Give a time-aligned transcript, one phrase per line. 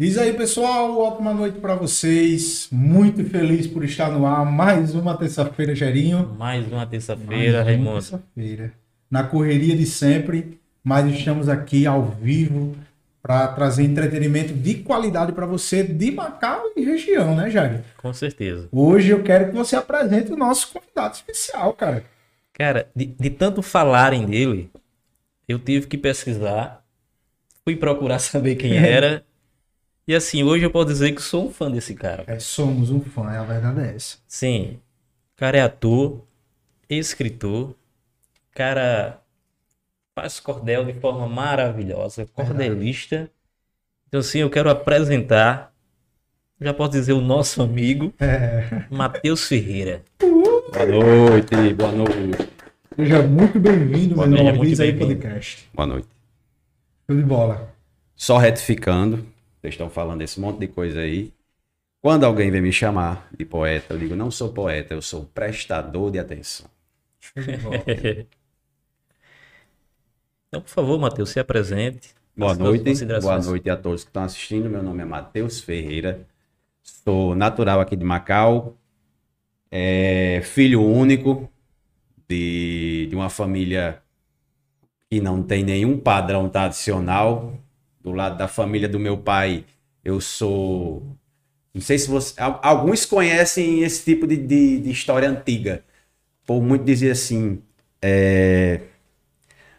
[0.00, 2.68] Diz aí, pessoal, ótima noite para vocês.
[2.72, 4.46] Muito feliz por estar no ar.
[4.46, 6.26] Mais uma terça-feira, Gerinho.
[6.38, 7.96] Mais uma terça-feira, Raimundo.
[7.96, 8.72] Terça-feira.
[9.10, 12.74] Na correria de sempre, mas estamos aqui ao vivo
[13.20, 17.82] para trazer entretenimento de qualidade para você de Macau e região, né, Jair?
[17.98, 18.70] Com certeza.
[18.72, 22.04] Hoje eu quero que você apresente o nosso convidado especial, cara.
[22.54, 24.70] Cara, de, de tanto falarem dele,
[25.46, 26.82] eu tive que pesquisar,
[27.62, 29.22] fui procurar saber quem era.
[30.10, 32.24] E assim, hoje eu posso dizer que sou um fã desse cara.
[32.26, 34.18] É, somos um fã, a verdade é essa.
[34.26, 34.80] Sim.
[35.36, 36.24] O cara é ator,
[36.88, 37.76] escritor,
[38.50, 39.20] cara
[40.12, 43.30] faz cordel de forma maravilhosa, cordelista.
[44.08, 45.72] Então, assim, eu quero apresentar,
[46.60, 48.86] já posso dizer, o nosso amigo, É.
[48.90, 50.02] Matheus Ferreira.
[50.18, 52.48] Boa noite, boa noite.
[52.96, 54.56] Seja muito bem-vindo, meu Boa noite, irmão.
[54.56, 55.70] muito Diz aí podcast.
[55.72, 56.08] Boa noite.
[57.08, 57.72] Show de bola.
[58.16, 59.24] Só retificando,
[59.60, 61.32] vocês estão falando esse monte de coisa aí.
[62.00, 66.10] Quando alguém vem me chamar de poeta, eu digo, não sou poeta, eu sou prestador
[66.10, 66.66] de atenção.
[70.52, 72.12] Então, por favor, Matheus, se apresente.
[72.36, 74.68] Boa noite, boa noite a todos que estão assistindo.
[74.68, 76.26] Meu nome é Matheus Ferreira,
[76.82, 78.76] sou natural aqui de Macau,
[79.70, 81.48] é filho único
[82.28, 84.02] de, de uma família
[85.08, 87.59] que não tem nenhum padrão tradicional.
[88.02, 89.64] Do lado da família do meu pai,
[90.04, 91.16] eu sou.
[91.74, 92.40] Não sei se você.
[92.40, 95.84] al- Alguns conhecem esse tipo de, de, de história antiga.
[96.46, 97.62] Por muito dizer assim.
[98.02, 98.82] é,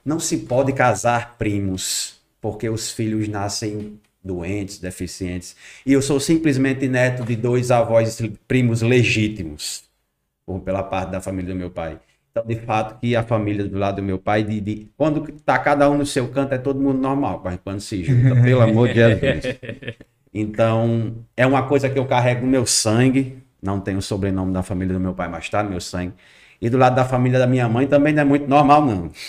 [0.03, 5.55] não se pode casar primos, porque os filhos nascem doentes, deficientes.
[5.85, 9.83] E eu sou simplesmente neto de dois avós primos legítimos,
[10.65, 11.99] pela parte da família do meu pai.
[12.31, 15.59] Então, de fato, que a família do lado do meu pai, de, de- quando tá
[15.59, 18.87] cada um no seu canto, é todo mundo normal, mas quando se junta, pelo amor
[18.89, 19.51] de Jesus.
[20.33, 23.43] Então, é uma coisa que eu carrego no meu sangue.
[23.61, 26.13] Não tenho o sobrenome da família do meu pai, mas tá no meu sangue.
[26.61, 29.11] E do lado da família da minha mãe também não é muito normal, não.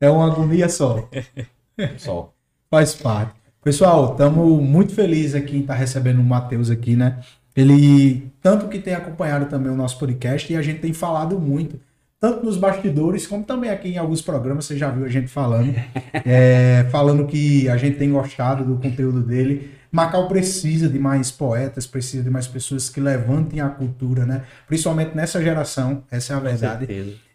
[0.00, 1.08] É uma agonia só.
[1.96, 2.32] Só.
[2.70, 3.34] Faz parte.
[3.62, 7.20] Pessoal, estamos muito felizes aqui em estar recebendo o Matheus aqui, né?
[7.58, 11.80] Ele, tanto que tem acompanhado também o nosso podcast e a gente tem falado muito,
[12.20, 15.74] tanto nos bastidores, como também aqui em alguns programas, você já viu a gente falando,
[16.24, 19.72] é, falando que a gente tem gostado do conteúdo dele.
[19.90, 24.44] Macau precisa de mais poetas, precisa de mais pessoas que levantem a cultura, né?
[24.68, 26.86] Principalmente nessa geração, essa é a verdade.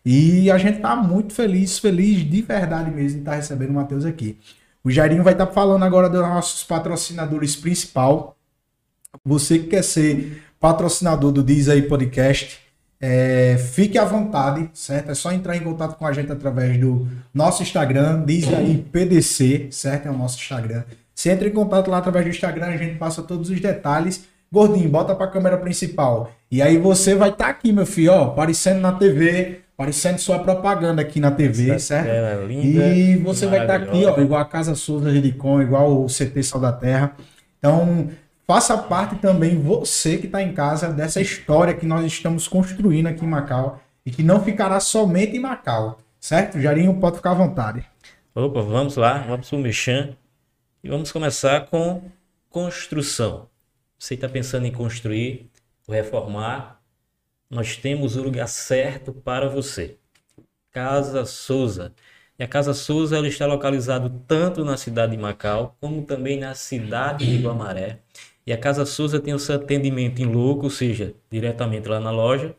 [0.06, 4.06] E a gente tá muito feliz, feliz de verdade mesmo de estar recebendo o Matheus
[4.06, 4.38] aqui.
[4.84, 8.38] O Jairinho vai estar falando agora dos nossos patrocinadores principal.
[9.24, 12.60] Você que quer ser patrocinador do Diz aí Podcast,
[13.00, 15.12] é, fique à vontade, certo?
[15.12, 19.68] É só entrar em contato com a gente através do nosso Instagram, Diz aí PDC,
[19.72, 20.08] certo?
[20.08, 20.84] É o nosso Instagram.
[21.14, 24.26] Você entra em contato lá através do Instagram, a gente passa todos os detalhes.
[24.52, 26.32] Gordinho, bota pra câmera principal.
[26.50, 31.02] E aí você vai estar aqui, meu filho, ó, aparecendo na TV, aparecendo sua propaganda
[31.02, 32.08] aqui na TV, Essa certo?
[32.08, 36.08] é linda, E você vai estar aqui, ó, igual a Casa Souza Redicom, igual o
[36.08, 37.16] CT Sal da Terra.
[37.58, 38.10] Então,
[38.48, 43.24] faça parte também, você que está em casa, dessa história que nós estamos construindo aqui
[43.26, 46.60] em Macau e que não ficará somente em Macau, certo?
[46.60, 47.86] Jarinho, pode ficar à vontade.
[48.36, 50.16] Opa, vamos lá, vamos pro Mechan.
[50.84, 52.04] E vamos começar com
[52.50, 53.48] construção.
[53.98, 55.50] Você está pensando em construir
[55.88, 56.82] reformar?
[57.50, 59.98] Nós temos o lugar certo para você.
[60.72, 61.94] Casa Souza.
[62.38, 66.56] E a Casa Souza ela está localizada tanto na cidade de Macau, como também na
[66.56, 68.00] cidade de Guamaré.
[68.46, 72.12] E a Casa Souza tem o seu atendimento em loco, ou seja, diretamente lá na
[72.12, 72.56] loja,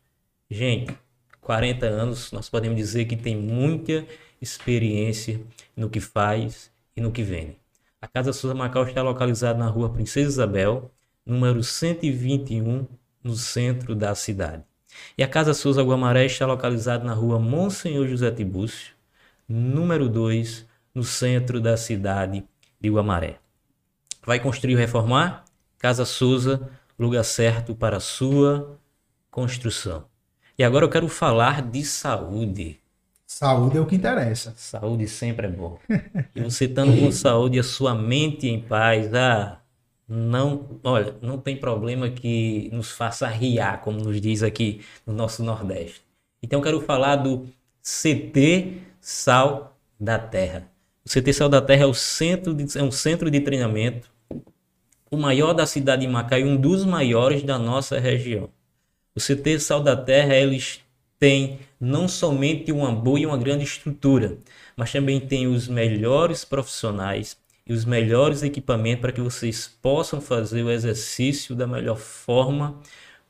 [0.48, 0.96] Gente,
[1.40, 4.06] 40 anos, nós podemos dizer que tem muita
[4.40, 5.40] experiência
[5.76, 7.58] no que faz e no que vende.
[8.00, 10.90] A Casa Souza Macau está localizada na rua Princesa Isabel,
[11.26, 12.86] número 121,
[13.22, 14.62] no centro da cidade.
[15.18, 18.93] E a Casa Souza Guamaré está localizada na rua Monsenhor José Tibúcio,
[19.48, 22.44] número 2, no centro da cidade
[22.80, 23.36] de Guamaré.
[24.24, 25.44] Vai construir ou reformar?
[25.78, 28.78] Casa Souza, lugar certo para a sua
[29.30, 30.04] construção.
[30.56, 32.78] E agora eu quero falar de saúde.
[33.26, 34.54] Saúde é o que interessa.
[34.56, 35.78] Saúde sempre é bom.
[36.34, 39.60] E você estando com saúde, a sua mente em paz, ah,
[40.08, 45.42] não, olha, não tem problema que nos faça riar, como nos diz aqui no nosso
[45.42, 46.02] Nordeste.
[46.42, 47.46] Então eu quero falar do
[47.82, 50.66] CT Sal da Terra.
[51.04, 54.10] O CT Sal da Terra é, o centro de, é um centro de treinamento,
[55.10, 58.48] o maior da cidade de Macau e um dos maiores da nossa região.
[59.14, 60.80] O CT Sal da Terra, eles
[61.18, 64.38] têm não somente uma boa e uma grande estrutura,
[64.74, 67.36] mas também tem os melhores profissionais
[67.66, 72.80] e os melhores equipamentos para que vocês possam fazer o exercício da melhor forma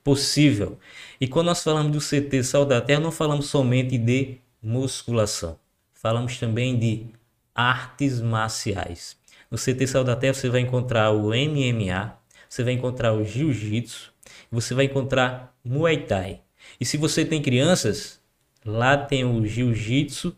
[0.04, 0.78] possível.
[1.20, 5.58] E quando nós falamos do CT Sal da Terra, não falamos somente de musculação,
[6.04, 7.06] falamos também de
[7.54, 9.16] artes marciais.
[9.50, 12.14] No CT Sal da Terra você vai encontrar o MMA,
[12.46, 14.12] você vai encontrar o Jiu-Jitsu,
[14.52, 16.42] você vai encontrar Muay Thai.
[16.78, 18.20] E se você tem crianças,
[18.66, 20.36] lá tem o Jiu-Jitsu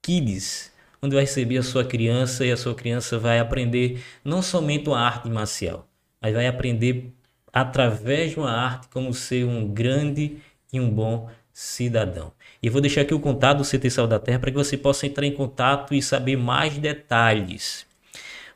[0.00, 4.88] Kids, onde vai receber a sua criança e a sua criança vai aprender não somente
[4.88, 5.88] uma arte marcial,
[6.22, 7.12] mas vai aprender
[7.52, 10.36] através de uma arte como ser um grande
[10.72, 12.32] e um bom cidadão.
[12.62, 14.76] E eu vou deixar aqui o contato do CT Sal da Terra para que você
[14.76, 17.86] possa entrar em contato e saber mais detalhes.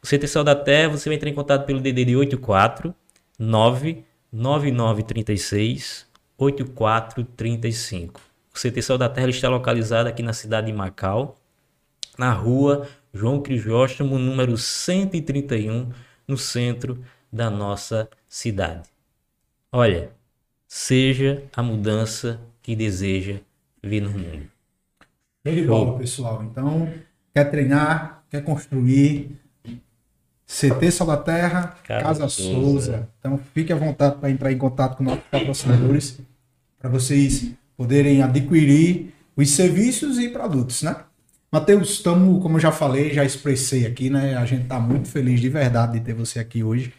[0.02, 2.94] O CT Sal da Terra, você vai entrar em contato pelo DDD 84
[3.38, 6.06] 9 9936
[6.38, 8.20] 8435.
[8.54, 11.36] O CT Céu da Terra está localizado aqui na cidade de Macau,
[12.16, 15.90] na rua João Crisóstomo, número 131,
[16.26, 18.88] no centro da nossa cidade.
[19.70, 20.10] Olha,
[20.66, 23.36] seja a mudança que deseja
[23.82, 24.42] vir no mundo.
[25.42, 26.44] Show de bola, pessoal.
[26.44, 26.92] Então,
[27.34, 29.30] quer treinar, quer construir,
[30.46, 32.52] CT Sol da Terra, Casa, Casa Souza.
[32.52, 33.08] Souza.
[33.18, 36.18] Então fique à vontade para entrar em contato com nossos patrocinadores
[36.78, 40.94] para vocês poderem adquirir os serviços e produtos, né?
[41.50, 44.36] Matheus, estamos, como eu já falei, já expressei aqui, né?
[44.36, 46.92] A gente está muito feliz de verdade de ter você aqui hoje.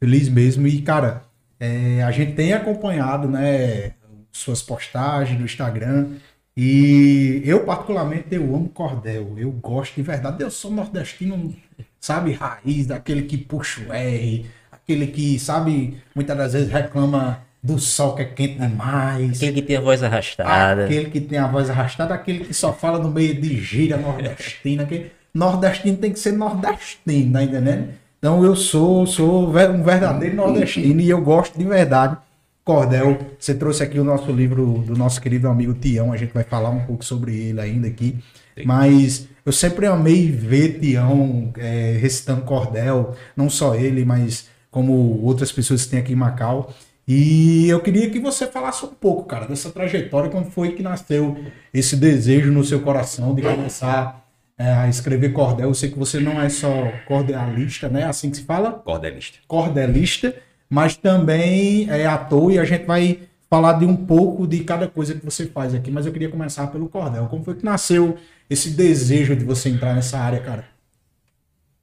[0.00, 0.66] Feliz mesmo.
[0.66, 1.24] E, cara,
[1.60, 3.92] é, a gente tem acompanhado, né?
[4.32, 6.16] Suas postagens no Instagram.
[6.56, 9.34] E eu, particularmente, eu amo cordel.
[9.36, 10.42] Eu gosto de verdade.
[10.42, 11.54] Eu sou nordestino,
[12.00, 17.78] sabe, raiz, daquele que puxa o R, aquele que, sabe, muitas das vezes reclama do
[17.78, 19.36] sol que é quente demais.
[19.36, 20.84] Aquele que tem a voz arrastada.
[20.84, 24.84] Aquele que tem a voz arrastada, aquele que só fala no meio de gíria nordestina.
[24.84, 27.90] Que nordestino tem que ser nordestino, tá entendendo?
[28.18, 32.16] Então eu sou, sou um verdadeiro nordestino e eu gosto de verdade
[32.64, 36.44] Cordel, você trouxe aqui o nosso livro do nosso querido amigo Tião, a gente vai
[36.44, 38.16] falar um pouco sobre ele ainda aqui.
[38.64, 45.50] Mas eu sempre amei ver Tião é, recitando cordel, não só ele, mas como outras
[45.50, 46.72] pessoas que tem aqui em Macau.
[47.06, 51.36] E eu queria que você falasse um pouco, cara, dessa trajetória, como foi que nasceu
[51.74, 54.24] esse desejo no seu coração de começar
[54.56, 55.68] é, a escrever cordel.
[55.68, 58.04] Eu sei que você não é só cordelista, né?
[58.04, 58.70] Assim que se fala?
[58.70, 59.38] Cordelista.
[59.48, 60.32] Cordelista
[60.72, 65.14] mas também é ator e a gente vai falar de um pouco de cada coisa
[65.14, 67.26] que você faz aqui, mas eu queria começar pelo cordel.
[67.26, 68.16] Como foi que nasceu
[68.48, 70.66] esse desejo de você entrar nessa área, cara?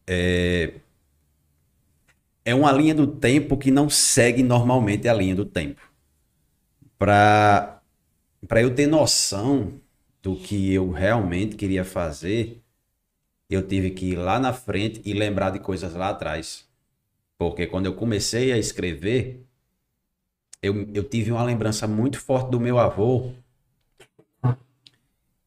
[0.08, 0.74] É,
[2.44, 5.82] é uma linha do tempo que não segue normalmente a linha do tempo.
[6.98, 7.80] Para
[8.56, 9.74] eu ter noção
[10.20, 12.60] do que eu realmente queria fazer,
[13.48, 16.69] eu tive que ir lá na frente e lembrar de coisas lá atrás.
[17.40, 19.48] Porque quando eu comecei a escrever,
[20.62, 23.32] eu, eu tive uma lembrança muito forte do meu avô,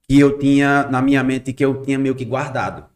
[0.08, 2.88] que eu tinha na minha mente que eu tinha meio que guardado.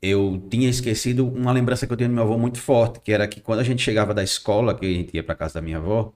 [0.00, 3.26] Eu tinha esquecido uma lembrança que eu tinha do meu avô muito forte, que era
[3.26, 5.78] que quando a gente chegava da escola, que a gente ia para casa da minha
[5.78, 6.12] avó,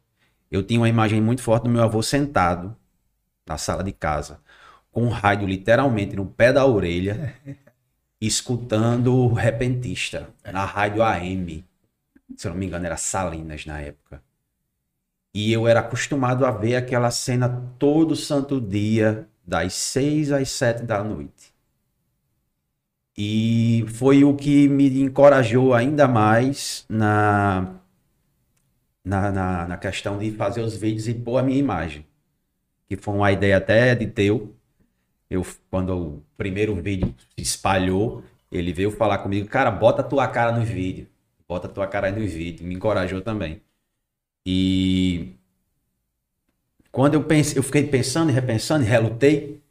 [0.50, 2.76] eu tinha uma imagem muito forte do meu avô sentado
[3.46, 4.40] na sala de casa,
[4.92, 7.34] com um rádio literalmente no pé da orelha,
[8.26, 11.64] escutando o repentista na rádio AM.
[12.36, 14.22] Se eu não me engano, era Salinas na época.
[15.34, 17.48] E eu era acostumado a ver aquela cena
[17.78, 21.52] todo santo dia, das seis às sete da noite.
[23.16, 27.74] E foi o que me encorajou ainda mais na,
[29.04, 32.06] na, na, na questão de fazer os vídeos e pôr a minha imagem.
[32.88, 34.54] Que foi uma ideia até de teu,
[35.32, 40.52] eu, quando o primeiro vídeo se espalhou, ele veio falar comigo, cara, bota tua cara
[40.52, 41.08] no vídeo.
[41.48, 42.66] Bota tua cara aí no vídeo.
[42.66, 43.62] Me encorajou também.
[44.46, 45.34] E
[46.90, 49.62] quando eu pensei, eu fiquei pensando e repensando e relutei,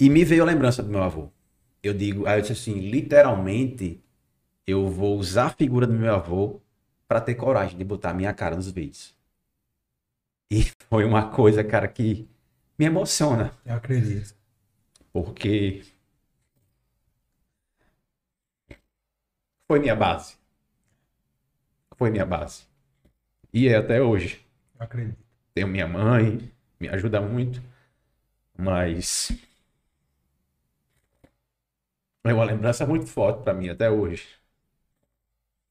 [0.00, 1.30] e me veio a lembrança do meu avô.
[1.82, 4.00] Eu digo, aí eu disse assim, literalmente,
[4.66, 6.60] eu vou usar a figura do meu avô
[7.06, 9.14] para ter coragem de botar minha cara nos vídeos.
[10.50, 12.26] E foi uma coisa, cara, que
[12.78, 14.37] me emociona, Eu acredito.
[15.24, 15.82] Porque
[19.66, 20.36] foi minha base.
[21.96, 22.64] Foi minha base.
[23.52, 24.40] E é até hoje.
[24.78, 25.18] Eu acredito.
[25.54, 27.60] Tenho minha mãe, me ajuda muito,
[28.56, 29.32] mas
[32.24, 34.28] é uma lembrança muito forte pra mim até hoje.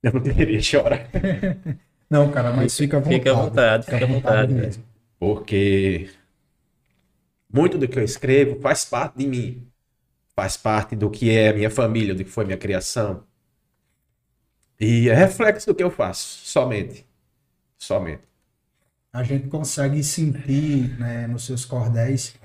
[0.04, 1.10] Eu não deveria chorar,
[2.10, 3.18] Não, cara, mas fica à vontade.
[3.18, 4.54] Fica à vontade, fica à vontade.
[4.54, 4.84] mesmo.
[5.20, 6.10] porque
[7.58, 9.68] muito do que eu escrevo faz parte de mim,
[10.36, 13.26] faz parte do que é a minha família, do que foi minha criação.
[14.80, 17.06] E é reflexo do que eu faço, somente.
[17.78, 18.24] Somente.
[19.12, 22.36] A gente consegue sentir né, nos seus cordéis.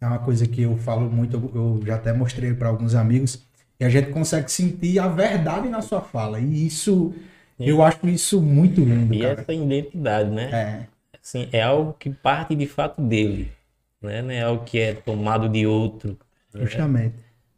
[0.00, 3.42] É uma coisa que eu falo muito, eu, já até mostrei para alguns amigos.
[3.80, 6.40] E a gente consegue sentir a verdade na sua fala.
[6.40, 7.14] E isso,
[7.58, 9.42] eu acho isso muito lindo, E cara.
[9.42, 10.50] essa identidade, né?
[10.52, 10.86] É,
[11.22, 13.52] Assim, é algo que parte de fato dele,
[14.00, 14.22] né?
[14.22, 16.18] Não é algo que é tomado de outro,
[16.54, 17.14] justamente.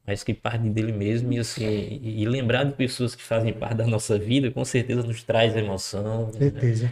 [0.06, 1.32] mas que parte dele mesmo.
[1.32, 1.64] E assim,
[2.02, 6.26] e, lembrar de pessoas que fazem parte da nossa vida, com certeza nos traz emoção.
[6.28, 6.32] né?
[6.38, 6.90] Certeza.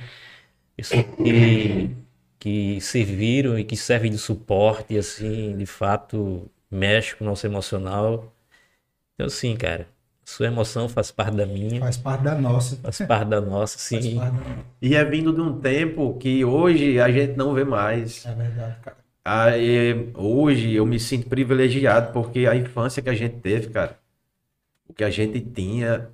[0.77, 1.97] Pessoas que,
[2.39, 7.47] que serviram e que servem de suporte, e assim, de fato, mexe com o nosso
[7.47, 8.33] emocional.
[9.15, 9.89] Então, assim, cara,
[10.25, 12.77] sua emoção faz parte da minha, Faz parte da nossa.
[12.77, 14.17] faz parte da nossa, Faz sim.
[14.17, 14.67] parte da nossa.
[14.81, 18.25] E é vindo de um tempo que hoje a gente não vê mais.
[18.27, 18.97] É verdade, cara.
[19.31, 23.99] Aí, hoje eu me sinto privilegiado porque a infância que a gente teve, cara,
[24.89, 26.11] o que a gente tinha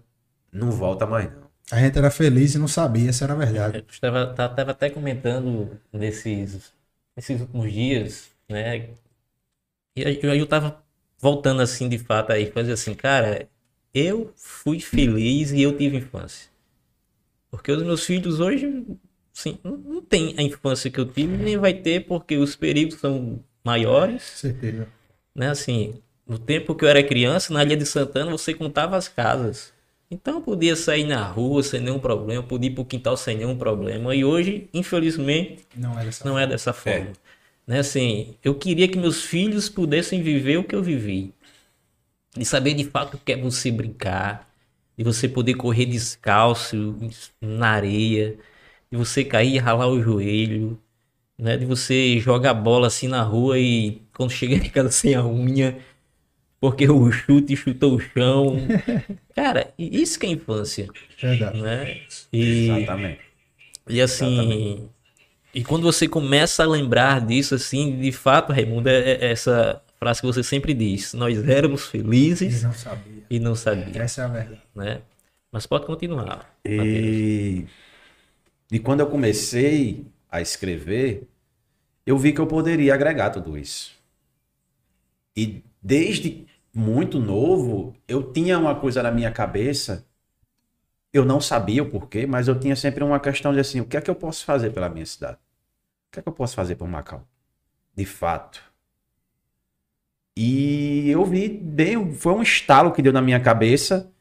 [0.52, 1.44] não volta mais não.
[1.72, 3.78] A gente era feliz e não sabia, essa era a verdade.
[3.78, 6.72] Eu estava, tá- tava até comentando nesses,
[7.16, 8.90] nesses últimos dias, né?
[9.96, 10.82] E aí eu, eu tava
[11.18, 13.48] voltando assim, de fato, aí, fazer assim, cara,
[13.92, 16.50] eu fui feliz e eu tive infância.
[17.50, 18.66] Porque os meus filhos hoje,
[19.36, 23.40] assim, não- tem a infância que eu tive, nem vai ter, porque os perigos são
[23.64, 24.88] maiores, Certeza.
[25.34, 25.48] né?
[25.50, 25.94] Assim,
[26.26, 29.72] no tempo que eu era criança, na Ilha de Santana, você contava as casas.
[30.10, 33.36] Então eu podia sair na rua sem nenhum problema, eu podia ir pro quintal sem
[33.36, 34.14] nenhum problema.
[34.14, 37.12] E hoje, infelizmente, Não era essa não é dessa forma.
[37.66, 37.78] Né?
[37.80, 41.32] Assim, eu queria que meus filhos pudessem viver o que eu vivi.
[42.36, 44.48] De saber de fato o que é você brincar,
[44.96, 46.96] de você poder correr descalço
[47.40, 48.36] na areia,
[48.94, 50.78] de você cair e ralar o joelho,
[51.36, 51.56] né?
[51.56, 55.76] De você jogar bola assim na rua e quando chega em casa sem a unha,
[56.60, 58.56] porque o chute chutou o chão.
[59.34, 60.88] Cara, e isso que é infância,
[61.20, 61.60] Verdade.
[61.60, 61.98] né?
[62.32, 63.18] E, Exatamente.
[63.88, 64.88] e assim,
[65.52, 70.20] e quando você começa a lembrar disso, assim, de fato, Raimundo, é, é essa frase
[70.20, 73.22] que você sempre diz: nós éramos felizes não sabia.
[73.28, 74.60] e não sabíamos, Essa é a verdade.
[74.74, 75.00] né?
[75.50, 76.48] Mas pode continuar.
[76.64, 77.83] Mateus.
[78.74, 81.28] E, quando eu comecei a escrever,
[82.04, 83.96] eu vi que eu poderia agregar tudo isso.
[85.36, 90.04] E desde muito novo, eu tinha uma coisa na minha cabeça,
[91.12, 93.96] eu não sabia o porquê, mas eu tinha sempre uma questão de assim, o que
[93.96, 95.38] é que eu posso fazer pela minha cidade?
[96.08, 97.24] O que é que eu posso fazer por Macau?
[97.94, 98.60] De fato.
[100.36, 104.12] E eu vi, deu, foi um estalo que deu na minha cabeça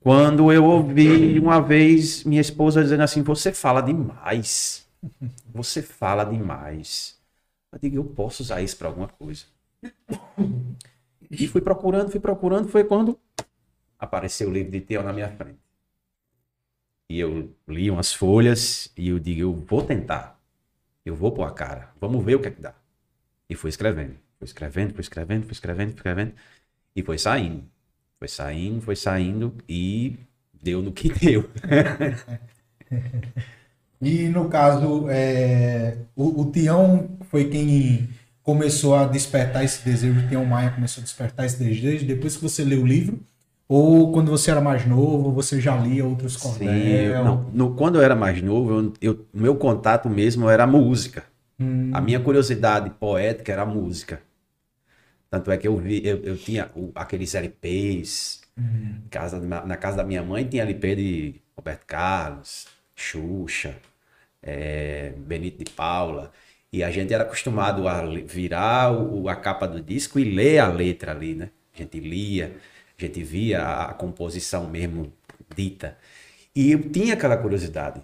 [0.00, 4.86] quando eu ouvi uma vez minha esposa dizendo assim: Você fala demais.
[5.52, 7.18] Você fala demais.
[7.72, 9.44] Eu digo: Eu posso usar isso para alguma coisa.
[11.30, 12.68] E fui procurando, fui procurando.
[12.68, 13.18] Foi quando
[13.98, 15.58] apareceu o livro de Tião na minha frente.
[17.10, 20.40] E eu li umas folhas e eu digo: Eu vou tentar.
[21.04, 21.92] Eu vou pôr a cara.
[22.00, 22.74] Vamos ver o que é que dá.
[23.48, 24.16] E fui escrevendo.
[24.38, 26.34] Fui escrevendo, fui escrevendo, fui escrevendo, fui escrevendo.
[26.94, 27.68] E foi saindo.
[28.18, 30.18] Foi saindo, foi saindo e
[30.62, 31.48] deu no que deu.
[34.00, 38.08] E no caso, é, o, o Tião foi quem
[38.42, 42.42] começou a despertar esse desejo, o Tião Maia começou a despertar esse desejo depois que
[42.42, 43.18] você leu o livro?
[43.68, 47.02] Ou quando você era mais novo, você já lia outros Sim, cordéis?
[47.06, 50.64] eu- não, no- quando eu era mais novo, eu, eu- o meu contato mesmo era
[50.64, 51.24] a música.
[51.60, 54.22] Hum, A minha curiosidade poética era a música.
[55.30, 58.40] Tanto é que eu vi, eu, eu tinha o- aqueles LPs.
[58.56, 63.76] hum, Casa, na, na casa da minha mãe tinha LP de Roberto Carlos, Xuxa,
[64.42, 66.32] eh, Benito de Paula.
[66.72, 70.68] E a gente era acostumado a virar o- a capa do disco e ler a
[70.68, 71.50] letra ali, né?
[71.74, 72.56] A gente lia,
[72.98, 75.12] a gente via a, a composição mesmo
[75.56, 75.96] dita.
[76.54, 78.02] E eu tinha aquela curiosidade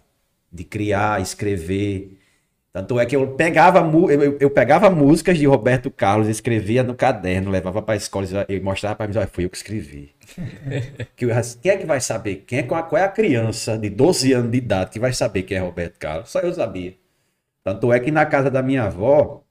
[0.52, 2.19] de criar, escrever.
[2.75, 3.78] Tanto é que eu pegava,
[4.11, 8.59] eu, eu- pegava músicas de Roberto Carlos, escrevia no caderno, levava para a escola e
[8.61, 10.12] mostrava para mim, olha, fui eu que escrevi.
[11.16, 11.26] Que
[11.62, 12.45] quem é que vai saber?
[12.47, 15.45] Quem é, qual, qual é a criança de 12 anos de idade que vai saber
[15.45, 16.31] quem é Roberto Carlos?
[16.31, 16.95] Só eu sabia.
[17.64, 19.43] Tanto é que na casa da minha avó,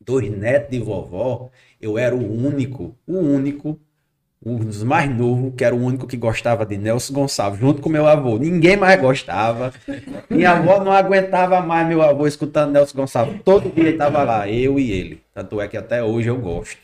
[0.00, 1.50] dois netos de vovó,
[1.80, 3.80] eu era o único, o único,
[4.44, 7.88] um dos mais novos, que era o único que gostava de Nelson Gonçalves, junto com
[7.88, 8.38] meu avô.
[8.38, 9.72] Ninguém mais gostava.
[10.30, 13.40] Minha avó não aguentava mais meu avô escutando Nelson Gonçalves.
[13.44, 15.22] Todo dia estava lá, eu e ele.
[15.34, 16.78] Tanto é que até hoje eu gosto.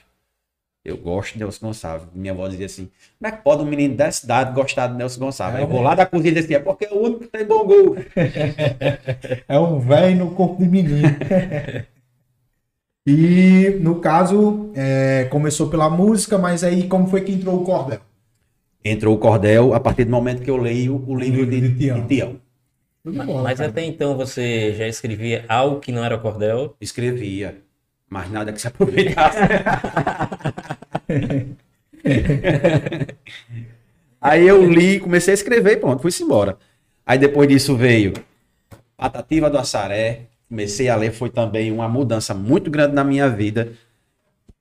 [0.84, 2.08] Eu gosto de Nelson Gonçalves.
[2.12, 5.20] Minha avó dizia assim: como é que pode um menino dessa idade gostar de Nelson
[5.20, 5.56] Gonçalves?
[5.56, 7.44] Aí eu vou lá da cozinha e dizia: é porque é o único que tem
[7.44, 7.96] bom gol.
[9.48, 11.08] É um velho no corpo de menino.
[13.06, 18.00] e no caso, é, começou pela música, mas aí como foi que entrou o cordel?
[18.84, 22.00] Entrou o cordel a partir do momento que eu leio o livro de, de Tião.
[22.00, 22.40] de Tião.
[23.04, 23.68] Mas cara.
[23.68, 26.74] até então você já escrevia algo que não era cordel.
[26.80, 27.58] Escrevia,
[28.08, 29.38] mas nada que se aproveitasse.
[34.20, 36.56] Aí eu li, comecei a escrever e pronto, fui-se embora.
[37.04, 38.14] Aí depois disso veio
[38.96, 43.72] Patativa do Assaré, comecei a ler, foi também uma mudança muito grande na minha vida,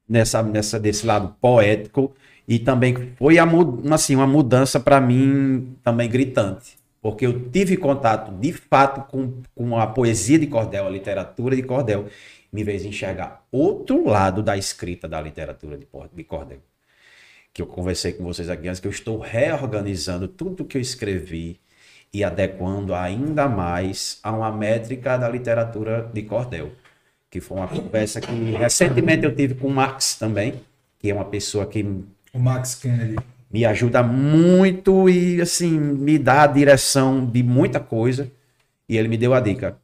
[0.09, 2.15] nessa, nessa desse lado poético,
[2.47, 3.45] e também foi a,
[3.91, 9.77] assim, uma mudança para mim também gritante, porque eu tive contato de fato com, com
[9.77, 12.07] a poesia de cordel, a literatura de cordel,
[12.51, 16.59] me fez enxergar outro lado da escrita da literatura de cordel
[17.53, 21.59] que eu conversei com vocês aqui antes, que eu estou reorganizando tudo que eu escrevi
[22.13, 26.71] e adequando ainda mais a uma métrica da literatura de cordel,
[27.29, 30.61] que foi uma conversa que recentemente eu tive com o Max também,
[30.99, 31.83] que é uma pessoa que
[32.33, 33.15] O Max Kennedy.
[33.51, 38.31] me ajuda muito e assim me dá a direção de muita coisa
[38.89, 39.77] e ele me deu a dica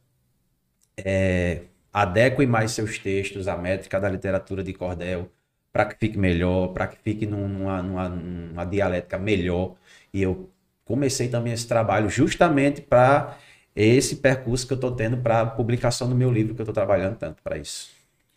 [0.96, 5.30] é, adeque mais seus textos à métrica da literatura de cordel
[5.72, 9.76] para que fique melhor para que fique num- numa, numa, numa dialética melhor
[10.12, 10.50] e eu
[10.90, 13.38] comecei também esse trabalho justamente para
[13.76, 16.74] esse percurso que eu estou tendo para a publicação do meu livro que eu estou
[16.74, 17.90] trabalhando tanto para isso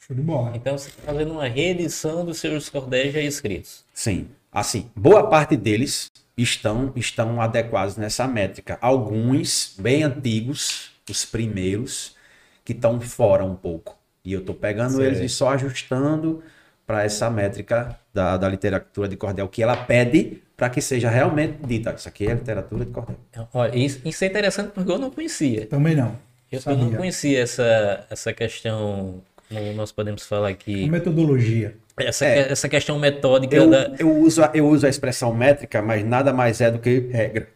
[0.06, 0.52] Show de bola.
[0.54, 3.86] Então você está fazendo uma reedição dos seus cordéis já escritos.
[3.94, 8.78] Sim, assim, boa parte deles estão estão adequados nessa métrica.
[8.82, 12.18] Alguns bem antigos, os primeiros,
[12.66, 13.98] que estão fora um pouco.
[14.26, 16.44] E eu estou pegando eles e só ajustando
[16.86, 21.58] para essa métrica da, da literatura de cordel, que ela pede para que seja realmente
[21.66, 21.94] dita.
[21.98, 23.16] Isso aqui é literatura de cordel.
[23.54, 25.66] Olha, isso, isso é interessante porque eu não conhecia.
[25.66, 26.16] Também não.
[26.52, 31.76] Eu, eu não conhecia essa, essa questão, como nós podemos falar aqui, Metodologia.
[31.98, 32.52] essa, É.
[32.52, 33.96] essa questão metódica Eu, da.
[33.98, 37.48] eu, uso, a- eu uso a expressão métrica, mas nada mais é do que regra.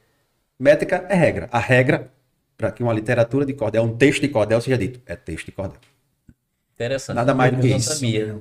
[0.59, 1.47] Métrica é regra.
[1.51, 2.09] A regra,
[2.57, 5.51] para que uma literatura de cordel, um texto de cordel seja dito, é texto de
[5.51, 5.77] cordel.
[6.73, 7.15] Interessante.
[7.15, 7.93] Nada mais do que isso.
[7.93, 8.37] sabia.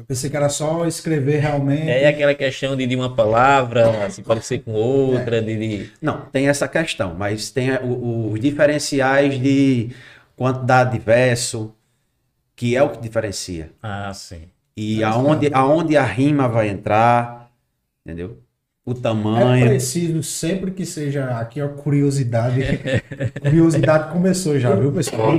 [0.00, 1.88] Eu pensei que era só escrever realmente.
[1.90, 6.48] É aquela questão de, de uma palavra se parecer com outra, de, de- Não, tem
[6.48, 9.90] essa questão, mas tem o- os diferenciais de
[10.34, 11.74] quantidade de verso,
[12.56, 13.70] que é o que diferencia.
[13.82, 14.44] Ah, sim.
[14.74, 17.50] E aonde, aonde a rima vai entrar,
[18.04, 18.38] entendeu?
[18.86, 19.66] O É tamanho.
[19.68, 22.62] preciso sempre que seja aqui a curiosidade.
[23.42, 25.36] curiosidade começou já, viu, pessoal?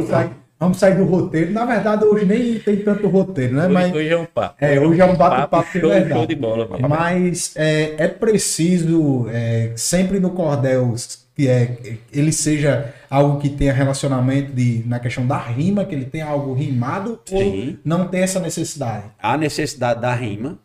[0.62, 1.52] Vamos sair, do roteiro.
[1.52, 3.64] Na verdade, hoje nem tem tanto roteiro, né?
[3.64, 4.56] Hoje, Mas hoje é um papo.
[4.64, 6.70] é, hoje é um bate-papo show, show de bola.
[6.88, 10.94] Mas é, é preciso, é, sempre no cordel,
[11.36, 16.06] que é, ele seja algo que tenha relacionamento de, na questão da rima, que ele
[16.06, 17.70] tenha algo rimado, Sim.
[17.70, 19.06] ou não tem essa necessidade.
[19.18, 20.60] Há necessidade da rima,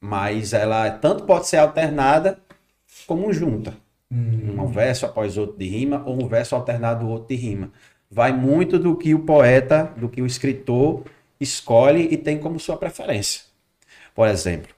[0.00, 2.38] mas ela tanto pode ser alternada
[3.06, 3.74] como junta.
[4.10, 7.70] Um verso após outro de rima ou um verso alternado do outro de rima.
[8.12, 11.02] Vai muito do que o poeta, do que o escritor
[11.40, 13.44] escolhe e tem como sua preferência.
[14.14, 14.70] Por exemplo,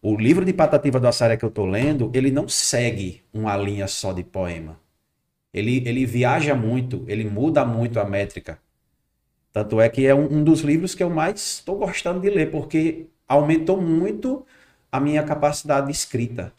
[0.00, 3.86] o livro de Patativa do Assaré que eu estou lendo, ele não segue uma linha
[3.86, 4.80] só de poema.
[5.52, 8.58] Ele, ele viaja muito, ele muda muito a métrica.
[9.52, 12.50] Tanto é que é um, um dos livros que eu mais estou gostando de ler,
[12.50, 14.44] porque aumentou muito
[14.90, 16.50] a minha capacidade de escrita.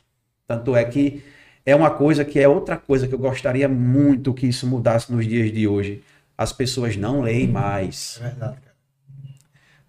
[0.48, 1.24] Tanto é que
[1.66, 5.26] é uma coisa que é outra coisa que eu gostaria muito que isso mudasse nos
[5.28, 6.04] dias de hoje.
[6.38, 8.18] As pessoas não leem mais.
[8.22, 8.76] É verdade, cara.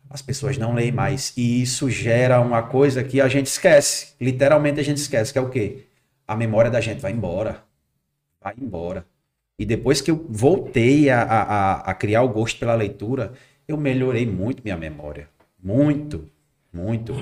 [0.08, 1.32] As pessoas não leem mais.
[1.36, 4.14] E isso gera uma coisa que a gente esquece.
[4.20, 5.86] Literalmente a gente esquece, que é o quê?
[6.26, 7.62] A memória da gente vai embora.
[8.42, 9.06] Vai embora.
[9.58, 13.32] E depois que eu voltei a, a, a- a criar o gosto pela leitura,
[13.66, 15.28] eu melhorei muito minha memória.
[15.62, 16.28] Muito,
[16.76, 17.14] muito.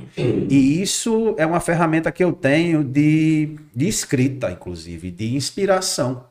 [0.50, 6.26] E isso é uma ferramenta que eu tenho de, de escrita, inclusive, de inspiração.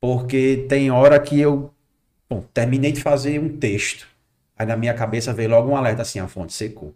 [0.00, 1.72] Porque tem hora que eu
[2.28, 4.06] bom, terminei de fazer um texto.
[4.56, 6.94] Aí na minha cabeça veio logo um alerta assim, a fonte secou.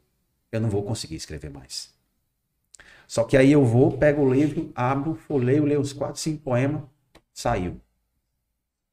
[0.50, 1.90] Eu não vou conseguir escrever mais.
[3.06, 6.82] Só que aí eu vou, pego o livro, abro, folheio, leio os quatro, cinco poemas,
[7.32, 7.80] saiu.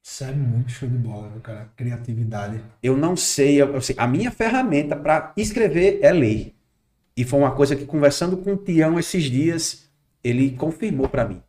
[0.05, 1.67] Isso é muito show de bola, meu cara.
[1.75, 2.63] Criatividade.
[2.81, 6.53] Eu não sei, eu, assim, a minha ferramenta para escrever é ler.
[7.17, 9.89] E foi uma coisa que, conversando com o Tião esses dias,
[10.23, 11.41] ele confirmou para mim.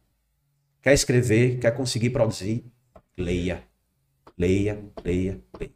[0.81, 2.64] Quer escrever, quer conseguir produzir,
[3.19, 3.62] leia.
[4.38, 5.73] Leia, leia, leia.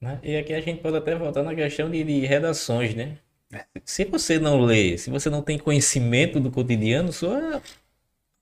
[0.00, 0.18] Né?
[0.22, 3.18] E aqui a gente pode até voltar na questão de, de redações, né?
[3.84, 7.60] Se você não lê, se você não tem conhecimento do cotidiano, sua,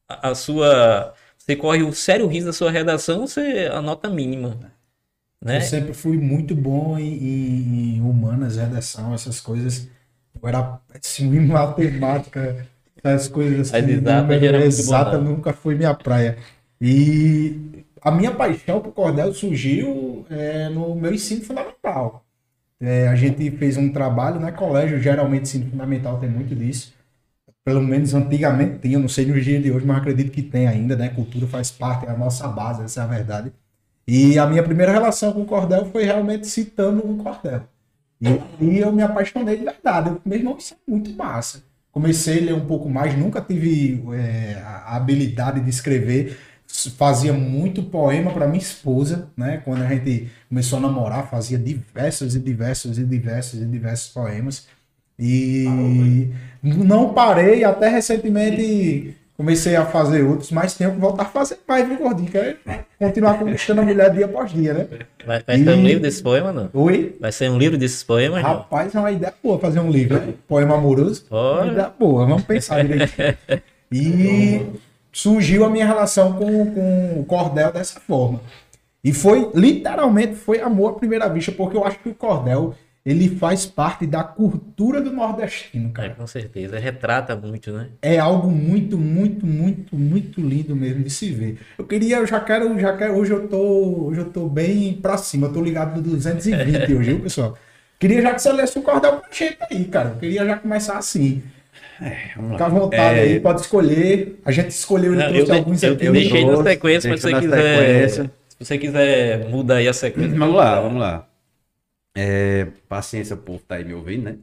[0.09, 1.14] a, a sua,
[1.48, 4.58] você corre o sério risco da sua redação ser a nota mínima.
[5.42, 5.56] Né?
[5.56, 9.88] Eu sempre fui muito bom em, em- humanas, redação, essas coisas.
[10.40, 12.66] Eu era péssimo em matemática,
[13.02, 13.92] essas coisas As assim.
[13.92, 15.24] exatas número exata não.
[15.37, 16.37] nunca foi minha praia.
[16.80, 22.24] E a minha paixão por cordel surgiu é, no meu ensino fundamental.
[22.80, 24.52] É, a gente fez um trabalho, né?
[24.52, 26.94] Colégio, geralmente, ensino fundamental tem muito disso.
[27.68, 30.96] Pelo menos antigamente tinha, não sei nos dias de hoje, mas acredito que tem ainda,
[30.96, 31.11] né?
[31.11, 33.52] Cultura faz parte, é a nossa base, essa é a verdade.
[34.07, 37.64] E a minha primeira relação com o cordel foi realmente citando um cordel.
[38.22, 40.09] E, e eu me apaixonei de verdade.
[40.09, 41.62] Eu, meu irmão, isso é muito massa.
[41.92, 46.38] Comecei a ler um pouco mais, nunca tive é, a habilidade de escrever.
[46.96, 49.59] Fazia muito poema para minha esposa, né?
[49.62, 54.66] Quando a gente começou a namorar, fazia diversos e diversos e diversos e diversos poemas.
[55.18, 56.28] E
[56.62, 61.87] não parei, até recentemente comecei a fazer outros, mas tenho que voltar a fazer mais,
[61.87, 62.28] viu, gordinho?
[62.28, 62.57] Quero
[62.98, 64.87] continuar conquistando a mulher dia após dia, né?
[65.24, 66.68] Vai, vai ser um E- livro desse poema, não?
[66.74, 67.16] Oi?
[67.20, 68.48] Vai ser um livro desses poemas, não?
[68.50, 70.35] Rapaz, é uma ideia boa fazer um livro, né?
[70.48, 71.24] Poema amoroso.
[71.31, 71.62] Olha.
[71.62, 73.12] Uma ideia boa, vamos pensar direito.
[73.90, 74.66] E
[75.11, 78.40] surgiu a minha relação com, com o cordel dessa forma.
[79.02, 82.74] E foi, literalmente, foi amor à primeira vista, porque eu acho que o cordel,
[83.11, 86.11] ele faz parte da cultura do nordestino, É, cara.
[86.11, 86.79] com certeza.
[86.79, 87.87] Retrata muito, né?
[88.03, 91.59] É algo muito, muito, muito, muito lindo mesmo de se ver.
[91.79, 95.16] Eu queria, eu já quero, já quero, hoje eu tô, hoje eu tô bem pra
[95.16, 97.57] cima, eu tô ligado no 220 hoje, viu, pessoal?
[97.99, 100.11] Queria já que você lesse o cordel pra gente aí, cara.
[100.11, 101.42] Eu queria já começar assim.
[102.37, 104.38] Vamos Fica à vontade É, aí, pode escolher.
[104.44, 106.05] A gente escolheu, ele Não, trouxe eu, alguns eu aqui.
[106.05, 106.12] né?
[106.12, 107.77] deixei na sequência, mas se você quiser.
[107.79, 108.31] sequência.
[108.49, 110.38] Se você quiser mudar aí a sequência.
[110.38, 111.27] Vamos lá, vamos lá.
[112.20, 114.38] É, paciência, o povo tá aí me ouvindo, né?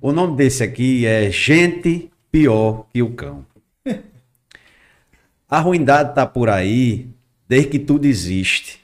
[0.00, 3.44] O nome desse aqui é Gente Pior que o Cão.
[5.46, 7.10] A ruindade tá por aí
[7.46, 8.82] desde que tudo existe.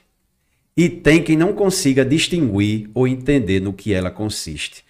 [0.77, 4.85] E tem quem não consiga distinguir ou entender no que ela consiste.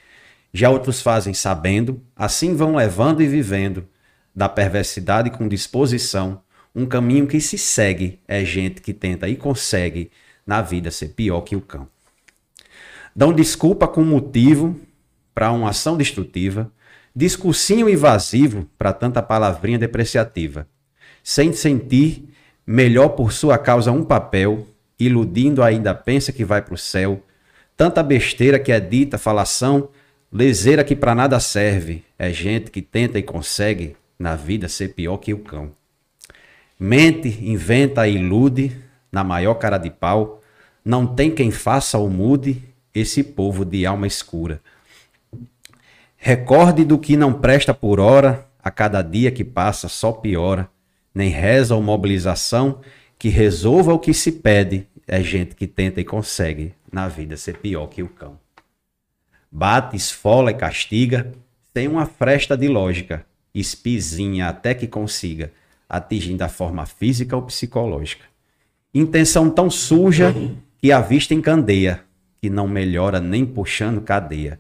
[0.54, 3.88] Já outros fazem sabendo, assim vão levando e vivendo,
[4.36, 6.42] da perversidade com disposição,
[6.76, 10.12] um caminho que se segue é gente que tenta e consegue
[10.46, 11.88] na vida ser pior que o cão.
[13.16, 14.80] Dão desculpa com motivo
[15.34, 16.72] para uma ação destrutiva,
[17.16, 20.68] discursinho invasivo para tanta palavrinha depreciativa.
[21.24, 22.30] Sem sentir,
[22.66, 24.66] melhor por sua causa um papel,
[25.00, 27.22] iludindo ainda pensa que vai pro céu.
[27.76, 29.90] Tanta besteira que é dita, falação,
[30.32, 32.04] leseira que para nada serve.
[32.18, 35.72] É gente que tenta e consegue na vida ser pior que o cão.
[36.80, 38.76] Mente, inventa e ilude,
[39.12, 40.42] na maior cara de pau.
[40.84, 44.62] Não tem quem faça ou mude esse povo de alma escura.
[46.18, 50.70] Recorde do que não presta por hora, a cada dia que passa só piora.
[51.14, 52.80] Nem reza ou mobilização
[53.18, 54.88] que resolva o que se pede.
[55.08, 58.40] É gente que tenta e consegue na vida ser pior que o cão.
[59.52, 61.32] Bate, esfola e castiga,
[61.74, 65.52] tem uma fresta de lógica, espizinha até que consiga,
[65.90, 68.26] atingindo a forma física ou psicológica.
[68.94, 70.34] Intenção tão suja
[70.78, 72.04] que a vista encandeia,
[72.42, 74.60] que não melhora nem puxando cadeia.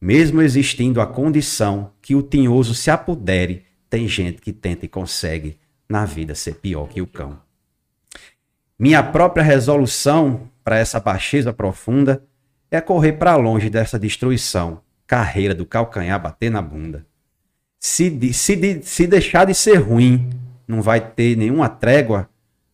[0.00, 5.58] Mesmo existindo a condição que o tinhoso se apodere, tem gente que tenta e consegue
[5.88, 7.38] na vida ser pior que o cão.
[8.78, 12.24] Minha própria resolução para essa baixeza profunda
[12.70, 17.06] é correr para longe dessa destruição, carreira do calcanhar bater na bunda.
[17.78, 20.30] Se, de- se, de- se deixar de ser ruim,
[20.66, 22.28] não vai ter nenhuma trégua,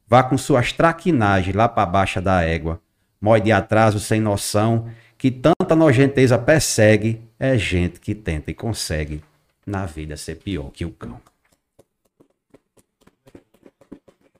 [0.07, 2.81] vá com suas traquinagens lá para baixa da égua.
[3.21, 9.23] Mói de atraso sem noção, que tanta nojenteza persegue, é gente que tenta e consegue
[9.67, 11.21] na vida ser pior que o cão.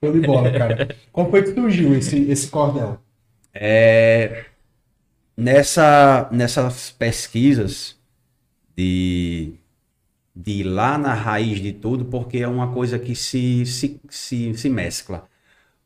[0.01, 0.95] Show de bola, cara.
[1.11, 2.99] Como foi que surgiu esse, esse cordel?
[3.53, 4.45] É,
[5.35, 7.97] nessa, nessas pesquisas
[8.75, 9.53] de,
[10.33, 14.53] de ir lá na raiz de tudo, porque é uma coisa que se, se, se,
[14.53, 15.28] se mescla.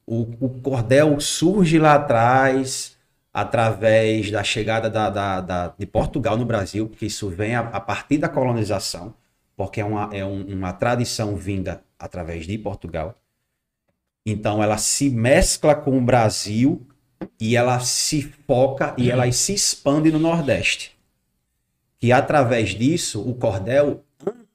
[0.06, 2.98] O, o cordel surge lá atrás,
[3.34, 7.80] através da chegada da, da, da- de Portugal no Brasil, porque isso vem a, a
[7.80, 9.14] partir da colonização,
[9.56, 13.18] porque é uma, é um- uma tradição vinda através de Portugal.
[14.26, 16.86] Então ela se mescla com o Brasil
[17.40, 20.98] e ela se foca e ela se expande no Nordeste.
[22.00, 24.04] Que através disso, o cordel,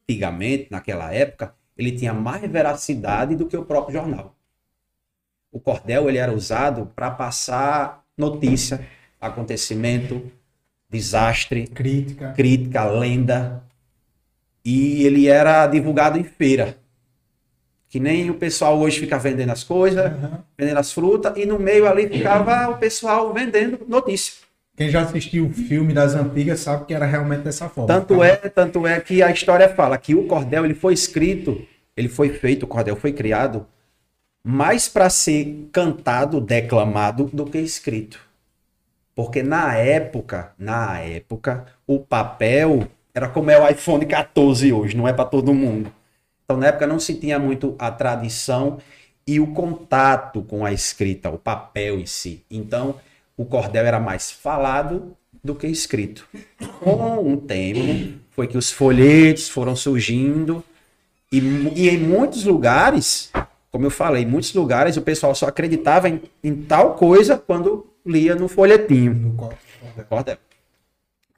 [0.08, 4.37] antigamente, naquela época, ele tinha mais veracidade do que o próprio jornal.
[5.50, 8.80] O cordel ele era usado para passar notícia,
[9.20, 10.30] acontecimento,
[10.90, 12.32] desastre, Crítica.
[12.32, 13.62] crítica, lenda.
[14.64, 16.76] E ele era divulgado em feira.
[17.88, 20.44] Que nem o pessoal hoje fica vendendo as coisas, Aham.
[20.58, 24.34] vendendo as frutas, e no meio ali ficava o pessoal vendendo notícia.
[24.76, 27.88] Quem já assistiu o filme das antigas sabe que era realmente dessa forma.
[27.88, 32.08] Tanto é, tanto é que a história fala que o cordel ele foi escrito, ele
[32.08, 33.66] foi feito, o cordel foi criado
[34.50, 38.18] mais para ser cantado, declamado do que escrito.
[39.14, 45.06] Porque na época, na época, o papel era como é o iPhone 14 hoje, não
[45.06, 45.92] é para todo mundo.
[46.42, 48.78] Então na época não se tinha muito a tradição
[49.26, 52.42] e o contato com a escrita, o papel em si.
[52.50, 52.94] Então
[53.36, 56.26] o cordel era mais falado do que escrito.
[56.80, 60.64] Com o tempo, foi que os folhetos foram surgindo
[61.30, 61.38] e,
[61.76, 63.30] e em muitos lugares,
[63.70, 67.86] como eu falei, em muitos lugares o pessoal só acreditava em, em tal coisa quando
[68.04, 69.12] lia no folhetinho.
[69.14, 69.52] No co-
[70.08, 70.38] Cordel.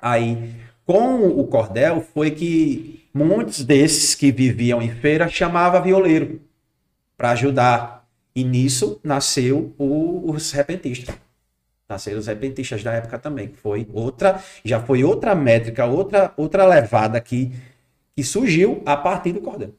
[0.01, 0.55] Aí,
[0.87, 6.41] com o cordel, foi que muitos desses que viviam em feira chamava violeiro
[7.17, 8.01] para ajudar.
[8.35, 11.15] E nisso nasceu o- os repentistas.
[11.89, 16.65] Nasceram os repentistas da época também, que foi outra, já foi outra métrica, outra outra
[16.65, 17.53] levada que,
[18.15, 19.75] que surgiu a partir do cordel.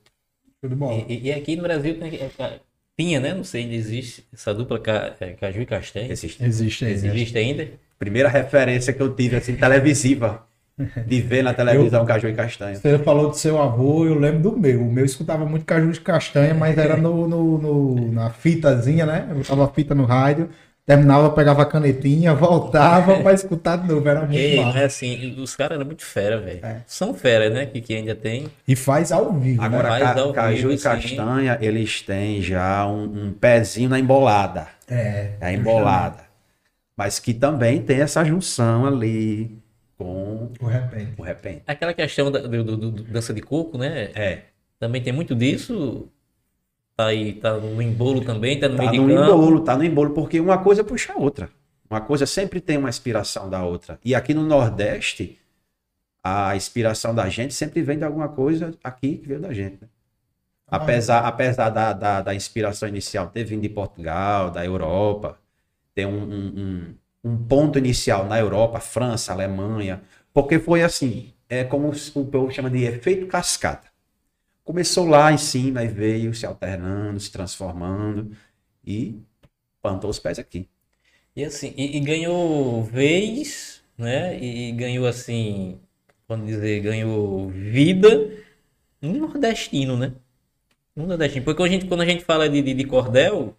[0.63, 1.03] De bola.
[1.07, 2.59] E, e aqui no Brasil tem- é, é,
[2.97, 3.33] tinha, né?
[3.33, 6.11] Não sei, ainda existe essa dupla ca- é, Caju e Castanha.
[6.11, 6.43] Existe.
[6.43, 6.91] Existe né?
[6.91, 7.67] Existe ainda?
[7.97, 10.45] Primeira referência que eu tive assim televisiva
[11.05, 12.75] de ver na televisão caju e castanha.
[12.75, 14.81] Você falou do seu avô, eu lembro do meu.
[14.81, 19.27] O meu escutava muito caju de castanha, mas era no, no- no- na fitazinha, né?
[19.29, 20.49] Eu botava a fita no rádio,
[20.95, 24.07] terminava, pegava a canetinha, voltava para escutar de novo.
[24.07, 26.59] Era muito Ei, mas assim, os caras eram muito fera, velho.
[26.65, 26.81] É.
[26.85, 27.65] São fera, né?
[27.65, 28.47] Que, que ainda tem.
[28.67, 29.99] E faz ao vivo, Agora, né?
[29.99, 34.67] Ca- ao caju vivo, e castanha, eles têm já um, um pezinho na embolada.
[34.89, 35.31] É.
[35.39, 36.23] É a embolada.
[36.97, 39.57] Mas que também tem essa junção ali
[39.97, 41.13] com De repente.
[41.17, 41.61] o repente.
[41.65, 44.09] Aquela questão da, do, do- do- dança de coco, né?
[44.13, 44.39] É.
[44.79, 46.07] Também tem muito disso.
[46.95, 49.31] Tá aí, tá no embolo também, tá no Tá meio no de campo.
[49.31, 51.49] embolo, tá no embolo, porque uma coisa puxa a outra.
[51.89, 53.99] Uma coisa sempre tem uma inspiração da outra.
[54.03, 55.37] E aqui no Nordeste,
[56.23, 59.81] a inspiração da gente sempre vem de alguma coisa aqui que veio da gente.
[59.81, 59.89] né?
[60.69, 65.37] Apesar, apesar da, da, da inspiração inicial ter vindo de Portugal, da Europa,
[65.95, 70.01] tem um, um, um- um ponto inicial na Europa, França, Alemanha,
[70.33, 73.90] porque foi assim, é como o povo chama de efeito cascata.
[74.71, 78.31] Começou lá em cima e veio se alternando, se transformando
[78.87, 79.19] e
[79.81, 80.65] plantou os pés aqui.
[81.35, 84.39] E assim, e, e ganhou vez, né?
[84.39, 85.77] E, e ganhou assim,
[86.25, 88.31] vamos dizer, ganhou vida
[89.01, 90.13] no nordestino, né?
[90.95, 91.43] No nordestino.
[91.43, 93.53] Porque a gente, quando a gente fala de, de, de cordel,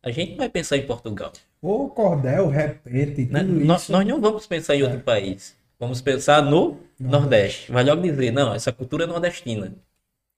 [0.00, 1.32] a gente não vai pensar em Portugal.
[1.60, 3.40] O cordel, repente, né?
[3.40, 3.90] tudo Nós, isso.
[3.90, 5.56] nós não vamos pensar em outro país.
[5.76, 7.72] Vamos pensar no Nordeste.
[7.72, 9.74] Vai logo dizer, não, essa cultura é nordestina.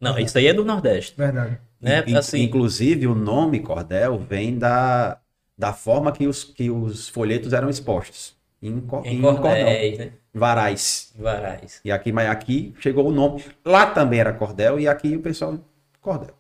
[0.01, 1.15] Não, isso aí é do Nordeste.
[1.17, 1.59] Verdade.
[1.81, 2.05] Né?
[2.07, 5.19] In- Assim, Inclusive, o nome cordel vem da,
[5.57, 8.35] da forma que os, que os folhetos eram expostos.
[8.63, 9.51] Em, co- em em cordão.
[9.51, 10.13] né?
[10.33, 11.13] Varais.
[11.19, 11.81] Varais.
[11.85, 13.45] E aqui, mas aqui chegou o nome.
[13.65, 15.59] Lá também era cordel e aqui o pessoal
[16.01, 16.35] cordel.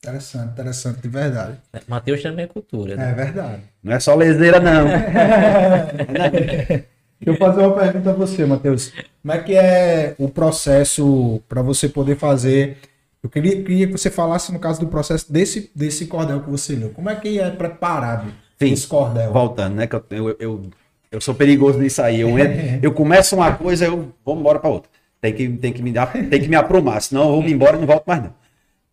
[0.00, 1.58] Interessante, interessante, de verdade.
[1.88, 3.10] Mateus também é cultura, né?
[3.10, 3.62] É verdade.
[3.82, 4.86] Não é só leseira, não.
[7.20, 8.92] Deixa eu fazer uma pergunta a você, Matheus.
[9.22, 12.78] Como é que é o processo para você poder fazer?
[13.22, 16.74] Eu queria, queria que você falasse no caso do processo desse, desse cordel que você
[16.74, 16.90] leu.
[16.90, 18.72] Como é que é preparado Sim.
[18.72, 19.32] esse cordel?
[19.32, 19.86] Voltando, né?
[19.88, 20.62] Que eu, eu, eu,
[21.10, 22.20] eu sou perigoso nisso aí.
[22.20, 22.30] Eu,
[22.80, 24.90] eu começo uma coisa, eu vou embora para outra.
[25.20, 27.76] Tem que, tem, que me dar, tem que me aprumar, senão eu vou me embora
[27.76, 28.32] e não volto mais, não.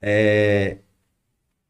[0.01, 0.77] É,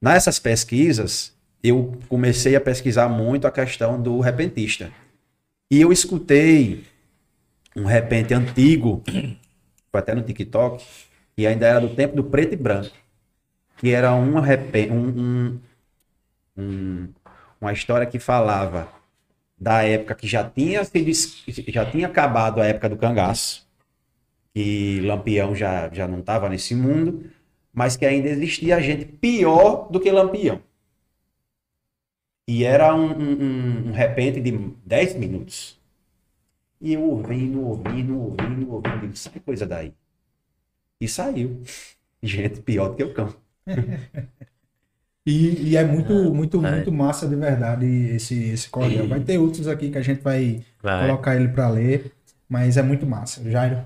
[0.02, 4.90] nessas pesquisas, eu comecei a pesquisar muito a questão do repentista.
[5.70, 6.84] E eu escutei
[7.76, 9.04] um repente antigo,
[9.92, 10.84] foi até no TikTok,
[11.38, 12.96] e ainda era do tempo do preto e branco,
[13.78, 15.10] que era um repente, um,
[15.48, 15.60] um,
[16.58, 17.10] um-
[17.60, 18.90] uma história que falava
[19.60, 20.82] da época que já tinha
[21.70, 23.68] já tinha acabado a época do cangaço,
[24.54, 27.26] que Lampião já, já não estava nesse mundo,
[27.74, 30.62] mas que ainda existia gente pior do que Lampião.
[32.48, 34.52] E era um, um, um- repente de
[34.86, 35.80] 10 minutos.
[36.80, 39.94] E eu ouvindo, ouvindo, ouvindo, ouvindo, digo, sai coisa daí.
[41.00, 41.62] E saiu.
[42.24, 43.34] Gente pior do que o cão.
[45.26, 46.72] E, e é muito, muito, vai.
[46.76, 49.08] muito massa de verdade esse, esse cordel.
[49.08, 51.08] Vai ter outros aqui que a gente vai, Vai.
[51.08, 52.12] colocar ele pra ler,
[52.48, 53.44] mas é muito massa.
[53.50, 53.84] Jairo.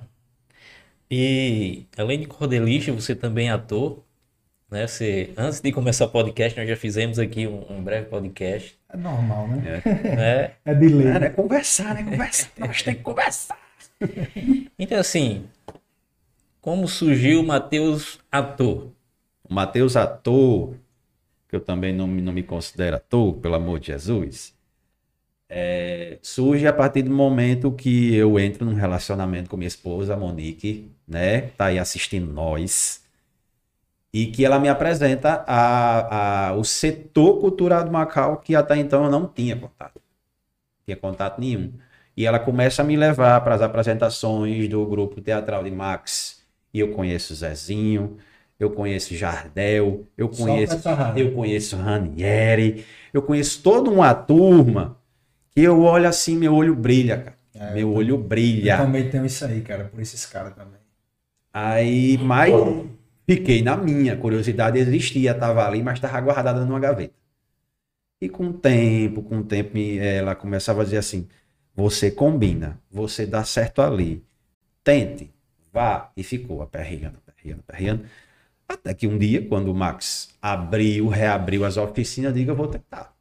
[1.10, 4.04] E além de cordelista, você também é ator,
[4.70, 4.88] né?
[4.88, 8.98] Você, antes de começar o podcast, nós já fizemos aqui um, um breve podcast, É
[8.98, 9.82] normal, né?
[10.16, 10.52] né?
[10.66, 11.08] É de lei.
[11.08, 11.30] É, né?
[11.30, 12.04] Conversar, né?
[12.04, 12.50] Conversar.
[12.60, 13.58] Nós temos que conversar.
[14.78, 15.46] Então assim,
[16.62, 18.92] como surgiu o Matheus ator?
[19.44, 20.76] O Matheus ator,
[21.48, 24.54] que eu também não, me- não me considero ator, pelo amor de Jesus,
[25.50, 30.18] é, surge a partir do momento que eu entro num relacionamento com minha esposa, a
[30.18, 31.42] Monique, né?
[31.58, 33.04] Tá aí assistindo nós.
[34.14, 39.04] E que ela me apresenta a, a, o setor cultural do Macau, que até então
[39.06, 39.96] eu não tinha contato.
[39.98, 41.74] Não tinha contato nenhum.
[42.18, 46.42] E ela começa a me levar para as apresentações do grupo teatral de Max.
[46.74, 48.18] E eu conheço Zezinho,
[48.60, 50.78] eu conheço Jardel, eu conheço,
[51.16, 54.98] eu conheço Ranieri, eu conheço toda uma turma
[55.52, 57.38] que eu olho assim, meu olho brilha, cara.
[57.74, 58.78] meu olho Eu brilha.
[58.78, 60.80] também tenho isso aí, cara, por esses caras também.
[61.54, 62.52] Aí, mas
[63.30, 67.14] fiquei na minha, curiosidade existia, tava ali, mas estava guardada numa gaveta.
[68.20, 71.28] E com o tempo, com o tempo, ela começava a dizer assim:
[71.76, 74.24] você combina, você dá certo ali,
[74.84, 75.32] tente,
[75.72, 76.12] vá.
[76.18, 78.06] E ficou aperreando, aperreando, aperreando.
[78.68, 82.68] Até que um dia, quando o Max abriu, reabriu as oficinas, eu digo: eu vou
[82.68, 83.16] tentar.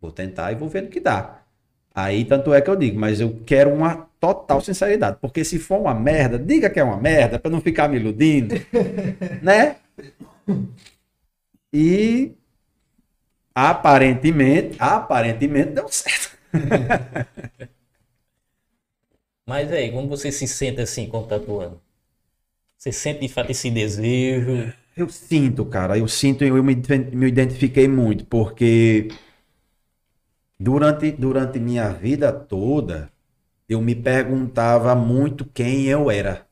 [0.00, 1.42] Vou tentar e vou ver o que dá.
[1.92, 5.18] Aí, tanto é que eu digo, mas eu quero uma total sinceridade.
[5.20, 8.54] Porque se for uma merda, diga que é uma merda, pra não ficar me iludindo.
[9.42, 9.76] né?
[11.72, 12.32] E
[13.54, 16.36] aparentemente, aparentemente deu certo.
[19.46, 21.80] Mas aí, quando você se sente assim, quando tá atuando?
[22.76, 24.72] Você sente de fato esse desejo?
[24.96, 26.74] Eu sinto, cara, eu sinto, eu me,
[27.12, 29.08] me identifiquei muito, porque
[30.58, 33.10] durante, durante minha vida toda,
[33.68, 36.46] eu me perguntava muito quem eu era.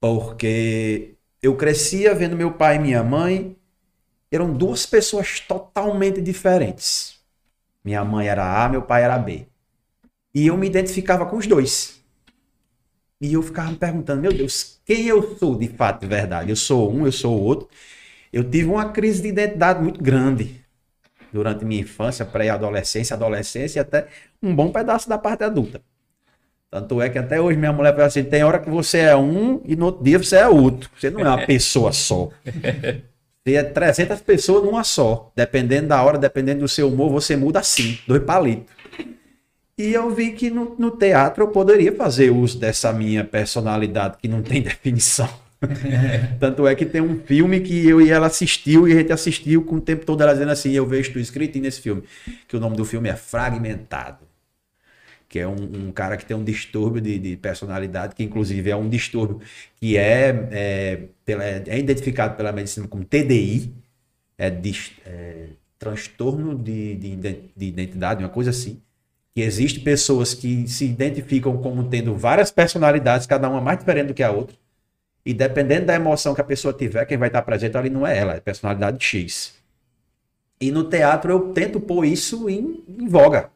[0.00, 3.56] Porque eu crescia vendo meu pai e minha mãe,
[4.30, 7.18] eram duas pessoas totalmente diferentes.
[7.84, 9.46] Minha mãe era A, meu pai era B.
[10.34, 12.02] E eu me identificava com os dois.
[13.20, 16.50] E eu ficava me perguntando, meu Deus, quem eu sou de fato, de verdade?
[16.50, 17.68] Eu sou um, eu sou o outro.
[18.32, 20.64] Eu tive uma crise de identidade muito grande
[21.32, 24.06] durante minha infância, pré-adolescência, adolescência e até
[24.42, 25.80] um bom pedaço da parte adulta.
[26.70, 29.62] Tanto é que até hoje minha mulher fala assim, tem hora que você é um
[29.64, 30.90] e no outro dia você é outro.
[30.98, 32.28] Você não é uma pessoa só.
[33.44, 35.32] Você é 300 pessoas numa só.
[35.34, 38.70] Dependendo da hora, dependendo do seu humor, você muda assim, dois palitos.
[39.78, 44.28] E eu vi que no, no teatro eu poderia fazer uso dessa minha personalidade que
[44.28, 45.28] não tem definição.
[46.38, 49.64] Tanto é que tem um filme que eu e ela assistiu e a gente assistiu
[49.64, 52.02] com o tempo todo ela dizendo assim, eu vejo tu escrito nesse filme,
[52.46, 54.26] que o nome do filme é Fragmentado.
[55.28, 58.76] Que é um, um cara que tem um distúrbio de, de personalidade, que inclusive é
[58.76, 59.40] um distúrbio
[59.76, 63.74] que é, é, pela- é identificado pela medicina como TDI,
[64.38, 67.16] é, dis- é transtorno de, de
[67.56, 68.80] de identidade, uma coisa assim
[69.34, 74.14] que existe pessoas que se identificam como tendo várias personalidades, cada uma mais diferente do
[74.14, 74.56] que a outra.
[75.24, 78.16] E dependendo da emoção que a pessoa tiver, quem vai estar presente ali não é
[78.18, 79.54] ela, é personalidade X.
[80.60, 83.50] E no teatro eu tento pôr isso em, em voga.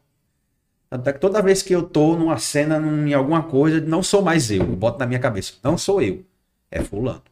[0.89, 4.03] Tanto é que toda vez que eu tô numa cena, num- em alguma coisa, não
[4.03, 4.61] sou mais eu.
[4.63, 5.53] Eu boto na minha cabeça.
[5.63, 6.23] Não sou eu.
[6.71, 7.23] É fulano.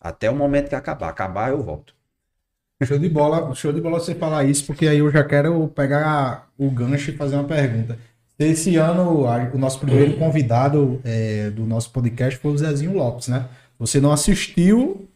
[0.00, 1.08] Até o momento que acabar.
[1.08, 1.94] Acabar, eu volto.
[2.84, 6.50] Show de bola, show de bola você falar isso, porque aí eu já quero pegar
[6.58, 7.98] o gancho e fazer uma pergunta.
[8.48, 13.48] Esse ano, o nosso primeiro convidado é, do nosso podcast foi o Zezinho Lopes, né?
[13.78, 15.08] Você não assistiu,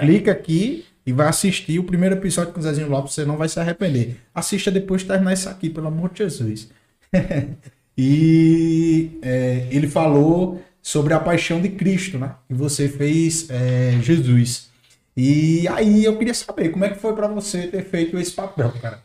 [0.00, 3.48] clica aqui e vai assistir o primeiro episódio com o Zezinho Lopes, você não vai
[3.48, 4.16] se arrepender.
[4.34, 6.70] Assista depois de terminar isso aqui, pelo amor de Jesus.
[7.96, 12.34] e é, ele falou sobre a paixão de Cristo, né?
[12.48, 14.70] Que você fez é, Jesus.
[15.16, 18.72] E aí eu queria saber como é que foi pra você ter feito esse papel,
[18.80, 19.02] cara.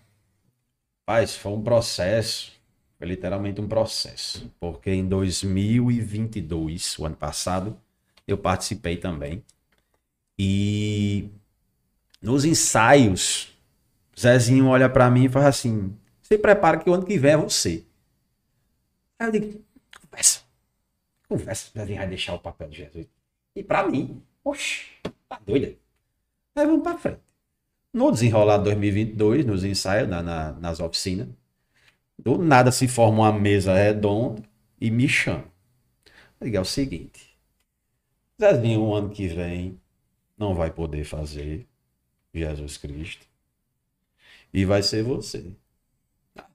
[1.07, 2.51] Mas foi um processo,
[2.97, 7.79] foi literalmente um processo, porque em 2022, o ano passado,
[8.27, 9.43] eu participei também.
[10.39, 11.29] E
[12.21, 13.53] nos ensaios,
[14.19, 17.37] Zezinho olha pra mim e fala assim: "Se prepara que o ano que vem é
[17.37, 17.85] você".
[19.19, 19.65] Aí eu digo:
[20.01, 20.41] "Conversa.
[21.29, 23.07] Conversa, Zezinho vai deixar o papel de Jesus".
[23.55, 24.85] E pra mim, oxe,
[25.27, 25.75] tá doida.
[26.55, 27.21] Aí vamos pra frente.
[27.93, 31.27] No desenrolar de 2022, nos ensaios, na- na- nas oficinas,
[32.17, 34.41] do nada se forma uma mesa redonda
[34.79, 35.45] e me chama.
[36.41, 37.37] Digo, é o seguinte,
[38.39, 39.81] Zezinho, o ano que vem,
[40.37, 41.67] não vai poder fazer
[42.33, 43.27] Jesus Cristo.
[44.53, 45.53] E vai ser você.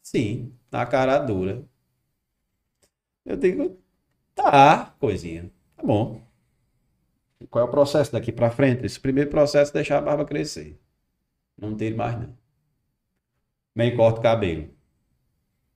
[0.03, 1.65] Sim, na cara dura.
[3.25, 3.79] Eu digo,
[4.35, 5.51] tá, coisinha.
[5.77, 6.23] Tá bom.
[7.51, 8.87] Qual é o processo daqui para frente?
[8.87, 10.81] Esse primeiro processo é deixar a barba crescer.
[11.57, 12.37] Não tire mais, não.
[13.75, 14.71] Nem corta o cabelo.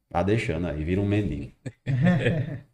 [0.09, 1.53] Tá deixando aí, vira um mendigo.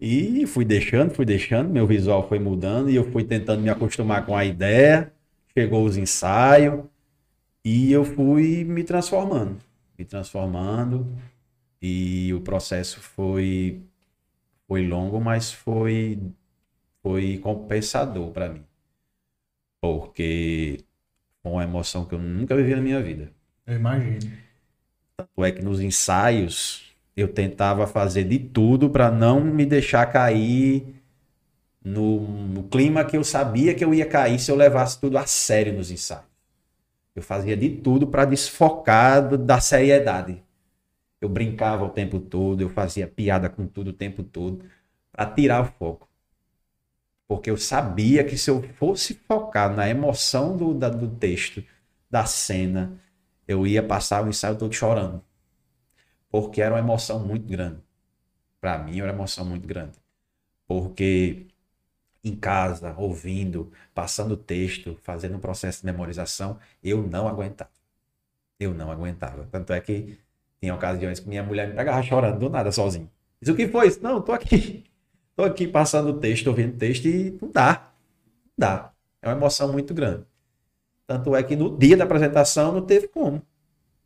[0.00, 4.26] e fui deixando, fui deixando, meu visual foi mudando e eu fui tentando me acostumar
[4.26, 5.12] com a ideia.
[5.56, 6.84] Chegou os ensaios
[7.64, 9.58] e eu fui me transformando,
[9.98, 11.06] me transformando
[11.80, 13.80] e o processo foi
[14.66, 16.18] foi longo, mas foi
[17.02, 18.64] foi compensador para mim.
[19.80, 20.84] Porque
[21.42, 23.32] foi uma emoção que eu nunca vivi na minha vida.
[23.66, 24.41] Eu imagino.
[25.22, 30.84] Tanto é que nos ensaios eu tentava fazer de tudo para não me deixar cair
[31.84, 35.26] no, no, clima que eu sabia que eu ia cair se eu levasse tudo a
[35.26, 36.24] sério nos ensaios.
[37.14, 40.42] Eu fazia de tudo para desfocar da seriedade.
[41.20, 44.64] Eu brincava o tempo todo, eu fazia piada com tudo o tempo todo,
[45.12, 46.08] para tirar o foco.
[47.28, 51.62] Porque eu sabia que se eu fosse focar na emoção do, da, do texto,
[52.10, 52.98] da cena,
[53.46, 55.22] eu ia passar o ensaio todo chorando.
[56.30, 57.80] Porque era uma emoção muito grande.
[58.60, 59.98] Para mim era uma emoção muito grande.
[60.66, 61.46] Porque
[62.24, 67.70] em casa, ouvindo, passando texto, fazendo um processo de memorização, eu não aguentava.
[68.58, 69.46] Eu não aguentava.
[69.50, 70.18] Tanto é que
[70.60, 73.10] tinha ocasiões que minha mulher me pegava chorando do nada sozinho.
[73.40, 73.90] Diz, o que foi?
[74.00, 74.84] Não, tô aqui.
[75.34, 77.92] Tô aqui passando texto, ouvindo texto e não dá.
[78.46, 78.92] Não dá.
[79.20, 80.24] É uma emoção muito grande.
[81.12, 83.42] Tanto é que no dia da apresentação não teve como.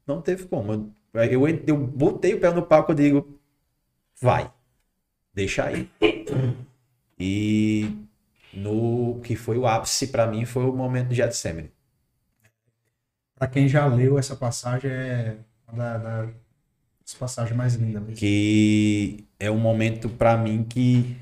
[0.04, 0.92] Não teve como.
[1.14, 3.38] Eu, eu, eu botei o pé no palco e digo,
[4.20, 4.50] vai,
[5.32, 5.88] deixa aí.
[7.16, 7.88] E
[8.52, 11.70] no que foi o ápice para mim foi o momento de Getsemane.
[13.36, 15.36] Para quem já leu essa passagem, é
[15.72, 18.02] uma das passagens mais lindas.
[18.02, 18.16] Mesmo.
[18.16, 21.16] Que é um momento para mim que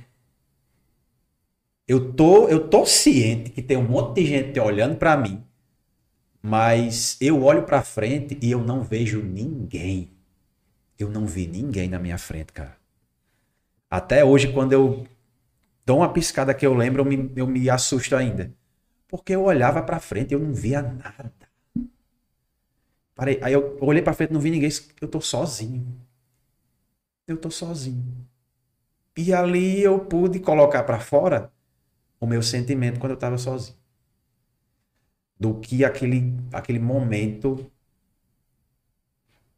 [1.87, 5.45] eu tô, eu tô ciente que tem um monte de gente olhando para mim,
[6.47, 10.11] mas eu olho para frente e eu não vejo ninguém.
[10.99, 12.77] Eu não vi ninguém na minha frente, cara.
[13.91, 15.07] Até hoje, quando eu
[15.87, 18.53] dou uma piscada que eu lembro, eu me, eu me assusto ainda.
[19.09, 21.33] Porque eu olhava para frente e eu não via nada.
[23.15, 24.69] Parei, aí eu olhei para frente, não vi ninguém,
[25.01, 25.99] eu tô sozinho.
[27.27, 28.29] Eu tô sozinho.
[29.17, 31.51] E ali eu pude colocar para fora
[32.21, 33.84] o meu sentimento quando eu estava sozinho.
[35.39, 37.71] Do que aquele, aquele momento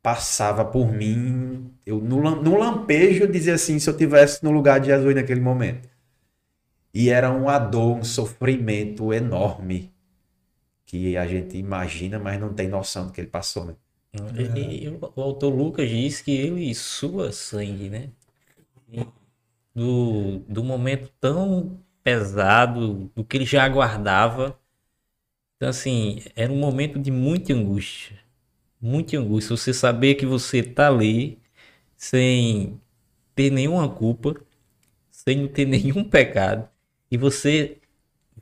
[0.03, 1.71] passava por mim.
[1.85, 5.89] Eu, no, no lampejo, dizia assim: se eu tivesse no lugar de Jesus naquele momento.
[6.95, 9.93] E era uma dor, um sofrimento enorme
[10.87, 13.75] que a gente imagina, mas não tem noção do que ele passou, né?
[14.35, 18.09] E, e, o autor Lucas diz que ele sua sangue, né?
[19.77, 24.59] do, do momento tão pesado, do que ele já aguardava.
[25.57, 28.17] Então, assim, era um momento de muita angústia.
[28.81, 29.57] Muita angústia.
[29.57, 31.39] Você saber que você tá ali
[31.97, 32.79] sem
[33.35, 34.37] ter nenhuma culpa,
[35.11, 36.69] sem ter nenhum pecado,
[37.11, 37.79] e você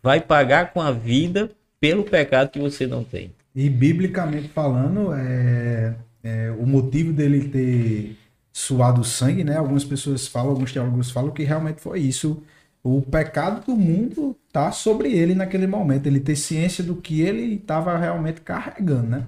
[0.02, 3.32] vai pagar com a vida pelo pecado que você não tem.
[3.54, 8.16] E biblicamente falando, é, é, o motivo dele ter
[8.52, 9.56] suado sangue, né?
[9.56, 12.42] Algumas pessoas falam, alguns teólogos falam que realmente foi isso
[12.82, 17.56] o pecado do mundo tá sobre ele naquele momento, ele ter ciência do que ele
[17.56, 19.26] estava realmente carregando, né?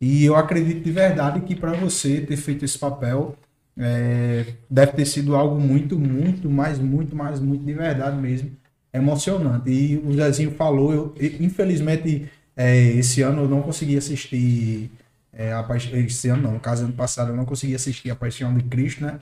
[0.00, 3.36] E eu acredito de verdade que para você ter feito esse papel
[3.78, 8.50] é, deve ter sido algo muito, muito, mais, muito, mais, muito de verdade mesmo,
[8.92, 9.70] emocionante.
[9.70, 14.90] E o Zezinho falou, eu, infelizmente é, esse ano eu não consegui assistir
[15.32, 18.52] é, a esse ano não, no caso ano passado eu não consegui assistir a Paixão
[18.52, 19.20] de Cristo, né?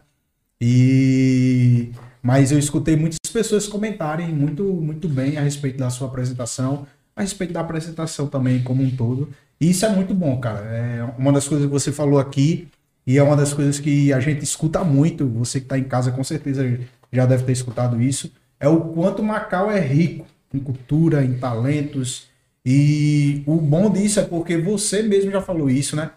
[0.58, 1.92] E
[2.22, 7.22] mas eu escutei muitas pessoas comentarem muito, muito bem a respeito da sua apresentação, a
[7.22, 9.28] respeito da apresentação também como um todo.
[9.60, 10.60] E isso é muito bom, cara.
[10.60, 12.68] É uma das coisas que você falou aqui
[13.06, 15.26] e é uma das coisas que a gente escuta muito.
[15.28, 16.78] Você que está em casa com certeza
[17.12, 18.32] já deve ter escutado isso.
[18.58, 22.28] É o quanto Macau é rico em cultura, em talentos.
[22.64, 26.12] E o bom disso é porque você mesmo já falou isso, né?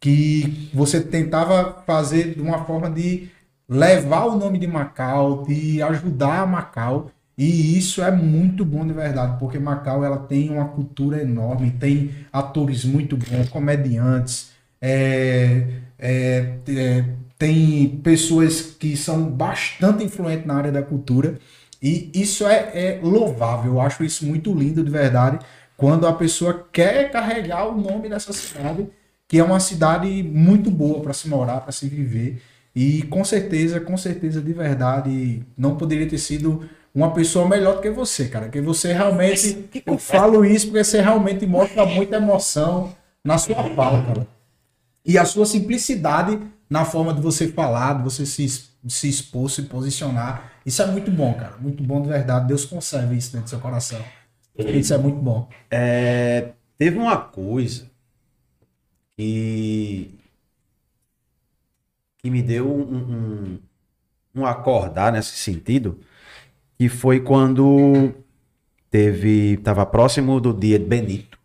[0.00, 3.28] Que você tentava fazer de uma forma de
[3.70, 7.12] levar o nome de Macau, de ajudar Macau.
[7.38, 12.10] E isso é muito bom de verdade, porque Macau ela tem uma cultura enorme, tem
[12.30, 15.66] atores muito bons, comediantes, é,
[15.98, 17.04] é, é,
[17.38, 21.38] tem pessoas que são bastante influentes na área da cultura.
[21.80, 25.38] E isso é, é louvável, eu acho isso muito lindo de verdade
[25.78, 28.86] quando a pessoa quer carregar o nome dessa cidade,
[29.26, 32.42] que é uma cidade muito boa para se morar, para se viver.
[32.74, 37.82] E com certeza, com certeza, de verdade, não poderia ter sido uma pessoa melhor do
[37.82, 38.48] que você, cara.
[38.48, 39.68] Que você realmente.
[39.84, 42.94] Eu falo isso porque você realmente mostra muita emoção
[43.24, 44.26] na sua fala, cara.
[45.04, 48.46] E a sua simplicidade na forma de você falar, de você se,
[48.88, 50.52] se expor, se posicionar.
[50.64, 51.56] Isso é muito bom, cara.
[51.58, 52.46] Muito bom de verdade.
[52.46, 54.00] Deus conserve isso dentro do seu coração.
[54.56, 55.48] Isso é muito bom.
[55.70, 57.90] É, teve uma coisa
[59.16, 60.19] que,
[62.22, 63.58] que me deu um, um,
[64.34, 66.00] um acordar nesse sentido,
[66.78, 68.14] que foi quando
[68.90, 71.40] teve, estava próximo do dia de Benito.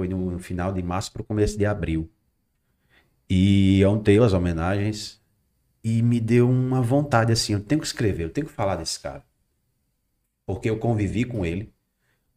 [0.00, 2.10] Foi no final de março para o começo de abril.
[3.28, 5.20] E ontem as homenagens
[5.84, 8.98] e me deu uma vontade assim, eu tenho que escrever, eu tenho que falar desse
[8.98, 9.22] cara.
[10.46, 11.70] Porque eu convivi com ele.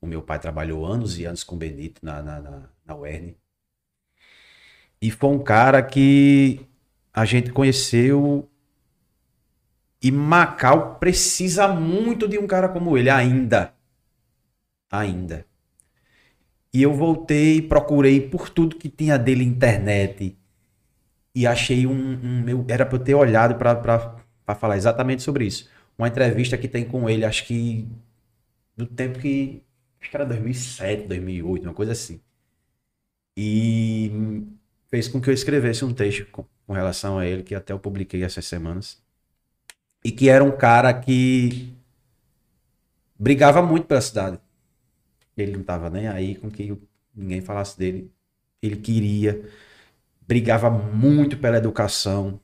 [0.02, 3.34] O meu pai trabalhou anos e anos com Benito na, na, na, na UERN.
[5.04, 6.62] E foi um cara que
[7.14, 8.50] a gente conheceu.
[10.02, 13.74] E Macau precisa muito de um cara como ele, ainda.
[14.90, 15.46] Ainda.
[16.74, 20.38] E eu voltei, procurei por tudo que tinha dele internet.
[21.36, 21.92] E achei um.
[21.92, 25.70] um meu, era para eu ter olhado para falar exatamente sobre isso.
[25.98, 27.90] Uma entrevista que tem com ele, acho que.
[28.78, 29.62] Do tempo que.
[30.00, 32.22] Acho que era 2007, 2008, uma coisa assim.
[33.36, 34.10] E
[34.94, 37.80] fez com que eu escrevesse um texto com, com relação a ele, que até eu
[37.80, 39.02] publiquei essas semanas.
[40.06, 41.74] E que era um cara que
[43.18, 44.40] brigava muito pela cidade.
[45.36, 46.78] Ele não estava nem aí com que
[47.12, 48.12] ninguém falasse dele.
[48.62, 49.50] Ele queria
[50.28, 52.40] brigava muito pela educação,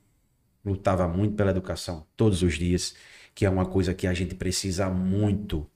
[0.64, 2.96] lutava muito pela educação todos os dias,
[3.32, 5.70] que é uma coisa que a gente precisa muito,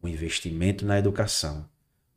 [0.00, 1.68] o investimento na educação.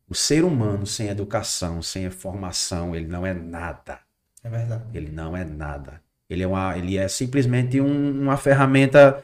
[0.10, 4.00] O ser humano sem educação, sem formação, ele não é nada.
[4.44, 4.84] É verdade.
[4.94, 6.02] Ele não é nada.
[6.30, 9.24] Ele é, uma, ele é simplesmente um, uma ferramenta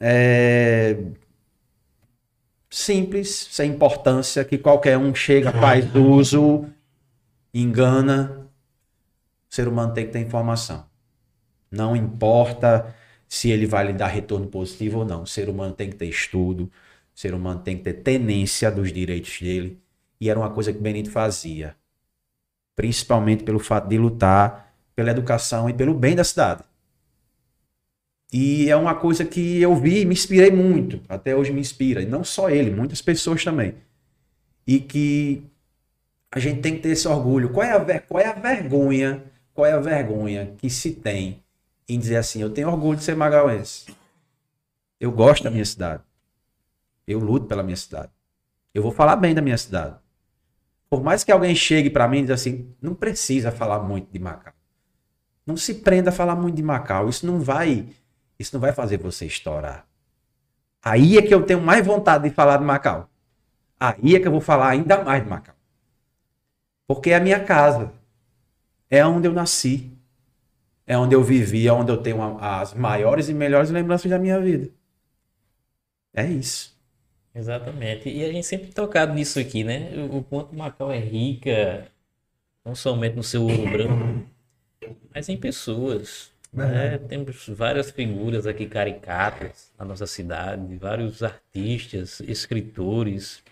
[0.00, 0.96] é,
[2.68, 6.66] simples, sem importância, que qualquer um chega, faz uso,
[7.52, 8.48] engana,
[9.50, 10.86] o ser humano tem que ter informação.
[11.70, 12.94] Não importa
[13.28, 15.22] se ele vai lhe dar retorno positivo ou não.
[15.22, 16.70] O ser humano tem que ter estudo,
[17.14, 19.78] o ser humano tem que ter tenência dos direitos dele.
[20.20, 21.76] E era uma coisa que Benito fazia.
[22.74, 26.62] Principalmente pelo fato de lutar pela educação e pelo bem da cidade.
[28.32, 31.00] E é uma coisa que eu vi e me inspirei muito.
[31.08, 32.02] Até hoje me inspira.
[32.02, 33.74] E não só ele, muitas pessoas também.
[34.66, 35.42] E que
[36.30, 37.50] a gente tem que ter esse orgulho.
[37.50, 39.22] Qual é a, qual é a vergonha
[39.54, 41.42] qual é a vergonha que se tem
[41.88, 43.94] em dizer assim, eu tenho orgulho de ser magauense.
[44.98, 46.02] Eu gosto da minha cidade.
[47.12, 48.10] Eu luto pela minha cidade.
[48.74, 49.96] Eu vou falar bem da minha cidade.
[50.88, 54.18] Por mais que alguém chegue para mim e diga assim, não precisa falar muito de
[54.18, 54.52] Macau.
[55.46, 57.08] Não se prenda a falar muito de Macau.
[57.08, 57.88] Isso não vai,
[58.38, 59.86] isso não vai fazer você estourar.
[60.82, 63.08] Aí é que eu tenho mais vontade de falar de Macau.
[63.78, 65.54] Aí é que eu vou falar ainda mais de Macau.
[66.86, 67.92] Porque é a minha casa.
[68.90, 69.90] É onde eu nasci.
[70.86, 74.40] É onde eu vivi, é onde eu tenho as maiores e melhores lembranças da minha
[74.40, 74.70] vida.
[76.12, 76.71] É isso.
[77.34, 78.08] Exatamente.
[78.08, 79.90] E a gente sempre tocado nisso aqui, né?
[80.10, 81.90] O quanto Macau é rica,
[82.64, 84.28] não somente no seu ouro branco,
[85.14, 86.32] mas em pessoas.
[86.52, 86.98] Né?
[86.98, 93.42] Temos várias figuras aqui caricatas na nossa cidade, vários artistas, escritores,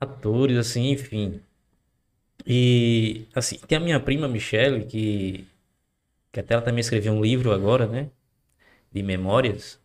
[0.00, 1.40] atores, assim, enfim.
[2.46, 5.46] E, assim, tem a minha prima Michelle, que,
[6.32, 8.10] que até ela também escreveu um livro agora, né?
[8.92, 9.80] De memórias.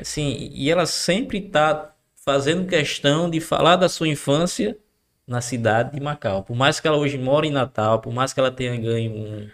[0.00, 4.78] Assim, e ela sempre tá fazendo questão de falar da sua infância
[5.26, 6.42] na cidade de Macau.
[6.42, 9.50] Por mais que ela hoje mora em Natal, por mais que ela tenha ganho um.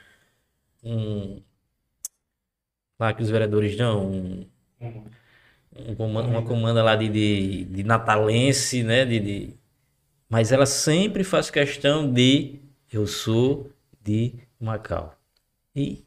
[0.84, 1.42] um
[2.98, 4.46] lá que os vereadores dão, um,
[4.80, 9.04] um uma comanda lá de, de, de natalense, né?
[9.04, 9.54] De, de,
[10.28, 12.60] mas ela sempre faz questão de
[12.92, 13.70] eu sou
[14.02, 15.16] de Macau.
[15.74, 16.04] E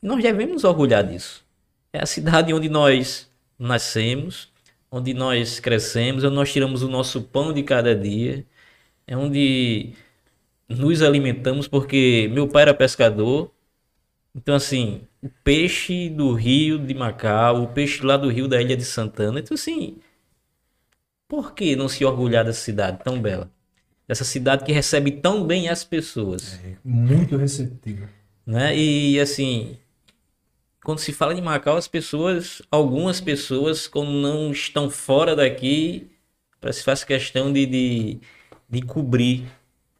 [0.00, 1.44] nós devemos orgulhar disso.
[1.92, 3.31] É a cidade onde nós
[3.62, 4.52] nascemos,
[4.90, 8.44] onde nós crescemos, onde nós tiramos o nosso pão de cada dia,
[9.06, 9.92] é onde
[10.68, 13.50] nos alimentamos, porque meu pai era pescador.
[14.34, 18.76] Então, assim, o peixe do rio de Macau, o peixe lá do rio da ilha
[18.76, 19.40] de Santana.
[19.40, 19.98] Então, assim,
[21.28, 23.50] por que não se orgulhar dessa cidade tão bela?
[24.08, 26.58] Dessa cidade que recebe tão bem as pessoas.
[26.64, 28.08] É, muito receptiva.
[28.44, 28.76] Né?
[28.76, 29.76] E assim,
[30.84, 36.10] quando se fala de Macau, as pessoas, algumas pessoas, quando não estão fora daqui,
[36.60, 38.20] que faz questão de, de,
[38.68, 39.46] de cobrir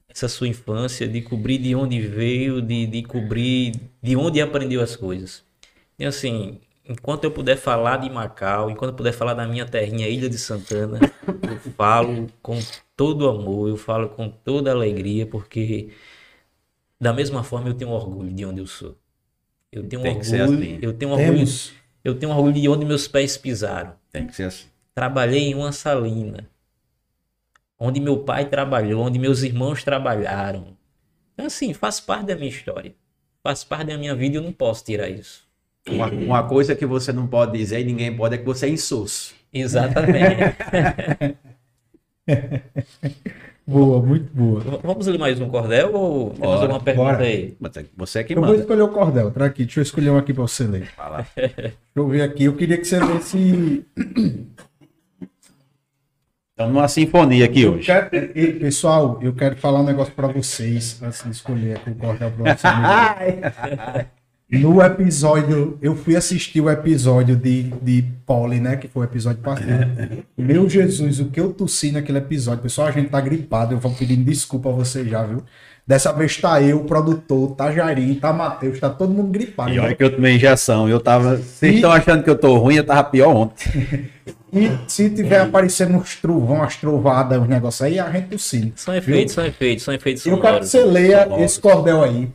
[0.08, 4.96] essa sua infância, de cobrir de onde veio, de, de cobrir de onde aprendeu as
[4.96, 5.44] coisas.
[5.98, 10.08] E assim, enquanto eu puder falar de Macau, enquanto eu puder falar da minha terrinha
[10.08, 10.98] Ilha de Santana,
[11.42, 12.58] eu falo com
[12.96, 15.90] todo amor, eu falo com toda alegria, porque
[17.00, 19.01] da mesma forma eu tenho orgulho de onde eu sou.
[19.72, 20.78] Eu tenho Tem ser orgulho, assim.
[20.82, 21.72] eu tenho orgulho, Temos.
[22.04, 23.94] eu tenho orgulho de onde meus pés pisaram.
[24.12, 24.66] Tem que ser assim.
[24.94, 26.46] Trabalhei em uma salina,
[27.78, 30.76] onde meu pai trabalhou, onde meus irmãos trabalharam.
[31.32, 32.94] Então, assim, faz parte da minha história.
[33.42, 35.44] Faz parte da minha vida e eu não posso tirar isso.
[35.88, 38.68] Uma, uma coisa que você não pode dizer e ninguém pode é que você é
[38.68, 39.34] insosso.
[39.52, 40.56] Exatamente.
[43.66, 44.60] Boa, muito boa.
[44.60, 47.24] V- Vamos ler mais um cordel ou temos Bora, alguma pergunta bora.
[47.24, 47.56] aí?
[47.62, 48.60] É- Você é que Eu vou manda.
[48.60, 49.30] escolher o cordel.
[49.30, 50.86] Tra aqui, deixa eu escolher um aqui pra você ler.
[50.96, 51.26] Fala.
[51.36, 52.44] Deixa eu ver aqui.
[52.44, 53.86] Eu queria que você lesse.
[56.50, 57.86] Estamos numa sinfonia aqui Eu hoje.
[57.86, 58.10] quero-
[58.58, 62.56] Pessoal, eu quero falar um negócio pra vocês antes de escolher aqui o cordel pra
[62.56, 62.66] você.
[64.52, 68.76] No episódio, eu fui assistir o episódio de, de Polly, né?
[68.76, 69.88] Que foi o episódio passado.
[70.36, 72.62] Meu Jesus, o que eu tossi naquele episódio.
[72.62, 73.74] Pessoal, a gente tá gripado.
[73.74, 75.42] Eu vou pedindo desculpa a vocês já, viu?
[75.86, 79.72] Dessa vez tá eu, o produtor, tá Jairinho, tá Matheus, tá todo mundo gripado.
[79.72, 80.86] E olha que eu tomei injeção.
[80.88, 81.38] Eu tava.
[81.38, 84.10] Vocês E- estão achando que eu tô ruim, eu tava pior ontem.
[84.54, 88.70] E se tiver aparecendo uns trovão, as trovadas, uns negócios aí, a gente tossindo.
[88.76, 91.44] São efeitos, são efeitos, são efeitos Eu quero que você leia Sonoros.
[91.46, 92.28] esse cordel aí.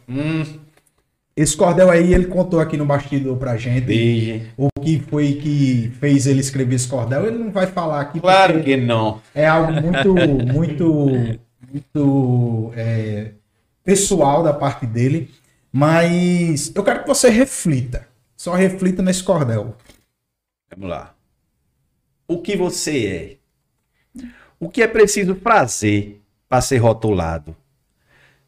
[1.38, 4.52] Esse cordel aí, ele contou aqui no bastidor pra gente.
[4.58, 8.20] O que foi que fez ele escrever esse cordel, ele não vai falar aqui.
[8.20, 9.22] Claro que não.
[9.36, 10.16] É algo muito,
[10.52, 11.40] muito,
[11.72, 13.34] muito é,
[13.84, 15.30] pessoal da parte dele.
[15.72, 18.08] Mas eu quero que você reflita.
[18.36, 19.76] Só reflita nesse cordel.
[20.72, 21.14] Vamos lá.
[22.28, 23.40] O que você
[24.18, 24.28] é?
[24.60, 26.20] O que é preciso fazer
[26.50, 27.56] para ser rotulado?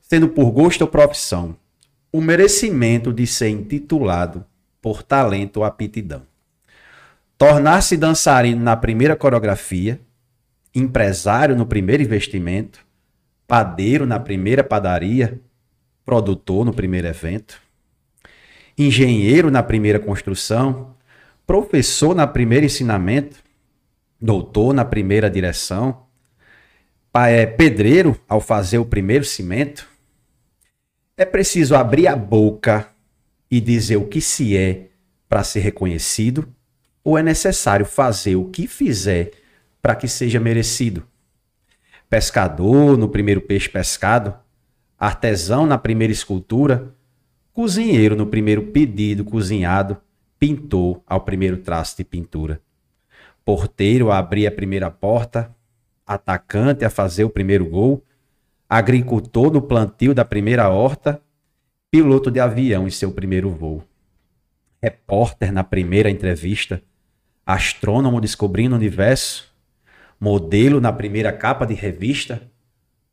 [0.01, 1.55] Sendo por gosto ou profissão,
[2.11, 4.45] o merecimento de ser intitulado
[4.81, 6.23] por talento ou aptidão.
[7.37, 9.99] Tornar-se dançarino na primeira coreografia,
[10.73, 12.85] empresário no primeiro investimento,
[13.47, 15.39] padeiro na primeira padaria,
[16.05, 17.61] produtor no primeiro evento,
[18.77, 20.95] engenheiro na primeira construção,
[21.45, 23.37] professor na primeira ensinamento,
[24.21, 26.05] doutor na primeira direção,
[27.15, 29.88] é, pedreiro ao fazer o primeiro cimento.
[31.19, 32.87] É preciso abrir a boca
[33.51, 34.87] e dizer o que se é
[35.27, 36.47] para ser reconhecido,
[37.03, 39.31] ou é necessário fazer o que fizer
[39.81, 41.05] para que seja merecido?
[42.09, 44.33] Pescador no primeiro peixe pescado,
[44.97, 46.95] artesão na primeira escultura,
[47.51, 49.97] cozinheiro no primeiro pedido cozinhado,
[50.39, 52.61] pintor ao primeiro traço de pintura,
[53.43, 55.53] porteiro a abrir a primeira porta,
[56.07, 58.05] atacante a fazer o primeiro gol,
[58.69, 61.19] agricultor no plantio da primeira horta,
[61.89, 63.83] piloto de avião em seu primeiro voo,
[64.79, 66.83] repórter na primeira entrevista,
[67.43, 69.51] astrônomo descobrindo o universo,
[70.19, 72.43] modelo na primeira capa de revista,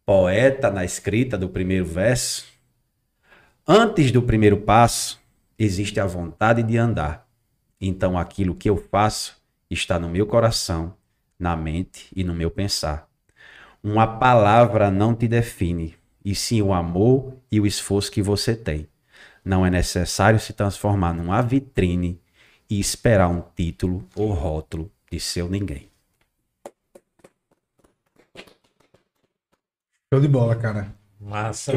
[0.04, 2.46] poeta na escrita do primeiro verso.
[3.66, 5.18] Antes do primeiro passo,
[5.58, 7.26] existe a vontade de andar.
[7.80, 9.40] Então aquilo que eu faço
[9.70, 10.94] está no meu coração,
[11.38, 13.05] na mente e no meu pensar.
[13.82, 18.88] Uma palavra não te define, e sim o amor e o esforço que você tem.
[19.44, 22.20] Não é necessário se transformar numa vitrine
[22.68, 25.88] e esperar um título ou rótulo de seu ninguém.
[30.12, 30.94] Show de bola, cara.
[31.20, 31.72] Massa.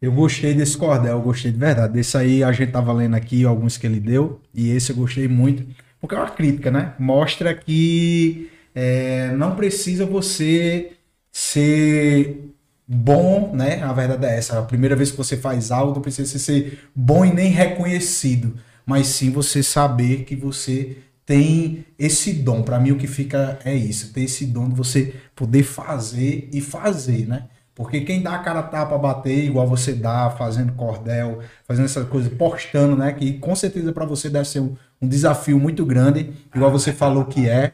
[0.00, 1.92] Eu gostei desse cordel, eu gostei de verdade.
[1.92, 5.28] Desse aí a gente tava lendo aqui alguns que ele deu, e esse eu gostei
[5.28, 5.66] muito,
[6.00, 6.94] porque é uma crítica, né?
[6.98, 10.92] Mostra que é, não precisa você
[11.32, 12.50] ser
[12.86, 13.82] bom, né?
[13.82, 14.58] A verdade é essa.
[14.58, 19.06] A primeira vez que você faz algo, não precisa ser bom e nem reconhecido, mas
[19.06, 22.62] sim você saber que você tem esse dom.
[22.62, 26.60] Para mim, o que fica é isso: ter esse dom de você poder fazer e
[26.60, 27.44] fazer, né?
[27.74, 32.28] Porque quem dá a cara tapa bater, igual você dá, fazendo cordel, fazendo essa coisa,
[32.28, 33.12] postando, né?
[33.12, 37.24] Que com certeza para você deve ser um, um desafio muito grande, igual você falou
[37.24, 37.72] que é.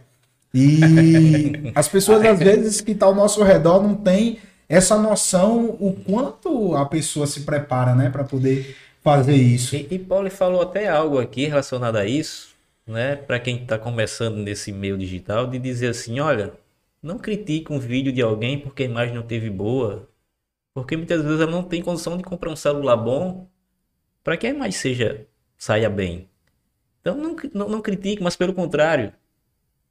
[0.57, 5.93] E as pessoas, às vezes, que estão ao nosso redor, não tem essa noção o
[5.93, 9.77] quanto a pessoa se prepara, né, para poder fazer isso.
[9.77, 12.55] E, e Paulo falou até algo aqui relacionado a isso,
[12.87, 13.17] né?
[13.17, 16.55] Para quem está começando nesse meio digital, de dizer assim, olha,
[17.03, 20.09] não critique um vídeo de alguém porque a imagem não teve boa,
[20.75, 23.47] porque muitas vezes ela não tem condição de comprar um celular bom
[24.25, 25.27] para que a imagem seja
[25.57, 26.29] saia bem.
[27.01, 29.13] Então não, não, não critique, mas pelo contrário,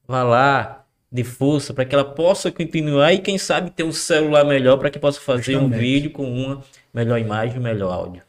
[0.08, 4.44] vá lá, de força para que ela possa continuar e quem sabe ter um celular
[4.44, 5.80] melhor para que possa fazer um Justamente.
[5.80, 8.22] vídeo com uma melhor imagem, um melhor áudio.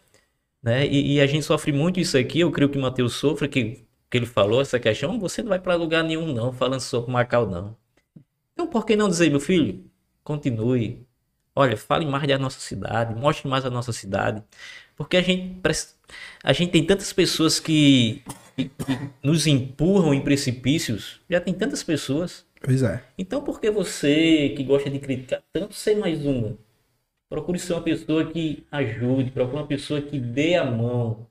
[0.63, 0.87] Né?
[0.87, 3.85] E, e a gente sofre muito isso aqui, eu creio que o Matheus sofre, que,
[4.11, 7.47] que ele falou essa questão, você não vai para lugar nenhum não, falando sobre Macau
[7.47, 7.77] não.
[8.53, 9.85] Então por que não dizer, meu filho,
[10.23, 11.05] continue,
[11.55, 14.43] olha, fale mais da nossa cidade, mostre mais a nossa cidade,
[14.97, 15.61] porque a gente,
[16.43, 18.23] a gente tem tantas pessoas que,
[18.57, 23.03] que- que nos empurram em precipícios, já tem tantas pessoas, Pois é.
[23.19, 26.57] então, por que você que gosta de criticar tanto ser mais uma?
[27.29, 31.27] Procure ser uma pessoa que ajude, procure uma pessoa que dê a mão,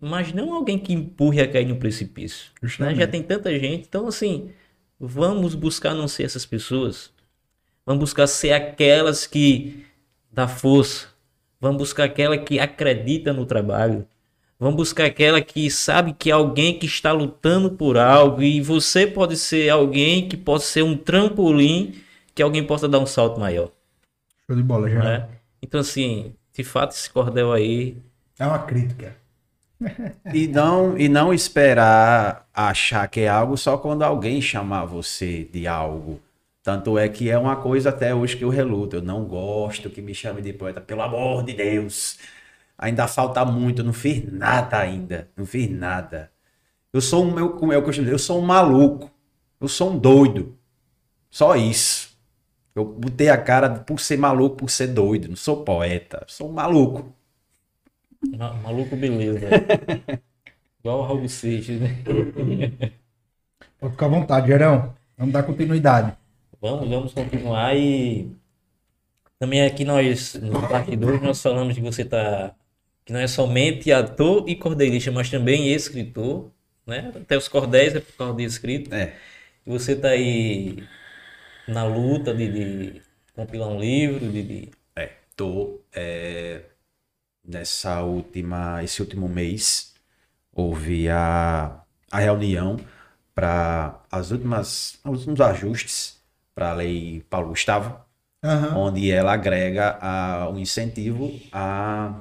[0.00, 2.50] mas não alguém que empurre a cair no precipício.
[2.62, 2.94] né?
[2.94, 4.50] Já tem tanta gente, então assim,
[4.98, 7.12] vamos buscar não ser essas pessoas.
[7.84, 9.84] Vamos buscar ser aquelas que
[10.32, 11.08] dá força.
[11.60, 14.06] Vamos buscar aquela que acredita no trabalho.
[14.58, 19.06] Vamos buscar aquela que sabe que é alguém que está lutando por algo e você
[19.06, 21.94] pode ser alguém que possa ser um trampolim
[22.34, 23.70] que alguém possa dar um salto maior.
[24.48, 25.02] Show de bola, já.
[25.02, 25.28] né?
[25.60, 27.96] Então, assim, de fato, esse cordel aí.
[28.38, 29.16] É uma crítica.
[30.32, 35.66] E não, e não esperar achar que é algo só quando alguém chamar você de
[35.66, 36.20] algo.
[36.62, 38.96] Tanto é que é uma coisa até hoje que eu reluto.
[38.96, 42.18] Eu não gosto que me chame de poeta, pelo amor de Deus.
[42.78, 45.30] Ainda falta muito, eu não fiz nada ainda.
[45.36, 46.30] Não fiz nada.
[46.92, 49.10] Eu sou um, eu, como eu costumo dizer, eu sou um maluco.
[49.60, 50.58] Eu sou um doido.
[51.30, 52.16] Só isso.
[52.74, 55.28] Eu botei a cara por ser maluco, por ser doido.
[55.28, 57.14] Não sou poeta, sou um maluco.
[58.38, 59.48] ma- Maluco, beleza.
[60.80, 61.88] Igual o Raul Seixas, né?
[63.80, 64.94] Pode ficar à vontade, Gerão.
[65.16, 66.14] Vamos dar continuidade.
[66.60, 68.30] Vamos, vamos continuar e
[69.38, 72.54] também aqui nós, no bastidores, nós falamos que você tá,
[73.06, 76.50] que não é somente ator e cordelista, mas também escritor,
[76.86, 77.12] né?
[77.16, 78.94] Até os cordéis é por causa de escrito.
[78.94, 79.14] É.
[79.66, 80.84] E você tá aí
[81.68, 82.48] na luta de,
[82.92, 83.02] de
[83.34, 86.62] compilar um livro, de, de- É, tô é,
[87.46, 89.94] nessa última, esse último mês
[90.52, 91.80] houve a,
[92.10, 92.76] a reunião
[93.34, 96.20] para as últimas, os últimos ajustes
[96.54, 98.00] para a lei Paulo Gustavo,
[98.42, 98.76] Aham.
[98.78, 102.14] onde ela agrega a, um incentivo a,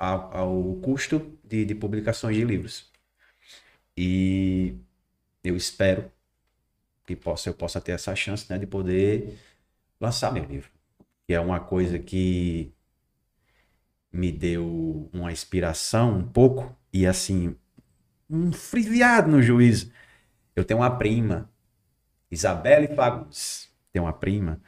[0.00, 2.90] a- ao custo de, de publicações de livros.
[3.96, 4.76] E
[5.44, 6.10] eu espero
[7.06, 9.38] que possa, eu possa ter essa chance né, de poder
[10.00, 10.70] lançar meu livro.
[11.26, 12.72] Que é uma coisa que
[14.12, 17.54] me deu uma inspiração um pouco e assim,
[18.30, 19.92] um friviado no juízo.
[20.56, 21.50] Eu tenho uma prima,
[22.30, 23.70] Isabelle Fagundes.
[23.92, 24.60] Tem uma prima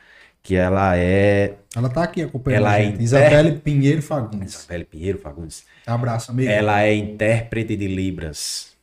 [0.43, 2.93] que ela é Ela tá aqui acompanhando Ela a é gente.
[2.95, 4.55] inter- Isabelle Pinheiro Fagundes.
[4.55, 5.65] Isabelle Pinheiro Fagundes.
[5.87, 6.51] Abraço, amigo.
[6.51, 8.77] Ela é intérprete de Libras.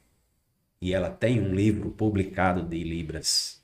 [0.82, 3.62] E ela tem um livro publicado de Libras.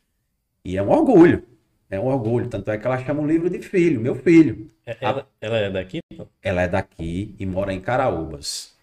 [0.64, 1.44] E é um orgulho.
[1.90, 2.50] É um orgulho.
[2.50, 4.70] Tanto é que ela chama o livro de filho, meu filho.
[5.00, 6.00] Ela, ela é daqui?
[6.18, 6.28] pô?
[6.44, 8.76] Ela é daqui e mora em Caraúbas.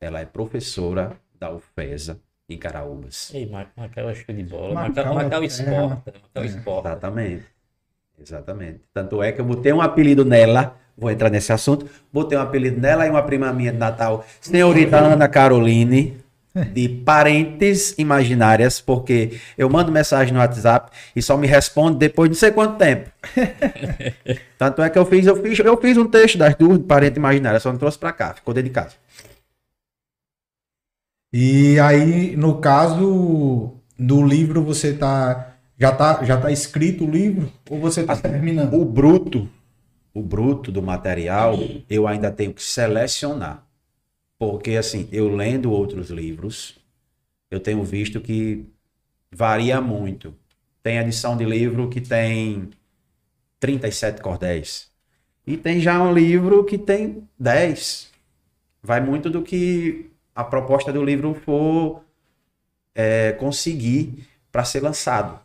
[0.00, 3.32] Ela é professora da UFESA em Caraúbas.
[3.32, 4.74] Ei, Ma- Macau é show de bola.
[4.74, 6.12] Macau Macau, Macau é- exporta.
[6.12, 6.46] Macau é.
[6.46, 6.88] exporta.
[6.90, 7.44] Exatamente.
[8.20, 8.80] Exatamente.
[8.92, 12.80] Tanto é que eu botei um apelido nela, vou entrar nesse assunto, botei um apelido
[12.80, 16.18] nela e uma prima minha de Natal, senhorita Ana Caroline,
[16.72, 22.34] de parentes imaginárias, porque eu mando mensagem no WhatsApp e só me responde depois de
[22.34, 23.08] não sei quanto tempo.
[24.58, 27.16] Tanto é que eu fiz, eu fiz, eu fiz um texto das duas de parente
[27.16, 28.94] imaginária, só não trouxe pra cá, ficou dentro de casa.
[31.32, 35.49] E aí, no caso do livro, você tá.
[35.80, 37.50] Já tá, já tá escrito o livro?
[37.70, 38.74] Ou você tá terminando?
[38.74, 39.48] O bruto,
[40.12, 41.56] o bruto do material,
[41.88, 43.66] eu ainda tenho que selecionar.
[44.38, 46.78] Porque, assim, eu lendo outros livros,
[47.50, 48.66] eu tenho visto que
[49.32, 50.34] varia muito.
[50.82, 52.68] Tem edição de livro que tem
[53.58, 54.90] 37 cordéis.
[55.46, 58.10] E tem já um livro que tem 10.
[58.82, 62.04] Vai muito do que a proposta do livro for
[62.94, 65.40] é, conseguir para ser lançado.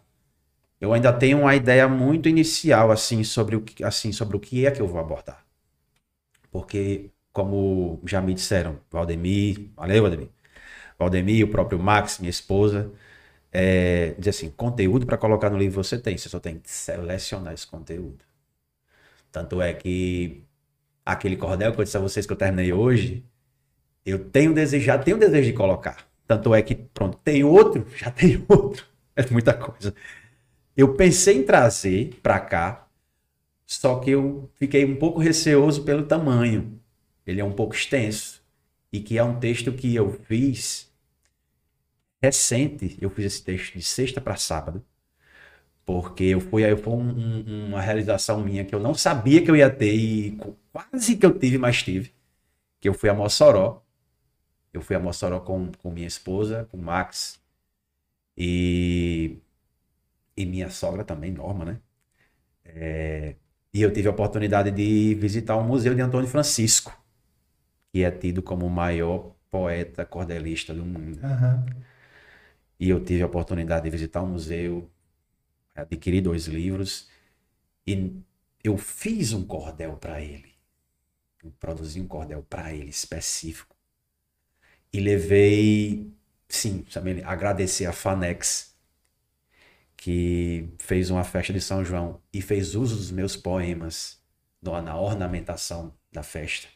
[0.79, 4.65] Eu ainda tenho uma ideia muito inicial assim sobre o que, assim sobre o que
[4.65, 5.45] é que eu vou abordar.
[6.51, 10.29] Porque como já me disseram, Valdemir, valeu Valdemir.
[10.99, 12.91] Valdemir, o próprio Max, minha esposa,
[13.51, 17.53] é, diz assim, conteúdo para colocar no livro você tem, você só tem que selecionar
[17.53, 18.25] esse conteúdo.
[19.31, 20.43] Tanto é que
[21.05, 23.25] aquele cordel que eu disse a vocês que eu terminei hoje,
[24.05, 26.07] eu tenho desejo, já tenho desejo de colocar.
[26.27, 28.85] Tanto é que, pronto, tem outro, já tem outro.
[29.15, 29.93] É muita coisa.
[30.75, 32.87] Eu pensei em trazer para cá,
[33.65, 36.79] só que eu fiquei um pouco receoso pelo tamanho.
[37.27, 38.43] Ele é um pouco extenso.
[38.91, 40.91] E que é um texto que eu fiz
[42.21, 42.97] recente.
[43.01, 44.83] Eu fiz esse texto de sexta para sábado.
[45.85, 49.51] Porque eu fui aí foi um- um- uma realização minha que eu não sabia que
[49.51, 50.37] eu ia ter e
[50.71, 52.11] quase que eu tive, mas tive.
[52.81, 53.83] Que eu fui a Mossoró.
[54.73, 57.39] Eu fui a Mossoró com, com minha esposa, com o Max
[58.37, 59.37] e,
[60.35, 61.79] e minha sogra também, Norma, né?
[62.65, 63.35] É,
[63.73, 66.97] e eu tive a oportunidade de visitar o Museu de Antônio Francisco,
[67.91, 71.19] que é tido como o maior poeta cordelista do mundo.
[71.23, 71.65] Aham.
[72.79, 74.89] E eu tive a oportunidade de visitar o museu,
[75.73, 77.09] adquiri dois livros
[77.87, 78.11] e
[78.63, 80.53] eu fiz um cordel para ele.
[81.43, 83.75] Eu produzi um cordel para ele específico.
[84.91, 86.11] E levei,
[86.49, 88.74] sim, também agradecer a Fanex,
[90.05, 94.21] que fez uma festa de São João e fez uso dos meus poemas
[94.61, 96.67] na ornamentação da festa.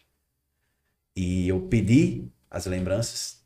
[1.16, 3.46] E eu pedi as lembranças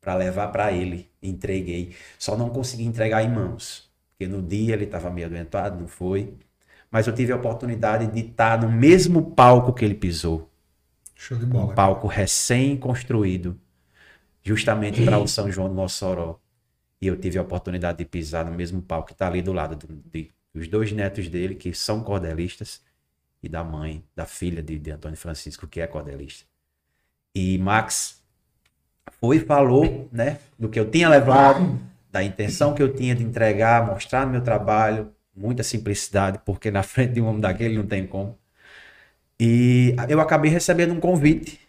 [0.00, 1.10] para levar para ele.
[1.20, 1.96] Entreguei.
[2.16, 3.90] Só não consegui entregar em mãos.
[4.10, 6.32] Porque no dia ele estava meio adoentado, não foi.
[6.88, 10.48] Mas eu tive a oportunidade de estar no mesmo palco que ele pisou.
[11.16, 11.74] Show de Um bola.
[11.74, 13.58] palco recém-construído.
[14.44, 16.38] Justamente para o São João do Mossoró.
[17.00, 19.76] E eu tive a oportunidade de pisar no mesmo palco que está ali do lado
[19.76, 22.82] do- de, dos dois netos dele, que são cordelistas,
[23.42, 26.46] e da mãe, da filha de, de Antônio Francisco, que é cordelista.
[27.34, 28.22] E Max
[29.20, 31.78] foi e falou, né, do que eu tinha levado,
[32.10, 37.14] da intenção que eu tinha de entregar, mostrar meu trabalho, muita simplicidade, porque na frente
[37.14, 38.38] de um homem daquele não tem como.
[39.40, 41.60] E eu acabei recebendo um convite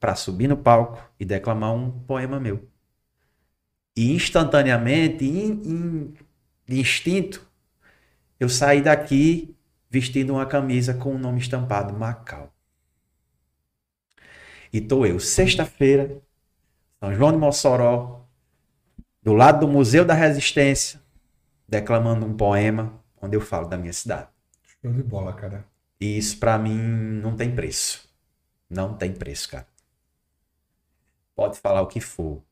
[0.00, 2.68] para subir no palco e declamar um poema meu.
[3.98, 6.14] E instantaneamente, em, em-
[6.66, 7.46] de instinto,
[8.40, 9.56] eu saí daqui
[9.90, 12.52] vestindo uma camisa com o nome estampado Macau.
[14.72, 16.20] E tô eu, sexta-feira,
[17.00, 18.22] São João de Mossoró,
[19.22, 21.00] do lado do Museu da Resistência,
[21.68, 24.28] declamando um poema onde eu falo da minha cidade.
[24.62, 25.68] Show de bola, cara.
[26.00, 28.08] E isso pra mim não tem preço.
[28.70, 29.68] Não tem preço, cara.
[31.34, 32.42] Pode falar o que for.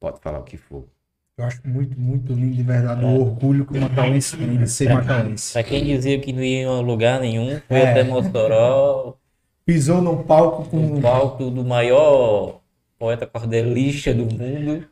[0.00, 0.88] Pode falar o que for.
[1.36, 4.92] Eu acho muito, muito lindo de verdade o orgulho que o Macauense tem de ser
[4.92, 5.52] macauense.
[5.52, 7.90] Pra quem dizia que não ia a lugar nenhum, foi É.
[7.90, 9.16] até Mossoró,
[9.64, 11.00] Pisou no palco o com.
[11.00, 12.60] palco do maior
[12.98, 14.86] poeta cordelista do mundo.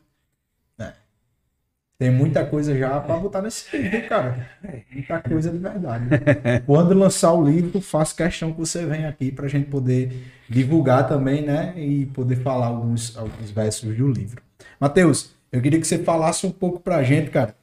[1.99, 4.47] Tem muita coisa já pra botar nesse livro, cara.
[4.89, 6.05] Muita coisa de verdade.
[6.65, 10.13] Quando lançar o livro, faço questão que você venha aqui pra gente poder
[10.49, 11.73] divulgar também, né?
[11.77, 14.41] E poder falar alguns, alguns versos do livro.
[14.79, 17.55] Matheus, eu queria que você falasse um pouco pra gente, cara.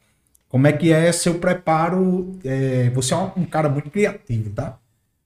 [0.49, 2.39] Como é que é seu preparo?
[2.45, 4.79] é, você é um, cara muito criativo, tá?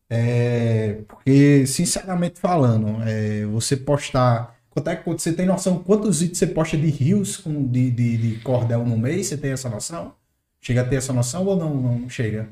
[0.09, 4.59] É, porque, sinceramente falando, é, você postar.
[4.71, 8.41] Quanto é você tem noção quantos vídeos você posta de rios com, de, de, de
[8.41, 9.27] cordel no mês?
[9.27, 10.15] Você tem essa noção?
[10.61, 12.49] Chega a ter essa noção ou não, não chega?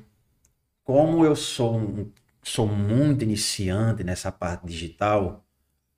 [0.85, 2.09] Como eu sou,
[2.43, 5.45] sou muito iniciante nessa parte digital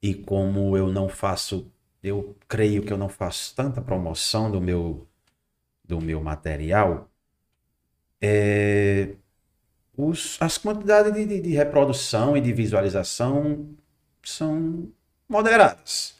[0.02, 1.70] e como eu não faço,
[2.02, 5.06] eu creio que eu não faço tanta promoção do meu
[5.84, 7.10] do meu material,
[8.20, 9.14] é,
[9.96, 13.68] os, as quantidades de, de- de reprodução e de visualização
[14.22, 14.88] são
[15.28, 16.14] moderadas.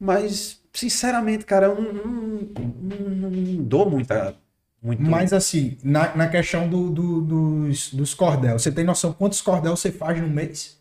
[0.00, 4.36] Mas, sinceramente, cara, eu não, não- não- não dou muita.
[4.82, 9.40] Muito, Mas assim, na, na questão do, do- dos, dos cordel, você tem noção quantos
[9.40, 10.78] cordel você faz no mês?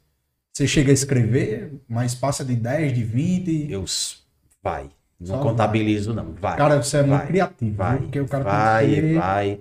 [0.53, 3.71] Você chega a escrever, mas passa de 10, de 20?
[3.71, 3.85] Eu
[4.65, 4.89] vai.
[5.19, 6.33] Não Só contabilizo, não.
[6.33, 6.57] Vai.
[6.57, 7.91] Cara, você é muito vai, criativo, Vai.
[7.91, 8.01] viu?
[8.01, 9.59] Porque o cara vai, tem, que ser, vai.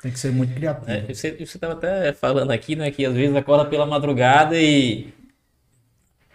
[0.00, 0.90] tem que ser muito criativo.
[0.90, 5.12] É, você, você tava até falando aqui, né, que às vezes acorda pela madrugada e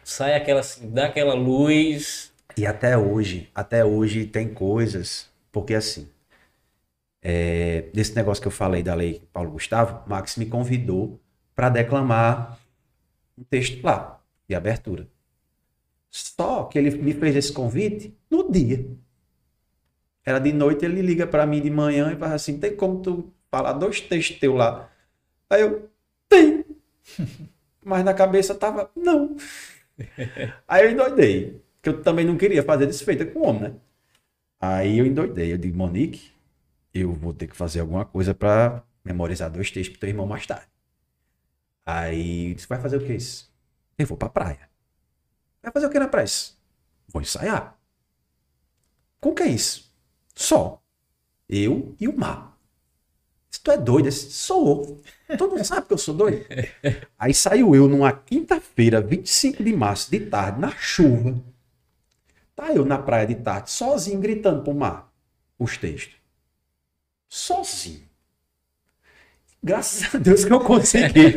[0.03, 2.31] sai aquela, assim, dá aquela luz.
[2.55, 6.07] E até hoje, até hoje tem coisas, porque assim,
[7.21, 11.19] é, desse negócio que eu falei da lei Paulo Gustavo, Max me convidou
[11.55, 12.59] para declamar
[13.37, 15.07] um texto lá, de abertura.
[16.11, 18.85] Só que ele me fez esse convite no dia.
[20.25, 23.33] Era de noite, ele liga para mim de manhã e fala assim: tem como tu
[23.49, 24.89] falar dois textos teus lá?
[25.49, 25.89] Aí eu,
[26.27, 26.65] tem.
[27.83, 29.35] Mas na cabeça tava, não.
[30.67, 31.61] Aí eu endoidei.
[31.81, 33.75] Que eu também não queria fazer desfeita com o homem, né?
[34.59, 35.53] Aí eu endoidei.
[35.53, 36.31] Eu digo, Monique,
[36.93, 40.45] eu vou ter que fazer alguma coisa pra memorizar dois textos pro teu irmão mais
[40.45, 40.67] tarde.
[41.85, 43.51] Aí você vai fazer o que isso?
[43.97, 44.68] Eu vou pra praia.
[45.61, 46.27] Vai fazer o que na praia?
[47.07, 47.77] Vou ensaiar.
[49.19, 49.91] Com que é isso?
[50.35, 50.81] Só.
[51.47, 52.57] Eu e o mar.
[53.49, 55.37] Se tu é doido, esse sou eu.
[55.37, 56.45] Tu não sabe que eu sou doido?
[57.17, 61.41] Aí saiu eu numa quinta-feira, 25 de março, de tarde, na chuva.
[62.55, 65.11] Tá eu na praia de tarde, sozinho, gritando pro mar
[65.57, 66.15] os textos.
[67.27, 68.07] Sozinho.
[69.61, 71.35] Graças a Deus que eu consegui.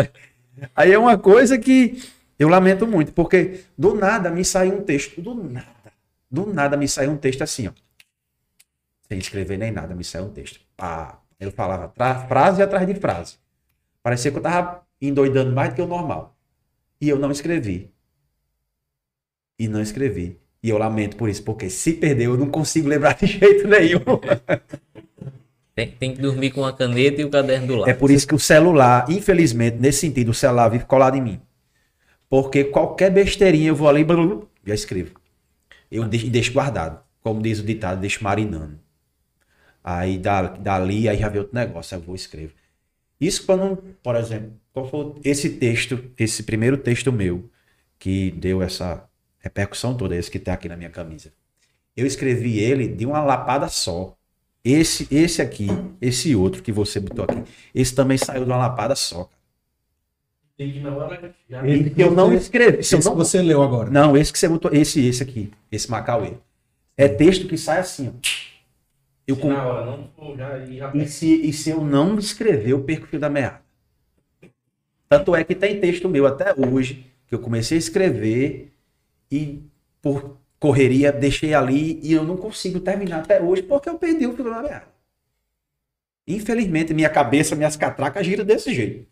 [0.74, 2.02] Aí é uma coisa que
[2.38, 5.92] eu lamento muito, porque do nada me saiu um texto, do nada,
[6.30, 7.72] do nada me saiu um texto assim, ó.
[9.08, 10.60] Sem escrever nem nada, me saiu um texto.
[10.76, 11.20] Pá.
[11.38, 11.92] Eu falava
[12.26, 13.36] frase atrás de frase.
[14.02, 16.34] Parecia que eu tava endoidando mais do que o normal.
[17.00, 17.90] E eu não escrevi.
[19.58, 20.38] E não escrevi.
[20.62, 24.00] E eu lamento por isso, porque se perder eu não consigo lembrar de jeito nenhum.
[25.74, 27.90] Tem, tem que dormir com a caneta e o caderno do lado.
[27.90, 31.40] É por isso que o celular, infelizmente, nesse sentido, o celular vive colado em mim.
[32.34, 35.14] Porque qualquer besteirinha eu vou ali e já escrevo.
[35.88, 37.00] Eu deixo, deixo guardado.
[37.22, 38.76] Como diz o ditado, deixo marinando.
[39.84, 42.52] Aí da- dali, aí já vem outro negócio, aí eu vou escrevo.
[43.20, 47.48] Isso quando, por exemplo, qual foi esse texto, esse primeiro texto meu,
[48.00, 49.08] que deu essa
[49.38, 51.32] repercussão toda, esse que tá aqui na minha camisa.
[51.96, 54.16] Eu escrevi ele de uma lapada só.
[54.64, 55.68] Esse, esse aqui,
[56.00, 59.22] esse outro que você botou aqui, esse também saiu de uma lapada só.
[59.26, 59.43] cara.
[60.56, 61.62] Na hora já.
[61.62, 62.82] Que eu não escrevi.
[62.84, 63.90] Se eu Esse não, que você leu agora.
[63.90, 66.34] não, esse que você botou, esse, esse aqui, esse Macauê.
[66.96, 68.12] É texto que sai assim, ó.
[69.26, 71.80] Eu Se com- na hora não for, já, e já e, se, e se eu
[71.84, 73.60] não escrever, eu perco o fio da meada.
[75.08, 78.72] Tanto é que tem texto meu até hoje, que eu comecei a escrever
[79.32, 79.60] e
[80.00, 84.34] por correria deixei ali e eu não consigo terminar até hoje porque eu perdi o
[84.36, 84.86] fio da meada.
[86.28, 89.06] Infelizmente, minha cabeça, minhas catracas giram desse jeito.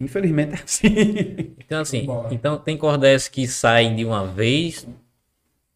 [0.00, 1.54] Infelizmente é assim.
[1.58, 4.86] Então, assim, então tem cordéis que saem de uma vez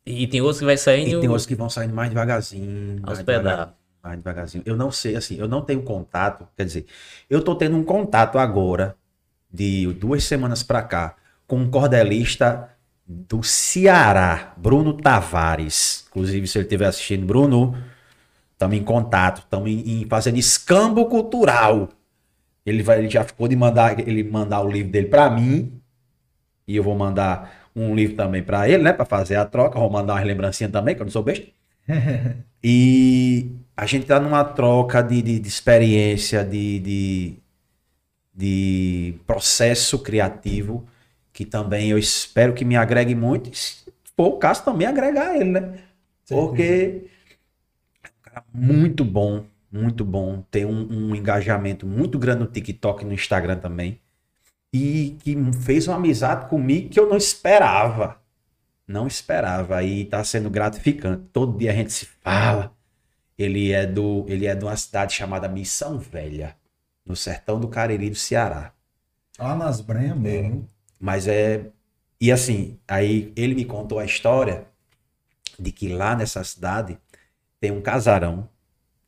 [0.07, 3.01] e tem outros que vai saindo E tem outros que vão saindo mais devagarzinho.
[3.03, 3.75] aos mais pedaços.
[4.03, 4.63] mais devagarzinho.
[4.67, 6.49] Eu não sei, assim, eu não tenho contato.
[6.57, 6.87] Quer dizer,
[7.29, 8.97] eu tô tendo um contato agora,
[9.53, 11.17] de duas semanas pra cá,
[11.47, 12.71] com um cordelista
[13.07, 16.07] do Ceará, Bruno Tavares.
[16.09, 17.77] Inclusive, se ele estiver assistindo, Bruno,
[18.53, 19.71] estamos em contato, estamos
[20.09, 21.89] fazendo escambo cultural.
[22.67, 25.81] Ele, vai, ele já ficou de mandar ele mandar o livro dele pra mim.
[26.67, 28.93] E eu vou mandar um livro também pra ele, né?
[28.93, 29.79] Pra fazer a troca.
[29.79, 31.47] Vou mandar umas lembrancinhas também, que eu não sou besta.
[32.67, 37.37] E a gente tá numa troca de, de, de experiência, de, de,
[38.35, 40.87] de processo criativo,
[41.33, 43.51] que também eu espero que me agregue muito.
[43.51, 43.85] E se
[44.17, 45.79] for o caso, também agregar ele, né?
[46.29, 47.05] Porque
[48.03, 49.45] é um cara muito bom,
[49.75, 50.41] muito bom.
[50.51, 54.01] Tem um, um engajamento muito grande no TikTok e no Instagram também.
[54.73, 58.21] E que fez uma amizade comigo que eu não esperava.
[58.87, 59.83] Não esperava.
[59.83, 61.25] E tá sendo gratificante.
[61.33, 62.73] Todo dia a gente se fala.
[63.37, 66.57] Ele é do, ele é de uma cidade chamada Missão Velha,
[67.05, 68.73] no sertão do Cariri do Ceará.
[69.37, 70.69] Lá nas brenhas mesmo.
[71.01, 71.67] Mas é.
[72.21, 74.67] E assim, aí ele me contou a história
[75.59, 76.97] de que lá nessa cidade
[77.61, 78.49] tem um casarão,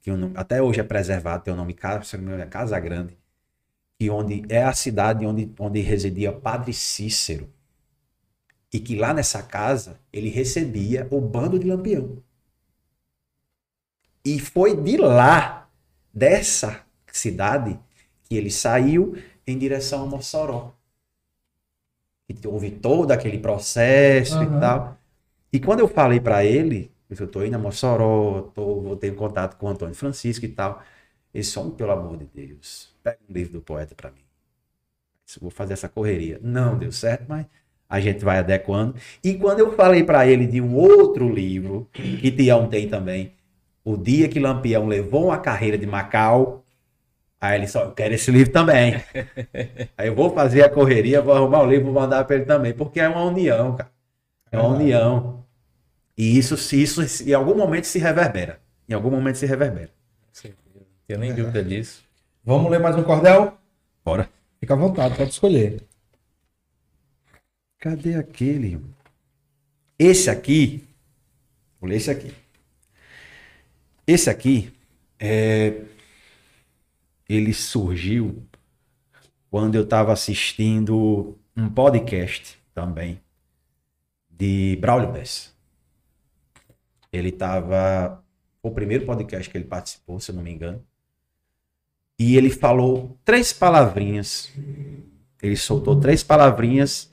[0.06, 2.44] que o nome- até hoje é preservado, tem o nome Casa, se não me engano,
[2.44, 3.18] é Casa Grande,
[3.98, 7.52] que onde é a cidade onde, onde residia Padre Cícero.
[8.72, 12.18] E que lá nessa casa ele recebia o bando de Lampião.
[14.24, 15.68] E foi de lá,
[16.14, 17.76] dessa cidade,
[18.22, 20.72] que ele saiu em direção a Mossoró
[22.28, 24.56] que houve todo aquele processo Aham.
[24.56, 24.98] e tal.
[25.52, 29.56] E quando eu falei para ele, eu estou indo a Mossoró, tô, vou ter contato
[29.56, 30.82] com o Antônio Francisco e tal.
[31.34, 34.22] Ele disse, homem, pelo amor de Deus, pega um livro do poeta para mim.
[35.36, 36.38] Eu vou fazer essa correria.
[36.42, 37.46] Não deu certo, mas
[37.88, 38.94] a gente vai adequando.
[39.22, 43.32] E quando eu falei para ele de um outro livro, que Tião tem também,
[43.84, 46.64] O Dia que Lampião Levou uma Carreira de Macau,
[47.40, 48.94] aí ele só, eu quero esse livro também.
[49.98, 52.72] Aí eu vou fazer a correria, vou arrumar o livro, vou mandar para ele também,
[52.74, 53.90] porque é uma união, cara.
[54.52, 54.82] É uma Verdade.
[54.82, 55.35] união.
[56.16, 58.60] E isso, se isso em algum momento se reverbera.
[58.88, 59.90] Em algum momento se reverbera.
[60.44, 60.52] Não
[61.06, 62.04] tenho nem dúvida disso.
[62.44, 63.58] Vamos ler mais um cordel?
[64.04, 64.30] Bora.
[64.58, 65.82] Fica à vontade, pode escolher.
[67.78, 68.80] Cadê aquele?
[69.98, 70.84] Esse aqui.
[71.80, 72.32] Vou ler esse aqui.
[74.06, 74.72] Esse aqui
[75.18, 75.82] é.
[77.28, 78.42] Ele surgiu
[79.50, 83.20] quando eu estava assistindo um podcast também
[84.30, 85.55] de Braulio Bess.
[87.16, 88.22] Ele estava.
[88.62, 90.84] O primeiro podcast que ele participou, se eu não me engano.
[92.18, 94.52] E ele falou três palavrinhas.
[95.42, 97.10] Ele soltou três palavrinhas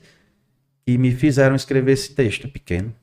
[0.86, 2.94] e me fizeram escrever esse texto pequeno.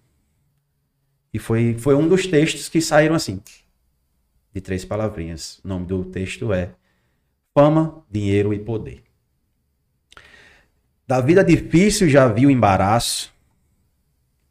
[1.33, 3.41] E foi, foi um dos textos que saíram assim,
[4.53, 5.59] de três palavrinhas.
[5.63, 6.73] O nome do texto é
[7.53, 9.03] Fama, Dinheiro e Poder.
[11.07, 13.33] Da vida difícil já viu embaraço,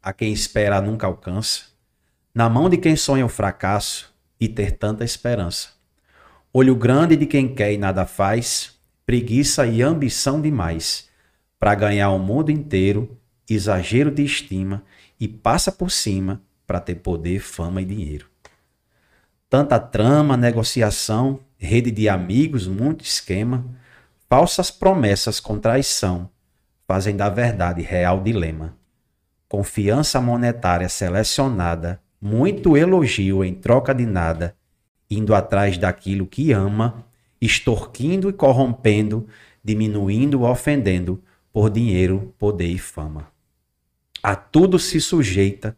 [0.01, 1.65] a quem espera nunca alcança,
[2.33, 5.69] na mão de quem sonha o fracasso e ter tanta esperança.
[6.53, 11.09] olho grande de quem quer e nada faz, preguiça e ambição demais,
[11.59, 13.17] para ganhar o mundo inteiro,
[13.49, 14.83] exagero de estima
[15.19, 18.27] e passa por cima para ter poder, fama e dinheiro.
[19.49, 23.65] Tanta trama, negociação, rede de amigos, muito esquema,
[24.29, 26.29] falsas promessas com traição,
[26.87, 28.77] fazem da verdade real dilema.
[29.47, 34.55] Confiança monetária selecionada, muito elogio em troca de nada,
[35.09, 37.05] indo atrás daquilo que ama,
[37.41, 39.27] extorquindo e corrompendo,
[39.63, 43.27] diminuindo, ofendendo, por dinheiro, poder e fama.
[44.21, 45.75] A tudo se sujeita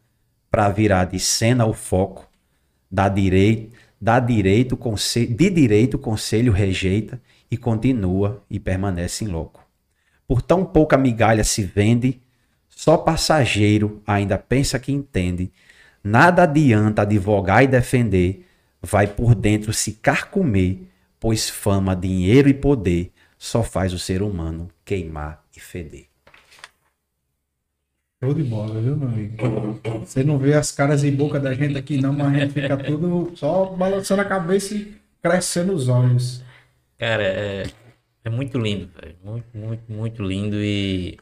[0.51, 2.27] para virar de cena o foco,
[3.15, 4.77] direito, dá direito,
[5.29, 9.65] de direito o conselho rejeita e continua e permanece em louco.
[10.27, 12.21] Por tão pouca migalha se vende,
[12.69, 15.51] só passageiro ainda pensa que entende.
[16.03, 18.45] Nada adianta advogar e defender,
[18.81, 20.79] vai por dentro se carcomer,
[21.19, 26.07] pois fama, dinheiro e poder só faz o ser humano queimar e feder.
[28.23, 29.35] Show de bola, viu, meu amigo?
[29.99, 32.77] Você não vê as caras e boca da gente aqui, não, mas a gente fica
[32.77, 36.41] tudo só balançando a cabeça e crescendo os olhos.
[36.97, 37.63] Cara, é,
[38.23, 39.17] é muito lindo, velho.
[39.23, 40.55] Muito, muito, muito lindo.
[40.55, 41.17] E,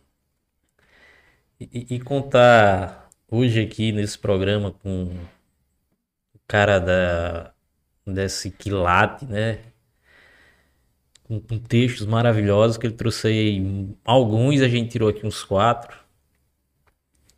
[1.60, 5.06] e, e contar hoje aqui nesse programa com
[6.36, 7.54] o cara da,
[8.06, 9.60] desse quilate, né?
[11.24, 13.96] Com, com textos maravilhosos que ele trouxe aí.
[14.04, 15.98] Alguns a gente tirou aqui uns quatro.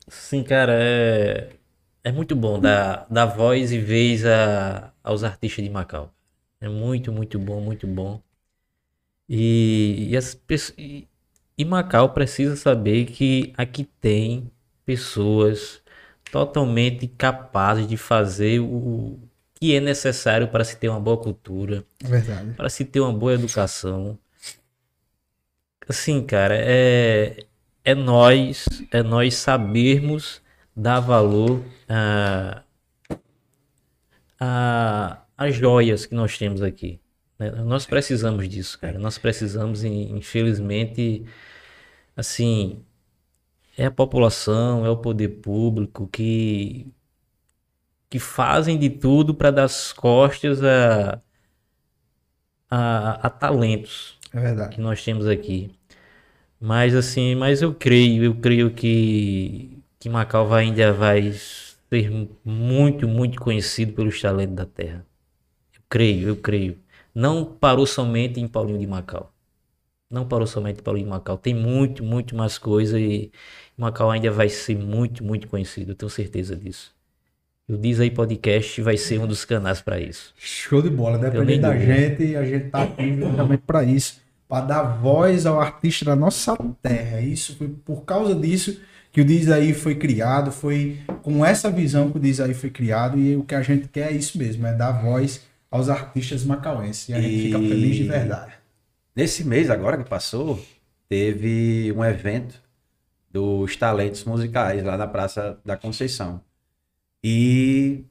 [0.07, 1.49] Sim, cara, é,
[2.03, 6.13] é muito bom dar, dar voz e vez a, aos artistas de Macau.
[6.59, 8.21] É muito, muito bom, muito bom.
[9.29, 10.39] E, e, as,
[10.77, 11.07] e,
[11.57, 14.51] e Macau precisa saber que aqui tem
[14.85, 15.82] pessoas
[16.33, 19.19] totalmente capazes de fazer o
[19.53, 22.55] que é necessário para se ter uma boa cultura, Verdade.
[22.55, 24.17] para se ter uma boa educação.
[25.87, 27.45] Assim, cara, é,
[27.85, 30.41] é nós, é nós sabermos
[30.75, 32.63] dar valor a,
[34.39, 36.99] a, as joias que nós temos aqui.
[37.37, 37.51] né?
[37.51, 38.97] Nós precisamos disso, cara.
[38.97, 41.25] Nós precisamos, infelizmente,
[42.17, 42.83] assim,
[43.77, 46.87] é a população, é o poder público que
[48.09, 51.21] que fazem de tudo para dar as costas a,
[52.69, 54.75] a, a talentos É verdade.
[54.75, 55.71] que nós temos aqui.
[56.59, 62.11] Mas assim, mas eu creio, eu creio que, que Macau vai, ainda vai ser
[62.45, 65.05] muito, muito conhecido pelos talentos da terra.
[65.75, 66.79] Eu creio, eu creio.
[67.15, 69.32] Não parou somente em Paulinho de Macau.
[70.13, 71.37] Não parou somente Paulinho de Macau.
[71.37, 73.31] Tem muito, muito mais coisa e
[73.77, 75.91] Macau ainda vai ser muito, muito conhecido.
[75.91, 76.91] Eu tenho certeza disso.
[77.67, 80.33] E o Diz aí Podcast vai ser um dos canais para isso.
[80.37, 81.17] Show de bola.
[81.17, 84.21] Dependendo da gente, a gente tá aqui justamente para isso.
[84.47, 87.19] Para dar voz ao artista da nossa terra.
[87.21, 88.79] Isso foi por causa disso
[89.11, 90.51] que o Diz aí foi criado.
[90.51, 93.17] Foi com essa visão que o Diz aí foi criado.
[93.17, 95.41] E o que a gente quer é isso mesmo: é dar voz
[95.71, 97.09] aos artistas macauenses.
[97.09, 98.51] E a gente fica E- feliz de verdade.
[99.15, 100.59] Nesse mês agora que passou,
[101.07, 102.61] teve um evento
[103.29, 106.41] dos talentos musicais lá na Praça da Conceição.
[107.23, 108.03] E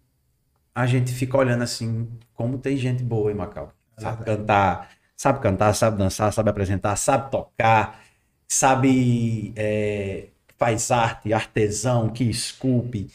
[0.74, 3.72] a gente fica olhando assim, como tem gente boa em Macau.
[3.98, 8.01] Sabe cantar, sabe cantar, sabe dançar, sabe apresentar, sabe tocar,
[8.48, 13.10] sabe é, faz arte, artesão, que esculpe,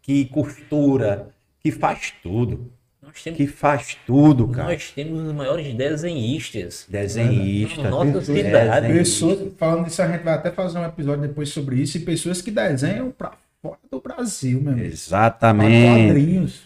[0.00, 2.72] que costura, que faz tudo.
[3.22, 4.68] Temos, Que faz tudo, cara.
[4.70, 6.86] nós temos os maiores desenhistas.
[6.88, 7.88] Desenhista.
[7.90, 8.88] Nossa Pessoas- cidade.
[8.92, 11.96] Pessoas, falando disso, a gente vai até fazer um episódio depois sobre isso.
[11.96, 14.86] E pessoas que desenham para fora do Brasil, meu amigo.
[14.86, 16.06] Pra Exatamente.
[16.06, 16.62] quadrinhos.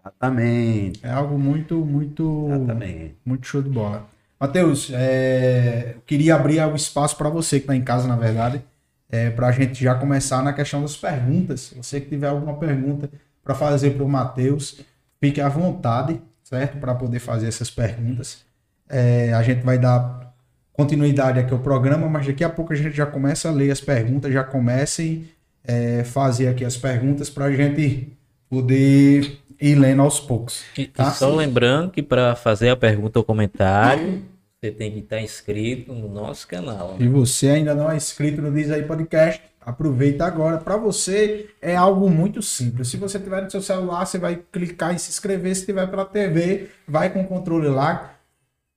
[0.00, 1.00] Exatamente.
[1.02, 3.14] É algo muito, muito, Exatamente.
[3.24, 4.06] muito show de bola.
[4.40, 8.62] Matheus, é, eu queria abrir o espaço para você que está em casa, na verdade,
[9.10, 11.74] é, para a gente já começar na questão das perguntas.
[11.76, 13.10] Você que tiver alguma pergunta
[13.42, 14.80] para fazer para o Matheus,
[15.20, 16.78] fique à vontade, certo?
[16.78, 18.44] Para poder fazer essas perguntas.
[18.88, 20.34] É, a gente vai dar
[20.72, 23.80] continuidade aqui ao programa, mas daqui a pouco a gente já começa a ler as
[23.80, 25.28] perguntas, já comecem
[25.64, 28.08] é, fazer aqui as perguntas para a gente
[28.48, 30.62] poder ir lendo aos poucos.
[30.76, 31.10] E, e Tá.
[31.10, 34.22] só lembrando que para fazer a pergunta ou comentário,
[34.60, 36.92] você tem que estar inscrito no nosso canal.
[36.92, 36.98] né?
[36.98, 40.58] Se você ainda não é inscrito no Diz aí Podcast, aproveita agora.
[40.58, 42.88] Para você é algo muito simples.
[42.88, 45.54] Se você tiver no seu celular, você vai clicar em se inscrever.
[45.54, 48.14] Se tiver pela TV, vai com o controle lá.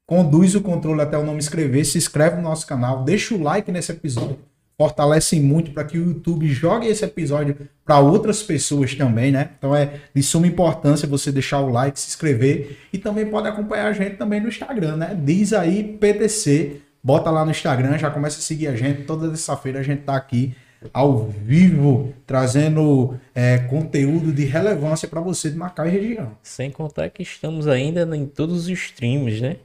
[0.05, 3.71] Conduz o controle até o nome inscrever, se inscreve no nosso canal, deixa o like
[3.71, 4.37] nesse episódio,
[4.77, 7.55] fortalecem muito para que o YouTube jogue esse episódio
[7.85, 9.51] para outras pessoas também, né?
[9.57, 13.87] Então é de suma importância você deixar o like, se inscrever e também pode acompanhar
[13.87, 15.17] a gente também no Instagram, né?
[15.17, 19.03] Diz aí PTC, bota lá no Instagram, já começa a seguir a gente.
[19.03, 20.53] Toda terça-feira a gente tá aqui
[20.93, 26.35] ao vivo trazendo é, conteúdo de relevância para você de Macau e região.
[26.41, 29.57] Sem contar que estamos ainda em todos os streams, né?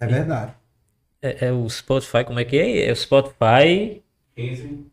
[0.00, 0.52] É verdade.
[1.22, 2.88] É, é o Spotify, como é que é?
[2.88, 4.02] É o Spotify,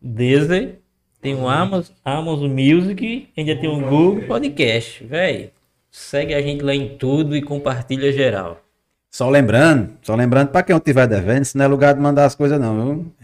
[0.02, 0.78] Deezer,
[1.20, 5.50] tem o Amazon, Amazon Music, ainda tem o Google Podcast, velho.
[5.90, 8.62] Segue a gente lá em tudo e compartilha geral.
[9.10, 12.26] Só lembrando, só lembrando para quem não tiver devendo, isso não é lugar de mandar
[12.26, 13.14] as coisas não, viu?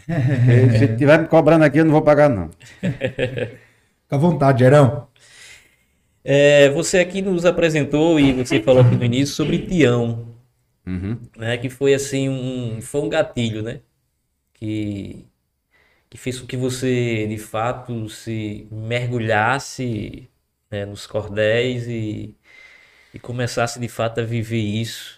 [0.79, 2.51] Se tiver me cobrando aqui, eu não vou pagar não.
[4.05, 5.09] Fica à vontade, Gerão.
[6.23, 10.35] É, você aqui nos apresentou e você falou aqui no início sobre Tião,
[10.87, 11.29] Uhum.
[11.37, 11.59] né?
[11.59, 13.81] Que foi assim um, foi um gatilho, né?
[14.55, 15.27] Que
[16.11, 20.31] que fez com que você de fato se mergulhasse
[20.71, 22.37] né, nos cordéis e,
[23.15, 25.14] e começasse de fato a viver isso.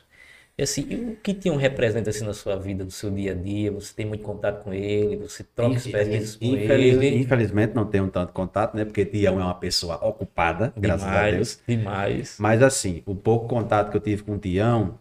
[0.59, 3.35] E assim, e o que Tião representa assim na sua vida, no seu dia a
[3.35, 3.71] dia?
[3.73, 7.15] Você tem muito contato com ele, você troca experiências com Infeliz- ele.
[7.17, 8.85] Infelizmente não tenho tanto contato, né?
[8.85, 11.59] Porque Tião é uma pessoa ocupada, graças a Deus.
[11.59, 12.39] Demais, demais.
[12.39, 14.99] Mas assim, o pouco contato que eu tive com o Tião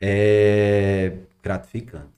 [0.00, 2.12] é gratificante.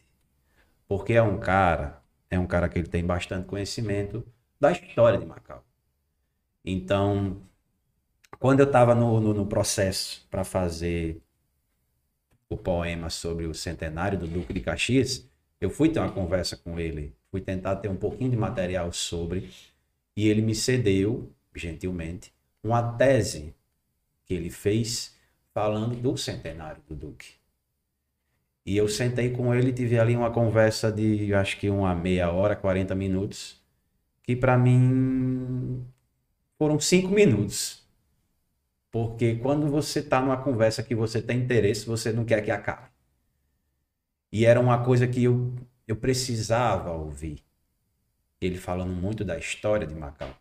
[0.89, 4.25] Porque é um cara, é um cara que ele tem bastante conhecimento
[4.61, 5.65] da história de Macau.
[6.65, 7.43] Então,
[8.39, 11.23] quando eu estava no, no, no processo para fazer
[12.49, 15.29] o poema sobre o centenário do Duque de Caxias,
[15.61, 19.51] eu fui ter uma conversa com ele, fui tentar ter um pouquinho de material sobre,
[20.17, 22.33] e ele me cedeu, gentilmente,
[22.63, 23.55] uma tese
[24.25, 25.17] que ele fez
[25.55, 27.35] falando do centenário do Duque.
[28.65, 32.31] E eu sentei com ele e tive ali uma conversa de, acho que uma meia
[32.33, 33.63] hora, 40 minutos,
[34.23, 35.87] que para mim
[36.59, 37.86] foram cinco minutos.
[38.97, 42.89] Porque quando você está numa conversa que você tem interesse, você não quer que acabe.
[44.33, 45.55] E era uma coisa que eu,
[45.87, 47.45] eu precisava ouvir.
[48.41, 50.35] Ele falando muito da história de Macau.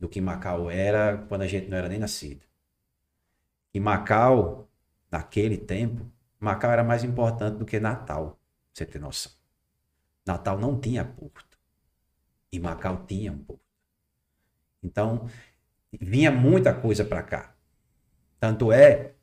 [0.00, 2.40] Do que Macau era quando a gente não era nem nascido.
[3.74, 4.66] E Macau,
[5.10, 8.40] naquele tempo, Macau era mais importante do que Natal,
[8.72, 9.32] você ter noção.
[10.24, 11.58] Natal não tinha porto.
[12.50, 13.60] E Macau tinha um porto.
[14.82, 15.28] Então,
[15.92, 17.57] vinha muita coisa para cá.
[18.40, 19.14] Tanto é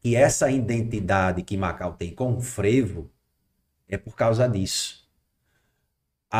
[0.00, 3.10] que essa identidade que Macau tem com o frevo
[3.88, 5.08] é por causa disso.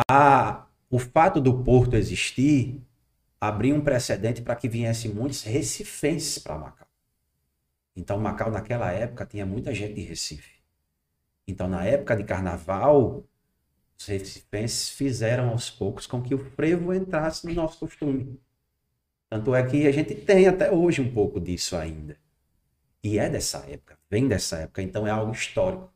[0.09, 2.81] A, o fato do porto existir
[3.39, 6.87] abriu um precedente para que viessem muitos recifenses para Macau.
[7.95, 10.61] Então, Macau, naquela época, tinha muita gente de Recife.
[11.47, 13.23] Então, na época de carnaval,
[13.97, 18.39] os recifenses fizeram aos poucos com que o frevo entrasse no nosso costume.
[19.29, 22.17] Tanto é que a gente tem até hoje um pouco disso ainda.
[23.03, 25.91] E é dessa época, vem dessa época, então é algo histórico.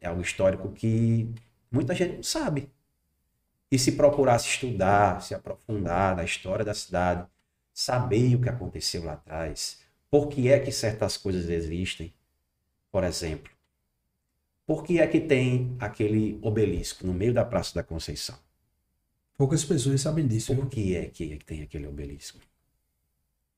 [0.00, 1.28] É algo histórico que
[1.70, 2.70] muita gente não sabe.
[3.70, 7.26] E se procurasse estudar, se aprofundar na história da cidade,
[7.72, 9.80] saber o que aconteceu lá atrás,
[10.10, 12.12] por que é que certas coisas existem.
[12.90, 13.50] Por exemplo,
[14.66, 18.38] por que é que tem aquele obelisco no meio da Praça da Conceição?
[19.36, 20.54] Poucas pessoas sabem disso.
[20.54, 20.70] Por viu?
[20.70, 22.38] que é que tem aquele obelisco?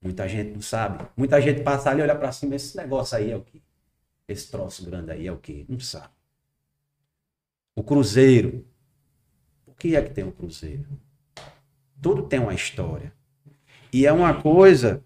[0.01, 1.07] Muita gente não sabe.
[1.17, 3.63] Muita gente passa ali e olha pra cima, esse negócio aí é o quê?
[4.29, 5.65] Esse troço grande aí é o quê?
[5.69, 6.13] Não sabe.
[7.75, 8.67] O cruzeiro.
[9.65, 10.87] Por que é que tem um cruzeiro?
[12.01, 13.13] Tudo tem uma história.
[13.93, 15.03] E é uma coisa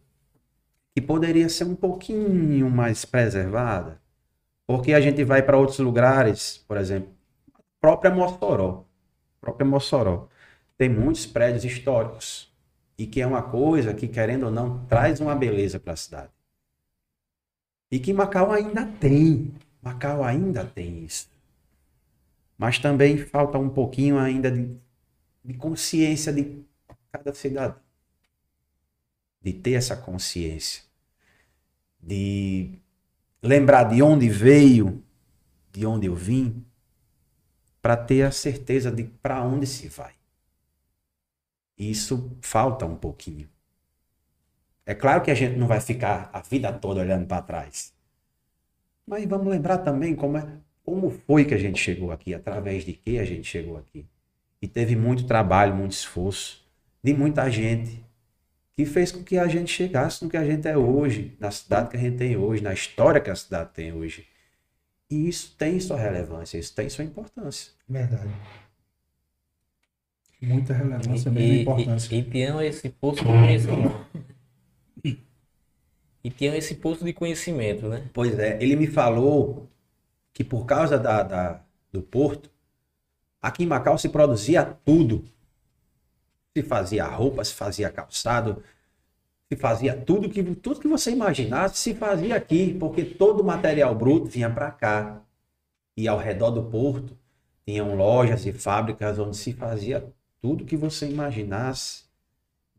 [0.94, 4.00] que poderia ser um pouquinho mais preservada.
[4.66, 7.10] Porque a gente vai para outros lugares, por exemplo,
[7.54, 8.84] a própria Mossoró.
[9.40, 10.28] própria Mossoró
[10.78, 12.48] tem muitos prédios históricos
[12.96, 16.30] e que é uma coisa que, querendo ou não, traz uma beleza para a cidade.
[17.90, 19.52] E que Macau ainda tem.
[19.82, 21.28] Macau ainda tem isso.
[22.56, 24.70] Mas também falta um pouquinho ainda de,
[25.44, 26.62] de consciência de
[27.10, 27.80] cada cidadão.
[29.40, 30.82] De ter essa consciência.
[32.00, 32.78] De
[33.42, 35.02] lembrar de onde veio,
[35.72, 36.64] de onde eu vim,
[37.80, 40.17] para ter a certeza de para onde se vai.
[41.78, 43.48] Isso falta um pouquinho.
[44.84, 47.92] É claro que a gente não vai ficar a vida toda olhando para trás.
[49.06, 50.46] Mas vamos lembrar também como, é,
[50.84, 54.06] como foi que a gente chegou aqui, através de que a gente chegou aqui.
[54.60, 56.66] E teve muito trabalho, muito esforço
[57.02, 58.04] de muita gente
[58.74, 61.90] que fez com que a gente chegasse no que a gente é hoje, na cidade
[61.90, 64.26] que a gente tem hoje, na história que a cidade tem hoje.
[65.10, 67.72] E isso tem sua relevância, isso tem sua importância.
[67.88, 68.30] Verdade.
[70.40, 72.14] Muita relevância, E, mesmo e, importância.
[72.14, 73.94] e, e Tião é esse poço de conhecimento.
[76.22, 78.08] E Tião é esse poço de conhecimento, né?
[78.12, 79.68] Pois é, ele me falou
[80.34, 82.50] que por causa da, da- do porto,
[83.42, 85.24] aqui em Macau se produzia tudo.
[86.56, 88.62] Se fazia roupa, se fazia calçado,
[89.52, 93.94] se fazia tudo que, tudo que você imaginasse, se fazia aqui, porque todo o material
[93.94, 95.22] bruto vinha para cá.
[95.96, 97.18] E ao redor do porto
[97.66, 102.04] tinham lojas e fábricas onde se fazia tudo que você imaginasse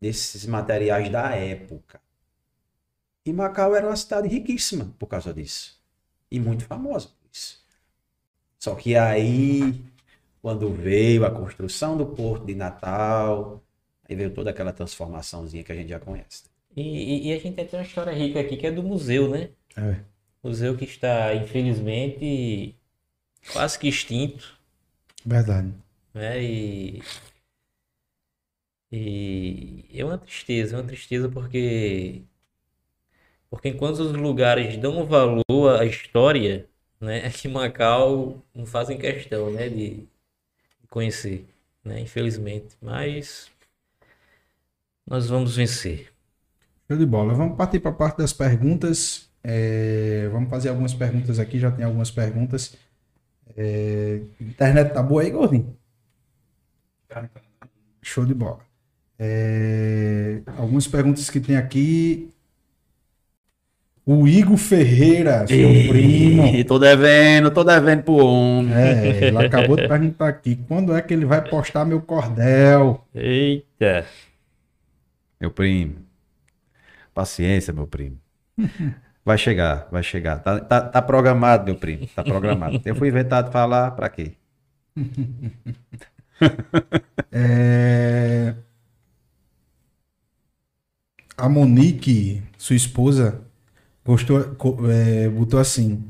[0.01, 2.01] desses materiais da época.
[3.25, 5.79] E Macau era uma cidade riquíssima por causa disso.
[6.31, 7.63] E muito famosa por isso.
[8.59, 9.83] Só que aí,
[10.41, 13.63] quando veio a construção do Porto de Natal,
[14.07, 16.45] aí veio toda aquela transformaçãozinha que a gente já conhece.
[16.75, 19.49] E, e- e a gente tem uma história rica aqui que é do museu, né?
[19.77, 20.03] É.
[20.43, 22.75] Museu que está, infelizmente,
[23.53, 24.57] quase que extinto,
[25.25, 25.73] Verdade.
[26.13, 26.41] né?
[26.43, 27.01] E,
[28.91, 32.23] e é uma tristeza, é uma tristeza porque
[33.49, 36.67] porque enquanto os lugares dão valor à história,
[36.99, 37.25] né?
[37.27, 39.69] Aqui em Macau não fazem questão, né?
[39.69, 40.07] De,
[40.89, 41.45] conhecer,
[41.83, 41.99] né?
[41.99, 43.51] Infelizmente, mas
[45.05, 46.11] nós vamos vencer.
[46.87, 47.33] Show de bola.
[47.33, 49.29] Vamos partir para a parte das perguntas.
[49.43, 52.75] É, vamos fazer algumas perguntas aqui, já tem algumas perguntas.
[53.55, 55.77] É, internet tá boa aí, Gordinho?
[58.01, 58.68] Show de bola.
[59.19, 62.29] É, algumas perguntas que tem aqui.
[64.05, 66.65] O Igor Ferreira, seu primo.
[66.65, 68.73] tô devendo, tô devendo pro homem.
[68.73, 73.05] É, ele acabou de perguntar aqui, quando é que ele vai postar meu cordel?
[73.13, 74.05] Eita!
[75.39, 75.97] Meu primo.
[77.13, 78.17] Paciência, meu primo.
[79.23, 80.39] Vai chegar, vai chegar.
[80.39, 82.07] Tá, tá, tá programado, meu primo.
[82.07, 82.81] Tá programado.
[82.83, 84.31] Eu fui inventado falar pra quê?
[87.31, 88.55] É,
[91.39, 93.41] A Monique, sua esposa,
[94.05, 94.55] gostou,
[94.89, 96.03] é, botou assim: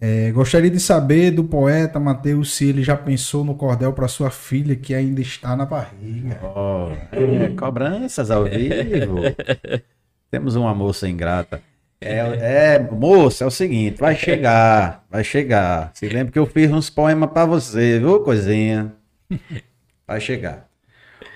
[0.00, 4.30] é, gostaria de saber do poeta Mateus se ele já pensou no cordel para sua
[4.30, 6.38] filha que ainda está na barriga.
[6.42, 9.16] Ó, é, cobranças ao vivo.
[10.30, 11.60] Temos uma moça ingrata.
[12.00, 15.90] É, é, moça, é o seguinte, vai chegar, vai chegar.
[15.94, 18.94] Se lembra que eu fiz uns poemas pra você, viu, coisinha?
[20.06, 20.68] Vai chegar.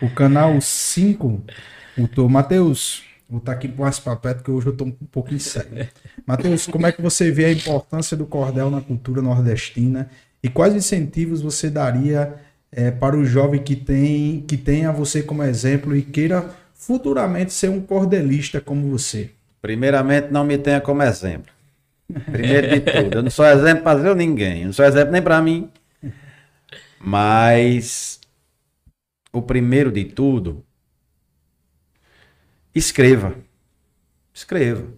[0.01, 1.43] O canal 5
[1.97, 3.03] botou: Mateus,
[3.33, 5.89] vou estar aqui com as papéis porque hoje eu estou um pouquinho sério.
[6.27, 10.11] Mateus, como é que você vê a importância do cordel na cultura nordestina
[10.43, 12.35] e quais incentivos você daria
[12.71, 17.71] eh, para o jovem que tem que tenha você como exemplo e queira futuramente ser
[17.71, 19.31] um cordelista como você?
[19.63, 21.51] Primeiramente, não me tenha como exemplo.
[22.31, 25.41] Primeiro de tudo, eu não sou exemplo para ninguém, eu não sou exemplo nem para
[25.41, 25.71] mim.
[27.01, 28.21] Mas
[29.33, 30.63] o primeiro de tudo,
[32.75, 33.35] escreva.
[34.35, 34.93] Escreva.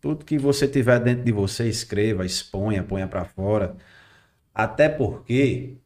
[0.00, 3.76] Tudo que você tiver dentro de você, escreva, exponha, ponha para fora.
[4.54, 5.76] Até porque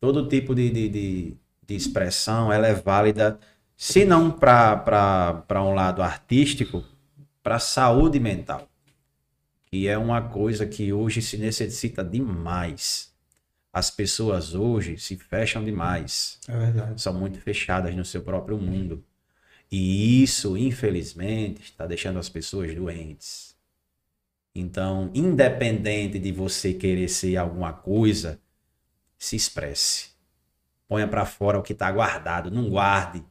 [0.00, 1.36] todo tipo de, de, de,
[1.66, 3.38] de expressão ela é válida,
[3.76, 6.84] se não para um lado artístico,
[7.42, 8.68] para a saúde mental,
[9.66, 13.12] que é uma coisa que hoje se necessita demais.
[13.72, 17.00] As pessoas hoje se fecham demais, É verdade.
[17.00, 19.04] são muito fechadas no seu próprio mundo.
[19.70, 23.54] E isso, infelizmente, está deixando as pessoas doentes.
[24.54, 28.40] Então, independente de você querer ser alguma coisa,
[29.18, 30.10] se expresse.
[30.88, 33.22] Ponha para fora o que está guardado, não guarde.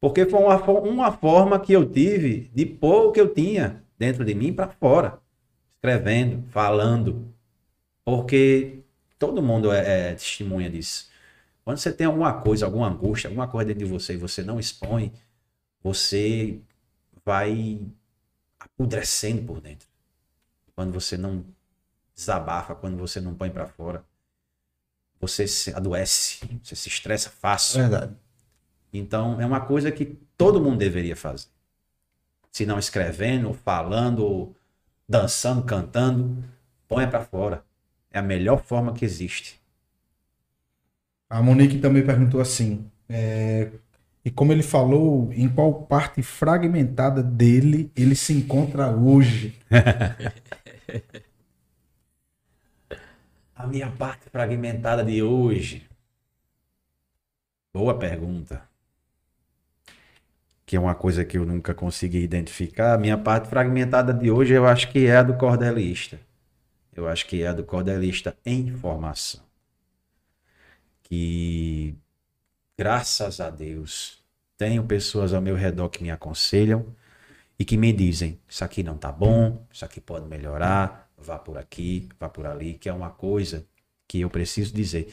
[0.00, 4.24] Porque foi uma, uma forma que eu tive de pôr o que eu tinha dentro
[4.24, 5.18] de mim para fora.
[5.74, 7.34] Escrevendo, falando.
[8.04, 8.78] Porque
[9.18, 11.10] todo mundo é, é testemunha disso.
[11.64, 14.58] Quando você tem alguma coisa, alguma angústia, alguma coisa dentro de você e você não
[14.58, 15.12] expõe,
[15.82, 16.60] você
[17.24, 17.86] vai
[18.58, 19.88] apodrecendo por dentro.
[20.74, 21.44] Quando você não
[22.14, 24.04] desabafa, quando você não põe para fora,
[25.20, 27.80] você se adoece, você se estressa fácil.
[27.80, 28.16] verdade.
[28.92, 31.48] Então, é uma coisa que todo mundo deveria fazer.
[32.50, 34.56] Se não escrevendo, ou falando, ou
[35.08, 36.42] dançando, cantando,
[36.88, 37.64] ponha para fora.
[38.10, 39.60] É a melhor forma que existe.
[41.28, 43.70] A Monique também perguntou assim: é,
[44.24, 49.58] e como ele falou, em qual parte fragmentada dele ele se encontra hoje?
[53.54, 55.86] A minha parte fragmentada de hoje.
[57.72, 58.62] Boa pergunta.
[60.64, 62.94] Que é uma coisa que eu nunca consegui identificar.
[62.94, 66.18] A minha parte fragmentada de hoje eu acho que é a do cordelista.
[66.94, 69.42] Eu acho que é a do cordelista em formação.
[71.02, 71.94] Que
[72.80, 74.24] graças a Deus,
[74.56, 76.96] tenho pessoas ao meu redor que me aconselham
[77.58, 81.58] e que me dizem: isso aqui não tá bom, isso aqui pode melhorar, vá por
[81.58, 83.66] aqui, vá por ali, que é uma coisa
[84.08, 85.12] que eu preciso dizer.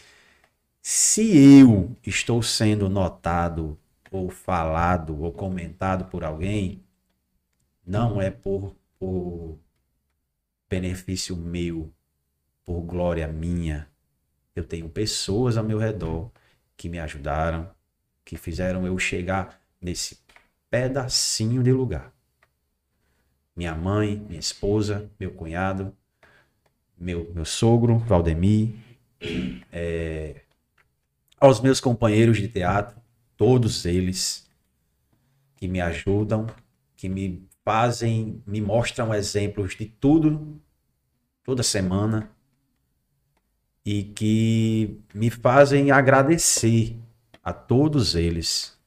[0.81, 3.77] Se eu estou sendo notado
[4.09, 6.81] ou falado ou comentado por alguém,
[7.85, 9.59] não é por, por
[10.69, 11.91] benefício meu,
[12.63, 13.89] por glória minha.
[14.55, 16.31] Eu tenho pessoas ao meu redor
[16.77, 17.69] que me ajudaram,
[18.23, 20.19] que fizeram eu chegar nesse
[20.69, 22.13] pedacinho de lugar.
[23.55, 25.91] Minha mãe, minha esposa, meu cunhado,
[26.97, 28.75] meu, meu sogro, Valdemir,
[29.71, 30.41] é,
[31.39, 33.01] aos meus companheiros de teatro,
[33.35, 34.47] todos eles
[35.55, 36.45] que me ajudam,
[36.95, 40.61] que me fazem, me mostram exemplos de tudo,
[41.43, 42.31] toda semana,
[43.89, 46.99] e que me fazem agradecer
[47.41, 48.77] a todos eles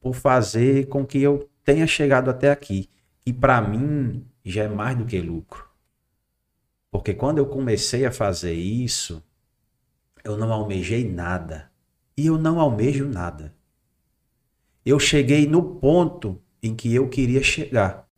[0.00, 2.88] por fazer com que eu tenha chegado até aqui.
[3.26, 5.68] E para mim já é mais do que lucro.
[6.90, 9.22] Porque quando eu comecei a fazer isso,
[10.24, 11.70] eu não almejei nada.
[12.16, 13.54] E eu não almejo nada.
[14.82, 18.08] Eu cheguei no ponto em que eu queria chegar,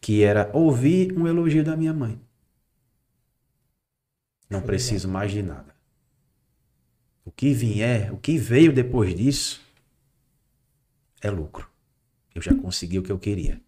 [0.00, 2.27] que era ouvir um elogio da minha mãe.
[4.48, 5.76] Não preciso mais de nada.
[7.24, 9.60] O que vier, o que veio depois disso,
[11.20, 11.68] é lucro.
[12.34, 13.60] Eu já consegui o que eu queria.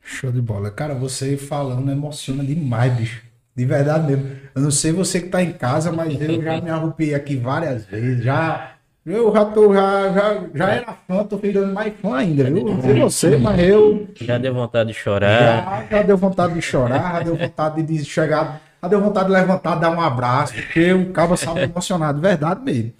[0.00, 0.70] Show de bola.
[0.70, 3.22] Cara, você falando emociona demais, bicho.
[3.54, 4.36] De verdade mesmo.
[4.54, 7.84] Eu não sei você que tá em casa, mas eu já me arrupiei aqui várias
[7.84, 8.24] vezes.
[8.24, 8.74] Já.
[9.04, 12.44] Eu já tô, já, já, já era fã, tô ficando mais fã ainda.
[12.44, 14.08] Eu não sei você, mas eu.
[14.14, 15.40] Já deu vontade de chorar.
[15.40, 19.32] Já, já deu vontade de chorar, já deu vontade de chegar, já deu vontade de
[19.32, 22.92] levantar, dar um abraço, porque o cabo estava emocionado, verdade mesmo.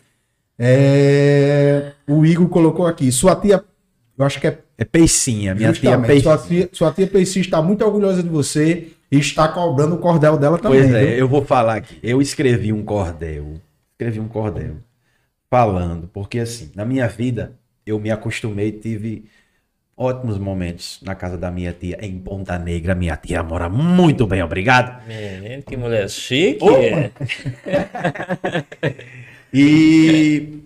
[0.59, 3.63] É, o Igor colocou aqui, sua tia,
[4.19, 6.23] eu acho que é É peicinha, minha tia peicinha.
[6.23, 10.37] Sua tia, sua tia Peici está muito orgulhosa de você e está cobrando o cordel
[10.37, 10.81] dela também.
[10.81, 11.15] Pois é, viu?
[11.19, 11.99] eu vou falar aqui.
[12.03, 13.55] Eu escrevi um cordel.
[13.93, 14.77] Escrevi um cordel.
[15.49, 17.53] Falando, porque assim, na minha vida,
[17.87, 19.25] eu me acostumei, tive
[19.99, 22.95] ótimos momentos na casa da minha tia em Ponta Negra.
[22.95, 25.05] Minha tia mora muito bem, obrigado.
[25.07, 26.65] Menino, que mulher chique.
[29.51, 30.65] E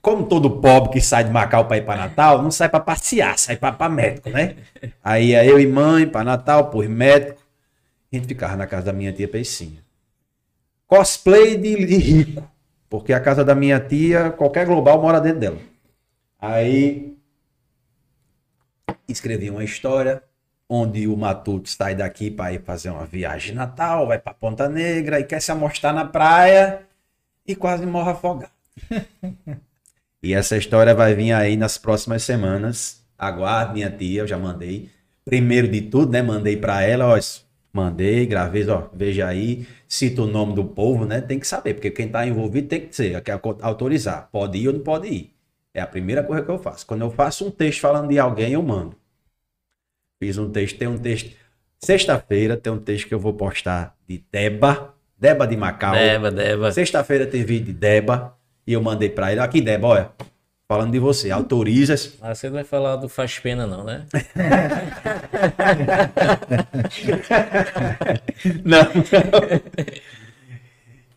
[0.00, 3.38] como todo pobre que sai de Macau para ir para Natal, não sai para passear,
[3.38, 4.56] sai para médico, né?
[5.04, 7.40] Aí ia eu e mãe para Natal, por médico.
[8.10, 9.82] A gente ficava na casa da minha tia Peicinha.
[10.86, 12.42] Cosplay de rico,
[12.88, 15.58] porque a casa da minha tia, qualquer global mora dentro dela.
[16.40, 17.14] Aí
[19.08, 20.22] escrevi uma história
[20.68, 25.20] onde o Matuto sai daqui para ir fazer uma viagem Natal, vai para Ponta Negra
[25.20, 26.80] e quer se amostrar na praia
[27.46, 28.52] e quase morre afogado.
[30.22, 33.02] e essa história vai vir aí nas próximas semanas.
[33.18, 34.88] Aguarde minha tia, eu já mandei.
[35.24, 36.22] Primeiro de tudo, né?
[36.22, 37.18] Mandei para ela, ó,
[37.72, 41.20] mandei, gravei, ó, veja aí, cita o nome do povo, né?
[41.20, 44.28] Tem que saber, porque quem tá envolvido tem que ser, quer autorizar.
[44.32, 45.31] Pode ir ou não pode ir.
[45.74, 46.86] É a primeira coisa que eu faço.
[46.86, 48.94] Quando eu faço um texto falando de alguém, eu mando.
[50.20, 51.34] Fiz um texto, tem um texto.
[51.78, 55.94] Sexta-feira tem um texto que eu vou postar de Deba, Deba de Macau.
[55.94, 56.70] Deba, Deba.
[56.70, 58.36] Sexta-feira tem vídeo de Deba
[58.66, 59.40] e eu mandei pra ele.
[59.40, 60.10] Aqui, Deba, olha.
[60.68, 62.16] Falando de você, autorizas.
[62.20, 64.06] Mas você não vai falar do faz pena, não, né?
[68.64, 68.82] Não.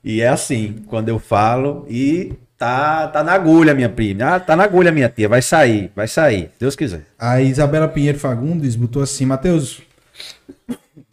[0.03, 4.35] e é assim, quando eu falo e tá, tá na agulha, minha prima.
[4.35, 5.29] Ah, tá na agulha, minha tia.
[5.29, 6.51] Vai sair, vai sair.
[6.59, 7.05] Deus quiser.
[7.17, 9.81] A Isabela Pinheiro Fagundes botou assim, Matheus,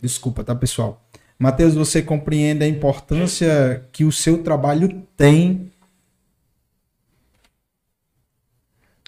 [0.01, 1.03] desculpa, tá, pessoal?
[1.39, 5.73] Matheus, você compreende a importância que o seu trabalho tem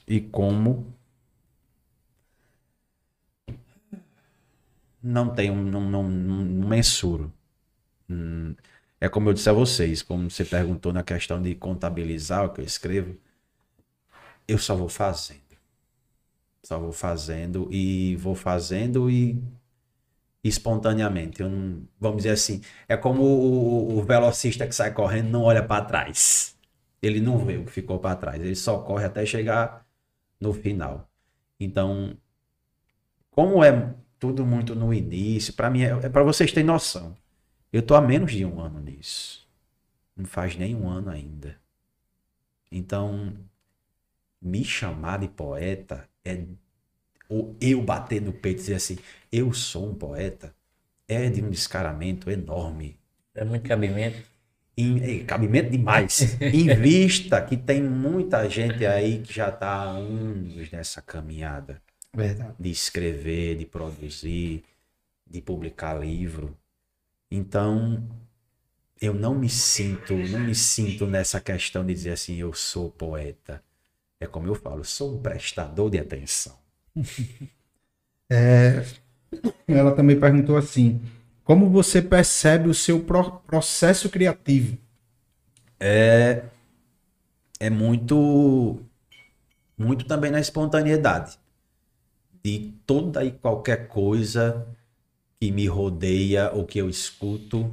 [0.07, 0.87] E como
[5.03, 7.33] não tenho, não, não, não mensuro.
[8.09, 8.55] Hum,
[9.05, 12.63] É como eu disse a vocês, como você perguntou na questão de contabilizar o que
[12.63, 13.15] eu escrevo,
[14.49, 15.43] eu só vou fazendo.
[16.63, 19.39] Só vou fazendo e vou fazendo e
[20.43, 21.43] espontaneamente.
[21.43, 25.63] Eu não, vamos dizer assim, é como o, o velocista que sai correndo não olha
[25.63, 26.57] para trás.
[27.03, 29.87] Ele não vê o que ficou para trás, ele só corre até chegar
[30.41, 31.11] no final.
[31.61, 32.17] Então,
[33.31, 37.15] como é tudo muito no início, para mim é, é para vocês terem noção.
[37.75, 39.45] Eu tô há menos de um ano nisso.
[40.17, 41.61] Não faz nem um ano ainda.
[42.71, 43.37] Então,
[44.41, 46.45] me chamar de poeta é
[47.29, 48.97] ou eu bater no peito e dizer assim,
[49.33, 50.55] eu sou um poeta,
[51.09, 52.97] é de um descaramento enorme.
[53.35, 54.23] É muito cabimento.
[54.79, 56.39] In- ei, cabimento demais.
[56.55, 61.83] Invista, que tem muita gente aí que já está há anos nessa caminhada
[62.15, 62.55] Verdade.
[62.57, 64.63] de escrever, de produzir,
[65.27, 66.57] de publicar livro.
[67.37, 68.09] Então,
[69.01, 73.63] eu não me sinto, não me sinto nessa questão de dizer assim, eu sou poeta.
[74.21, 76.59] É como eu falo, sou um prestador de atenção.
[79.67, 81.01] Ela também perguntou assim:
[81.45, 84.77] como você percebe o seu pro- processo criativo?
[85.79, 86.45] É,
[87.59, 88.79] é muito,
[89.79, 91.39] muito também na espontaneidade
[92.43, 94.67] de toda e qualquer coisa
[95.45, 97.71] que me rodeia, o que eu escuto,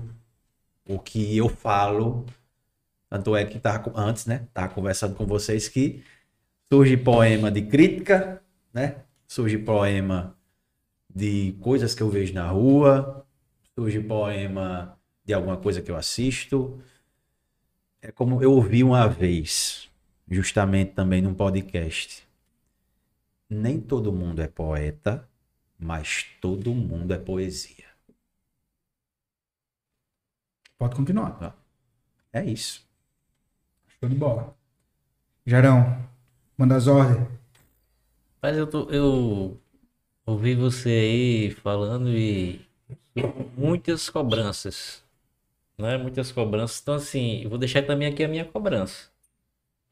[0.85, 2.25] o que eu falo.
[3.09, 4.45] Tanto é que tava, antes, né?
[4.53, 6.03] Tava conversando com vocês que
[6.69, 8.41] surge poema de crítica,
[8.73, 8.97] né?
[9.25, 10.35] Surge poema
[11.13, 13.25] de coisas que eu vejo na rua,
[13.73, 16.77] surge poema de alguma coisa que eu assisto.
[18.01, 19.89] É como eu ouvi uma vez,
[20.29, 22.27] justamente também num podcast.
[23.49, 25.25] Nem todo mundo é poeta,
[25.81, 27.85] mas todo mundo é poesia.
[30.77, 31.57] Pode continuar.
[32.31, 32.87] É isso.
[33.99, 34.55] Show de bola.
[35.45, 36.07] Gerão,
[36.55, 37.27] manda as ordens.
[38.41, 39.59] Mas eu, tô, eu
[40.25, 42.65] ouvi você aí falando e
[43.57, 45.03] muitas cobranças,
[45.77, 45.97] né?
[45.97, 46.79] Muitas cobranças.
[46.81, 49.09] Então, assim, eu vou deixar também aqui a minha cobrança.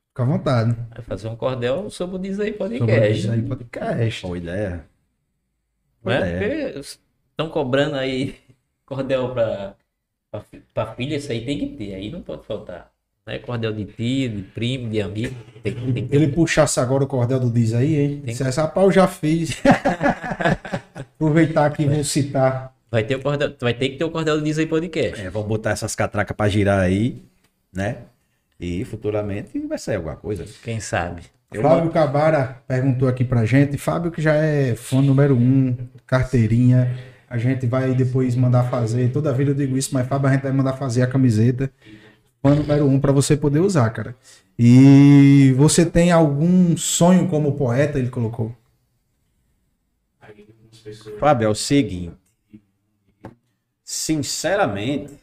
[0.10, 0.76] Fica à vontade.
[0.90, 3.20] Vai fazer um cordel sobre o Diz aí Sobre Podcast.
[3.20, 4.22] isso aí, podcast.
[4.22, 4.89] Boa ideia.
[6.03, 6.31] Né?
[6.39, 8.35] Porque estão cobrando aí
[8.85, 9.34] cordel
[10.49, 12.91] fi- pra filha, isso aí tem que ter, aí não pode faltar.
[13.26, 13.39] Né?
[13.39, 17.51] Cordel de tio, de primo, de amigo, tem, tem Ele puxasse agora o cordel do
[17.51, 18.21] Diz aí, hein?
[18.26, 19.61] Tem- Se essa pau eu já fiz.
[20.95, 22.73] Aproveitar aqui e vou citar.
[22.91, 25.21] Vai ter, o cordel, vai ter que ter o cordel do Diz aí Podcast.
[25.21, 27.21] É, vamos botar essas catracas pra girar aí,
[27.71, 27.97] né?
[28.59, 30.45] E futuramente vai sair alguma coisa.
[30.63, 31.21] Quem sabe?
[31.51, 33.77] Eu Fábio Cabara perguntou aqui pra gente.
[33.77, 36.95] Fábio, que já é fã número um, carteirinha.
[37.27, 39.11] A gente vai depois mandar fazer.
[39.11, 41.71] Toda vida eu digo isso, mas Fábio, a gente vai mandar fazer a camiseta.
[42.41, 44.15] Fã número um pra você poder usar, cara.
[44.57, 47.97] E você tem algum sonho como poeta?
[47.97, 48.55] Ele colocou.
[51.19, 52.15] Fábio, é o seguinte.
[53.84, 55.13] Sinceramente,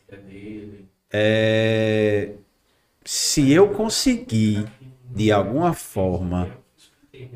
[1.13, 2.33] é,
[3.05, 4.67] se eu conseguir,
[5.17, 6.59] de alguma forma,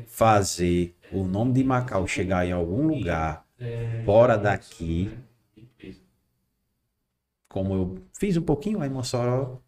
[0.05, 3.45] fazer o nome de Macau chegar em algum lugar
[4.05, 5.11] fora daqui,
[7.49, 9.61] como eu fiz um pouquinho lá em Mossoró,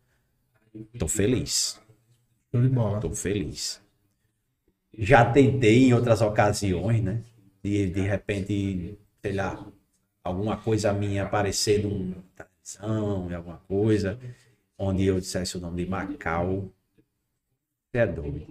[0.97, 1.79] tô feliz.
[2.99, 3.81] Tô feliz.
[4.97, 7.23] Já tentei em outras ocasiões, né?
[7.63, 9.65] De, de repente, sei lá,
[10.23, 12.23] alguma coisa minha aparecer numa
[13.29, 14.19] em alguma coisa,
[14.77, 16.71] onde eu dissesse o nome de Macau.
[17.93, 18.47] Você é doido.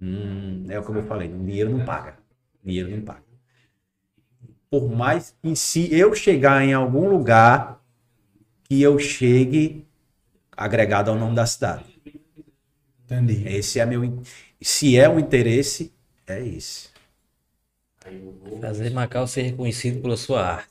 [0.00, 2.16] Hum, é o que eu falei, dinheiro não paga.
[2.64, 3.24] Dinheiro não paga.
[4.70, 7.82] Por mais em si eu chegar em algum lugar
[8.62, 9.84] que eu chegue
[10.56, 11.84] agregado ao nome da cidade.
[13.04, 13.42] Entendi.
[13.48, 14.22] Esse é meu.
[14.62, 15.92] Se é um interesse,
[16.24, 16.90] é esse.
[18.60, 20.70] Fazer Macau ser reconhecido pela sua arte.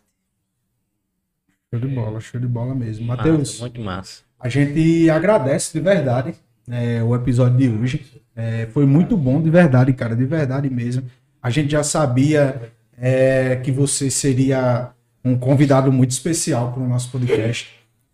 [1.69, 3.05] Show de bola, show de bola mesmo.
[3.07, 4.23] Matheus, muito massa.
[4.39, 8.21] a gente agradece de verdade é, o episódio de hoje.
[8.35, 11.03] É, foi muito bom, de verdade, cara, de verdade mesmo.
[11.41, 14.91] A gente já sabia é, que você seria
[15.23, 17.69] um convidado muito especial para o nosso podcast.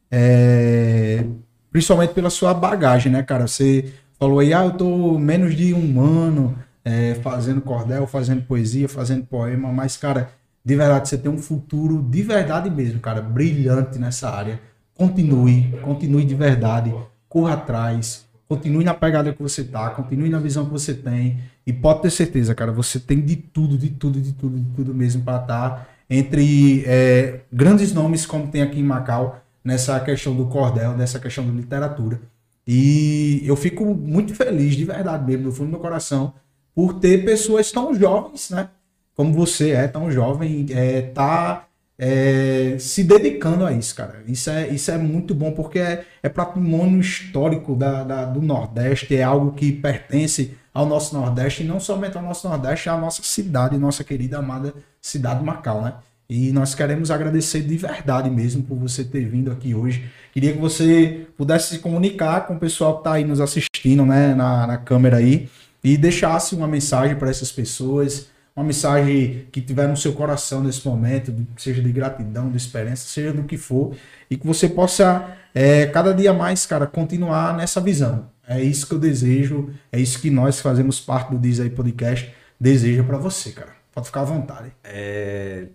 [0.09, 1.23] É,
[1.71, 3.47] principalmente pela sua bagagem, né, cara?
[3.47, 6.55] Você falou aí, ah, eu tô menos de um ano
[6.85, 10.29] é, fazendo cordel, fazendo poesia, fazendo poema, mas, cara,
[10.63, 14.59] de verdade, você tem um futuro de verdade mesmo, cara, brilhante nessa área.
[14.93, 16.93] Continue, continue de verdade,
[17.27, 21.73] corra atrás, continue na pegada que você tá, continue na visão que você tem e
[21.73, 25.23] pode ter certeza, cara, você tem de tudo, de tudo, de tudo, de tudo mesmo
[25.23, 30.95] para estar entre é, grandes nomes como tem aqui em Macau nessa questão do cordel,
[30.95, 32.21] nessa questão da literatura.
[32.67, 36.33] E eu fico muito feliz, de verdade mesmo, do fundo do meu coração,
[36.75, 38.69] por ter pessoas tão jovens, né?
[39.15, 41.65] Como você é tão jovem, é, tá
[42.05, 44.21] é, se dedicando a isso, cara.
[44.27, 49.15] Isso é, isso é muito bom porque é, é patrimônio histórico da, da- do Nordeste,
[49.15, 53.21] é algo que pertence ao nosso Nordeste, e não somente ao nosso Nordeste, à nossa
[53.23, 55.93] cidade, nossa querida amada cidade de Macau, né?
[56.29, 60.03] E nós queremos agradecer de verdade mesmo por você ter vindo aqui hoje.
[60.33, 64.33] Queria que você pudesse se comunicar com o pessoal que está aí nos assistindo, né,
[64.33, 65.47] na, na câmera aí,
[65.83, 70.87] e deixasse uma mensagem para essas pessoas, uma mensagem que tiver no seu coração nesse
[70.87, 73.95] momento, seja de gratidão, de esperança, seja do que for,
[74.29, 78.31] e que você possa é, cada dia mais, cara, continuar nessa visão.
[78.47, 82.33] É isso que eu desejo, é isso que nós fazemos parte do Diz aí Podcast
[82.59, 83.73] deseja pra você, cara.
[83.91, 84.71] Pode ficar à vontade.
[84.83, 85.67] É,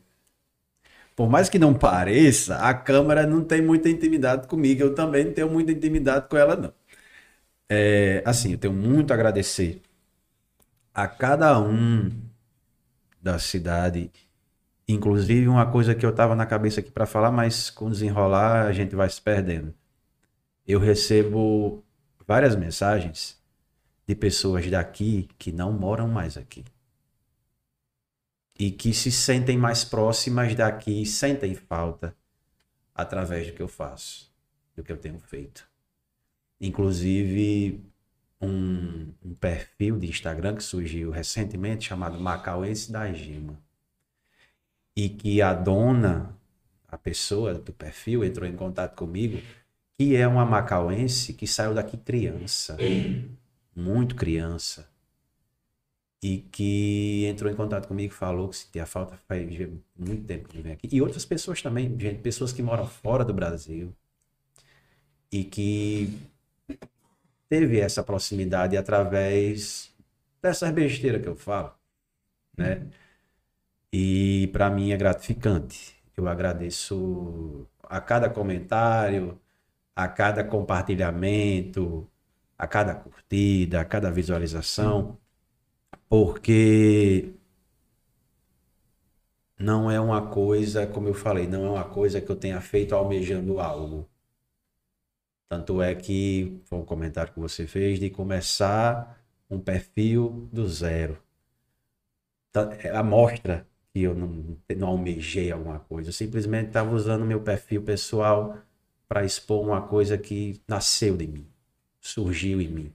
[1.16, 4.82] Por mais que não pareça, a câmera não tem muita intimidade comigo.
[4.82, 6.72] Eu também não tenho muita intimidade com ela, não.
[7.68, 9.82] É, assim, eu tenho muito a agradecer
[10.94, 12.10] a cada um
[13.20, 14.10] da cidade.
[14.86, 18.72] Inclusive, uma coisa que eu estava na cabeça aqui para falar, mas com desenrolar a
[18.72, 19.74] gente vai se perdendo.
[20.66, 21.84] Eu recebo
[22.26, 23.38] várias mensagens
[24.06, 26.64] de pessoas daqui que não moram mais aqui
[28.58, 32.16] e que se sentem mais próximas daqui, sentem falta
[32.94, 34.32] através do que eu faço,
[34.74, 35.68] do que eu tenho feito.
[36.60, 37.80] Inclusive,
[38.40, 43.58] um, um perfil de Instagram que surgiu recentemente chamado Macauense da Gima.
[44.96, 46.36] E que a dona,
[46.88, 49.40] a pessoa do perfil, entrou em contato comigo,
[49.96, 52.76] que é uma macauense que saiu daqui criança,
[53.74, 54.88] muito criança
[56.22, 59.48] e que entrou em contato comigo falou que sentia falta faz
[59.96, 60.88] muito tempo que vem aqui.
[60.90, 63.94] E outras pessoas também, gente, pessoas que moram fora do Brasil
[65.30, 66.18] e que
[67.48, 69.94] teve essa proximidade através
[70.42, 71.74] dessas besteiras que eu falo,
[72.56, 72.86] né?
[73.92, 75.96] E para mim é gratificante.
[76.16, 79.40] Eu agradeço a cada comentário,
[79.96, 82.08] a cada compartilhamento,
[82.58, 85.18] a cada curtida, a cada visualização
[86.08, 87.34] porque
[89.58, 92.94] não é uma coisa, como eu falei, não é uma coisa que eu tenha feito
[92.94, 94.08] almejando algo.
[95.48, 101.18] Tanto é que foi um comentário que você fez de começar um perfil do zero.
[102.52, 106.08] Tá- é A mostra que eu não, não almejei alguma coisa.
[106.10, 108.58] Eu simplesmente estava usando meu perfil pessoal
[109.08, 111.46] para expor uma coisa que nasceu de mim,
[112.00, 112.92] surgiu em mim.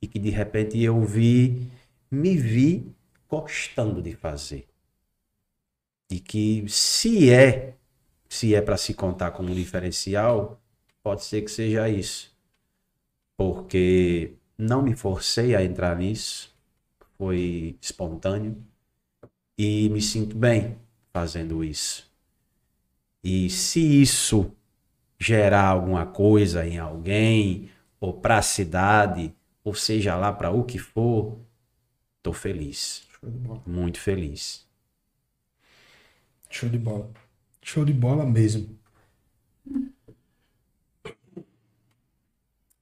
[0.00, 1.70] E que de repente eu vi
[2.10, 2.92] me vi
[3.28, 4.66] gostando de fazer.
[6.10, 7.76] E que se é,
[8.28, 10.61] se é para se contar como um diferencial,
[11.02, 12.32] pode ser que seja isso.
[13.36, 16.54] Porque não me forcei a entrar nisso,
[17.18, 18.56] foi espontâneo
[19.58, 20.78] e me sinto bem
[21.12, 22.10] fazendo isso.
[23.24, 24.52] E se isso
[25.18, 27.70] gerar alguma coisa em alguém,
[28.00, 29.34] ou para a cidade,
[29.64, 31.38] ou seja lá para o que for,
[32.22, 33.02] Tô feliz,
[33.66, 34.64] muito feliz.
[36.48, 37.10] Show de bola.
[37.60, 38.78] Show de bola mesmo.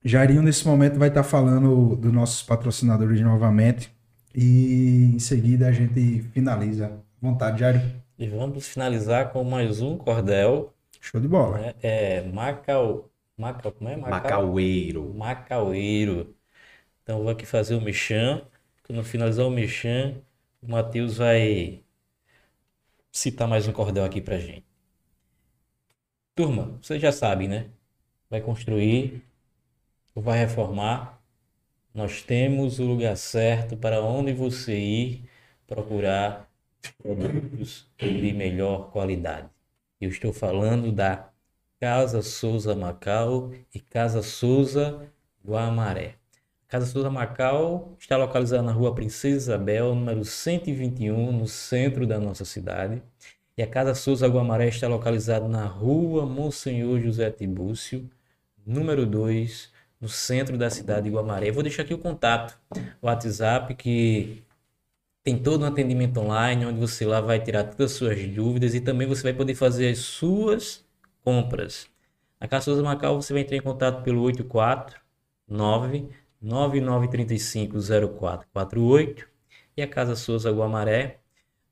[0.05, 3.93] Jairinho, nesse momento, vai estar falando dos nossos patrocinadores novamente.
[4.35, 7.03] E em seguida a gente finaliza.
[7.21, 7.81] Vontade, Jairo.
[8.19, 10.73] E vamos finalizar com mais um cordel.
[11.01, 11.59] Show de bola.
[11.59, 11.75] né?
[11.83, 13.11] É Macau.
[13.37, 13.97] Macau, como é?
[13.97, 15.13] Macaueiro.
[15.15, 16.35] Macaueiro.
[17.03, 18.47] Então eu vou aqui fazer o mexão.
[18.87, 20.17] Quando finalizar o mexão,
[20.63, 21.83] o Matheus vai
[23.13, 24.65] citar mais um cordel aqui pra gente.
[26.35, 27.67] Turma, vocês já sabem, né?
[28.31, 29.23] Vai construir
[30.15, 31.21] ou vai reformar.
[31.95, 35.25] Nós temos o lugar certo para onde você ir
[35.67, 36.49] procurar
[37.03, 39.49] produtos de melhor qualidade.
[40.01, 41.29] Eu estou falando da
[41.79, 45.11] Casa Souza Macau e Casa Souza
[45.45, 46.15] Guamaré.
[46.69, 52.45] Casa Souza Macau está localizada na rua Princesa Isabel, número 121, no centro da nossa
[52.45, 53.03] cidade.
[53.57, 58.09] E a Casa Souza Guamaré está localizada na rua Monsenhor José Tibúcio,
[58.65, 61.51] número 2, no centro da cidade de Guamaré.
[61.51, 62.59] Eu vou deixar aqui o contato,
[63.03, 64.43] o WhatsApp, que
[65.23, 68.81] tem todo um atendimento online, onde você lá vai tirar todas as suas dúvidas e
[68.81, 70.83] também você vai poder fazer as suas
[71.23, 71.89] compras.
[72.41, 76.09] Na Casa Souza Macau você vai entrar em contato pelo 849
[76.43, 79.25] 99350448
[79.77, 81.21] e a Casa Souza Guamaré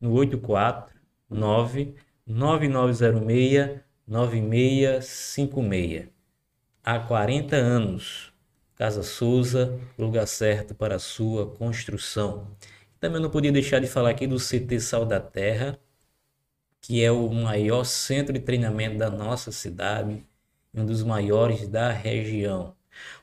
[0.01, 1.95] no 849
[2.27, 6.18] 9906 9656.
[6.91, 8.33] Há 40 anos,
[8.75, 12.49] Casa Souza, lugar certo para a sua construção.
[12.99, 15.79] Também não podia deixar de falar aqui do CT Sal da Terra,
[16.81, 20.25] que é o maior centro de treinamento da nossa cidade
[20.75, 22.75] um dos maiores da região.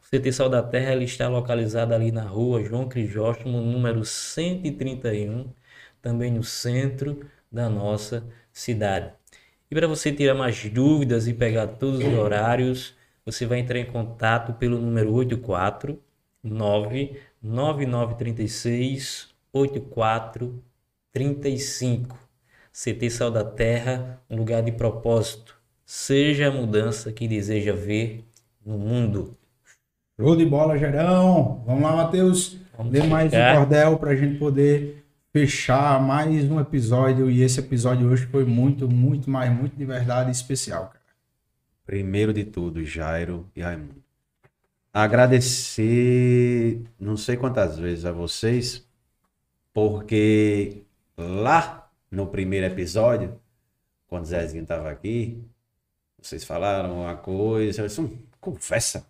[0.04, 5.52] O CT Sal da Terra ele está localizado ali na rua João Crisóstomo, número 131,
[6.04, 8.24] também no centro da nossa
[8.54, 9.12] cidade.
[9.72, 12.94] E para você tirar mais dúvidas e pegar todos os horários,
[13.26, 16.00] você vai entrar em contato pelo número 84
[16.44, 20.64] 9936 84
[21.12, 22.18] 35.
[22.72, 25.60] CT Sal da Terra, um lugar de propósito.
[25.86, 28.24] Seja a mudança que deseja ver
[28.66, 29.36] no mundo.
[30.20, 31.64] Show de bola, Gerão.
[31.66, 32.58] Vamos lá, Matheus.
[32.78, 37.30] Vamos Dê mais um cordel pra gente poder fechar mais um episódio.
[37.30, 40.92] E esse episódio hoje foi muito, muito, mais, muito de verdade especial.
[41.86, 44.04] Primeiro de tudo, Jairo e Raimundo.
[44.94, 48.88] Agradecer não sei quantas vezes a vocês,
[49.74, 50.84] porque
[51.18, 53.40] lá no primeiro episódio,
[54.08, 55.44] quando o Zezinho estava aqui,
[56.20, 59.06] vocês falaram uma coisa, eu disse, "Hum, conversa.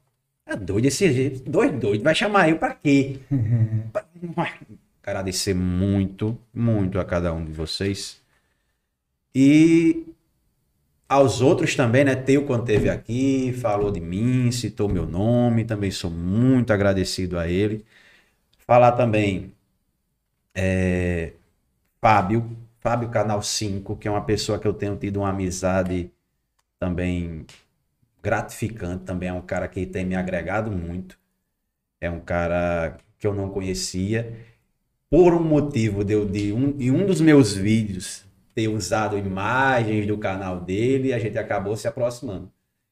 [0.45, 3.19] É doido esse jeito, dois doidos, vai chamar eu pra quê?
[5.01, 8.19] Agradecer muito, muito a cada um de vocês.
[9.33, 10.14] E
[11.15, 12.15] aos outros também, né?
[12.15, 17.47] Teu quando esteve aqui, falou de mim, citou meu nome, também sou muito agradecido a
[17.47, 17.85] ele.
[18.67, 19.53] Falar também
[20.53, 21.33] é,
[22.01, 26.11] Fábio, Fábio Canal 5, que é uma pessoa que eu tenho tido uma amizade
[26.79, 27.45] também
[28.23, 31.17] gratificante, também é um cara que tem me agregado muito.
[32.01, 34.37] É um cara que eu não conhecia.
[35.09, 38.24] Por um motivo de, eu- de um, em um dos meus vídeos
[38.55, 42.51] ter usado imagens do canal dele, a gente acabou se aproximando.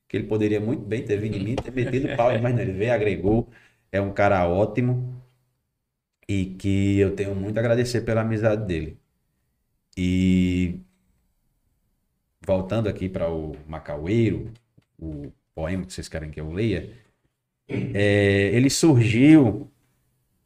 [0.10, 2.74] Que ele poderia muito bem ter vindo em mim, ter metido pau, mas não, ele
[2.74, 3.50] veio, agregou.
[3.92, 5.24] É um cara ótimo
[6.28, 8.98] e que eu tenho muito a agradecer pela amizade dele.
[9.98, 10.80] E
[12.46, 14.52] voltando aqui para o Macaueiro,
[15.00, 16.92] o poema que vocês querem que eu leia,
[17.70, 19.70] é, ele surgiu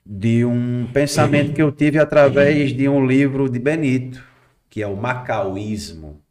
[0.06, 4.24] de um pensamento que eu tive através de um livro de Benito,
[4.70, 6.22] que é o Macauísmo,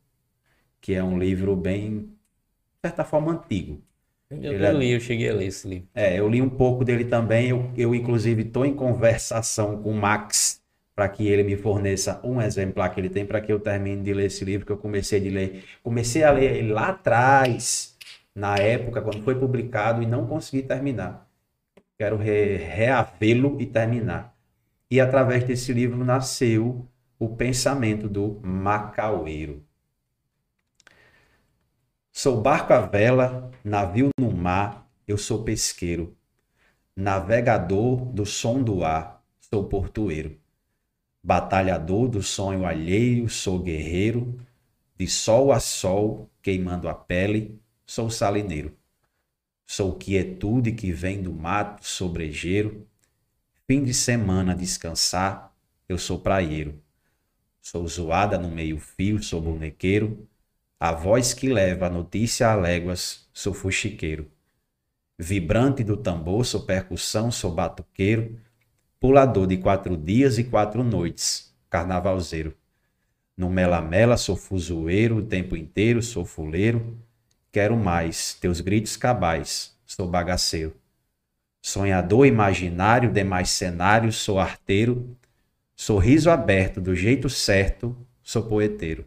[0.80, 2.10] que é um livro bem, de
[2.88, 3.82] certa forma, antigo.
[4.30, 5.88] Eu, Ele é- eu li, eu cheguei a ler esse livro.
[5.94, 7.48] É, eu li um pouco dele também.
[7.50, 10.60] Eu, eu inclusive, estou em conversação com o Max
[10.94, 14.12] para que ele me forneça um exemplar que ele tem para que eu termine de
[14.14, 15.64] ler esse livro que eu comecei de ler.
[15.82, 17.96] Comecei a ler ele lá atrás,
[18.34, 21.26] na época, quando foi publicado, e não consegui terminar.
[21.98, 24.34] Quero re- reavê-lo e terminar.
[24.90, 26.86] E através desse livro nasceu
[27.18, 29.64] o pensamento do Macaueiro.
[32.12, 36.16] Sou barco à vela, navio no mar, eu sou pesqueiro.
[36.94, 40.38] Navegador do som do ar, sou portueiro.
[41.22, 44.38] Batalhador do sonho alheio, sou guerreiro.
[44.96, 48.74] De sol a sol, queimando a pele, sou salineiro.
[49.66, 52.86] Sou quietude que vem do mato, sobrejeiro.
[53.66, 55.54] Fim de semana descansar,
[55.88, 56.80] eu sou praieiro.
[57.68, 60.28] Sou zoada no meio-fio, sou bonequeiro.
[60.78, 64.30] A voz que leva a notícia a léguas, sou fuxiqueiro.
[65.18, 68.38] Vibrante do tambor, sou percussão, sou batuqueiro.
[69.00, 72.56] Pulador de quatro dias e quatro noites, carnavalzeiro.
[73.36, 76.96] No mela-mela, sou fuzueiro o tempo inteiro, sou fuleiro.
[77.50, 80.72] Quero mais, teus gritos cabais, sou bagaceiro.
[81.60, 85.16] Sonhador imaginário, demais cenários, sou arteiro.
[85.78, 89.06] Sorriso aberto, do jeito certo, sou poeteiro.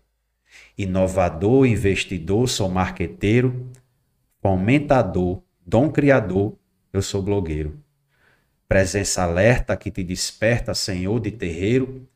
[0.77, 3.71] Inovador, investidor, sou marqueteiro.
[4.39, 6.55] Fomentador, dom criador,
[6.93, 7.83] eu sou blogueiro.
[8.67, 12.07] Presença alerta que te desperta, Senhor de terreiro.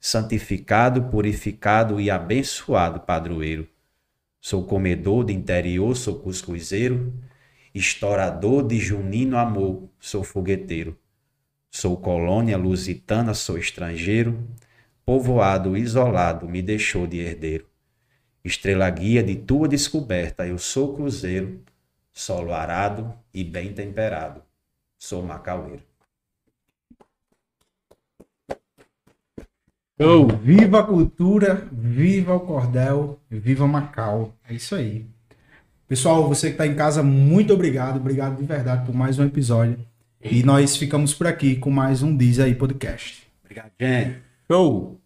[0.00, 3.68] Santificado, purificado e abençoado padroeiro.
[4.40, 7.12] Sou comedor de interior, sou cuscuzeiro.
[7.74, 10.98] Estourador de junino amor, sou fogueteiro.
[11.80, 14.44] Sou colônia lusitana, sou estrangeiro.
[15.06, 17.66] Povoado isolado me deixou de herdeiro.
[18.44, 21.62] Estrela guia de tua descoberta, eu sou cruzeiro,
[22.12, 24.42] solo arado e bem temperado.
[24.98, 25.84] Sou macaueiro.
[30.42, 34.34] Viva a cultura, viva o cordel, viva Macau.
[34.48, 35.06] É isso aí.
[35.86, 37.98] Pessoal, você que está em casa, muito obrigado.
[37.98, 39.78] Obrigado de verdade por mais um episódio.
[40.22, 43.26] E nós ficamos por aqui com mais um Diz aí Podcast.
[43.44, 44.20] Obrigado, gente.
[44.50, 45.00] Show!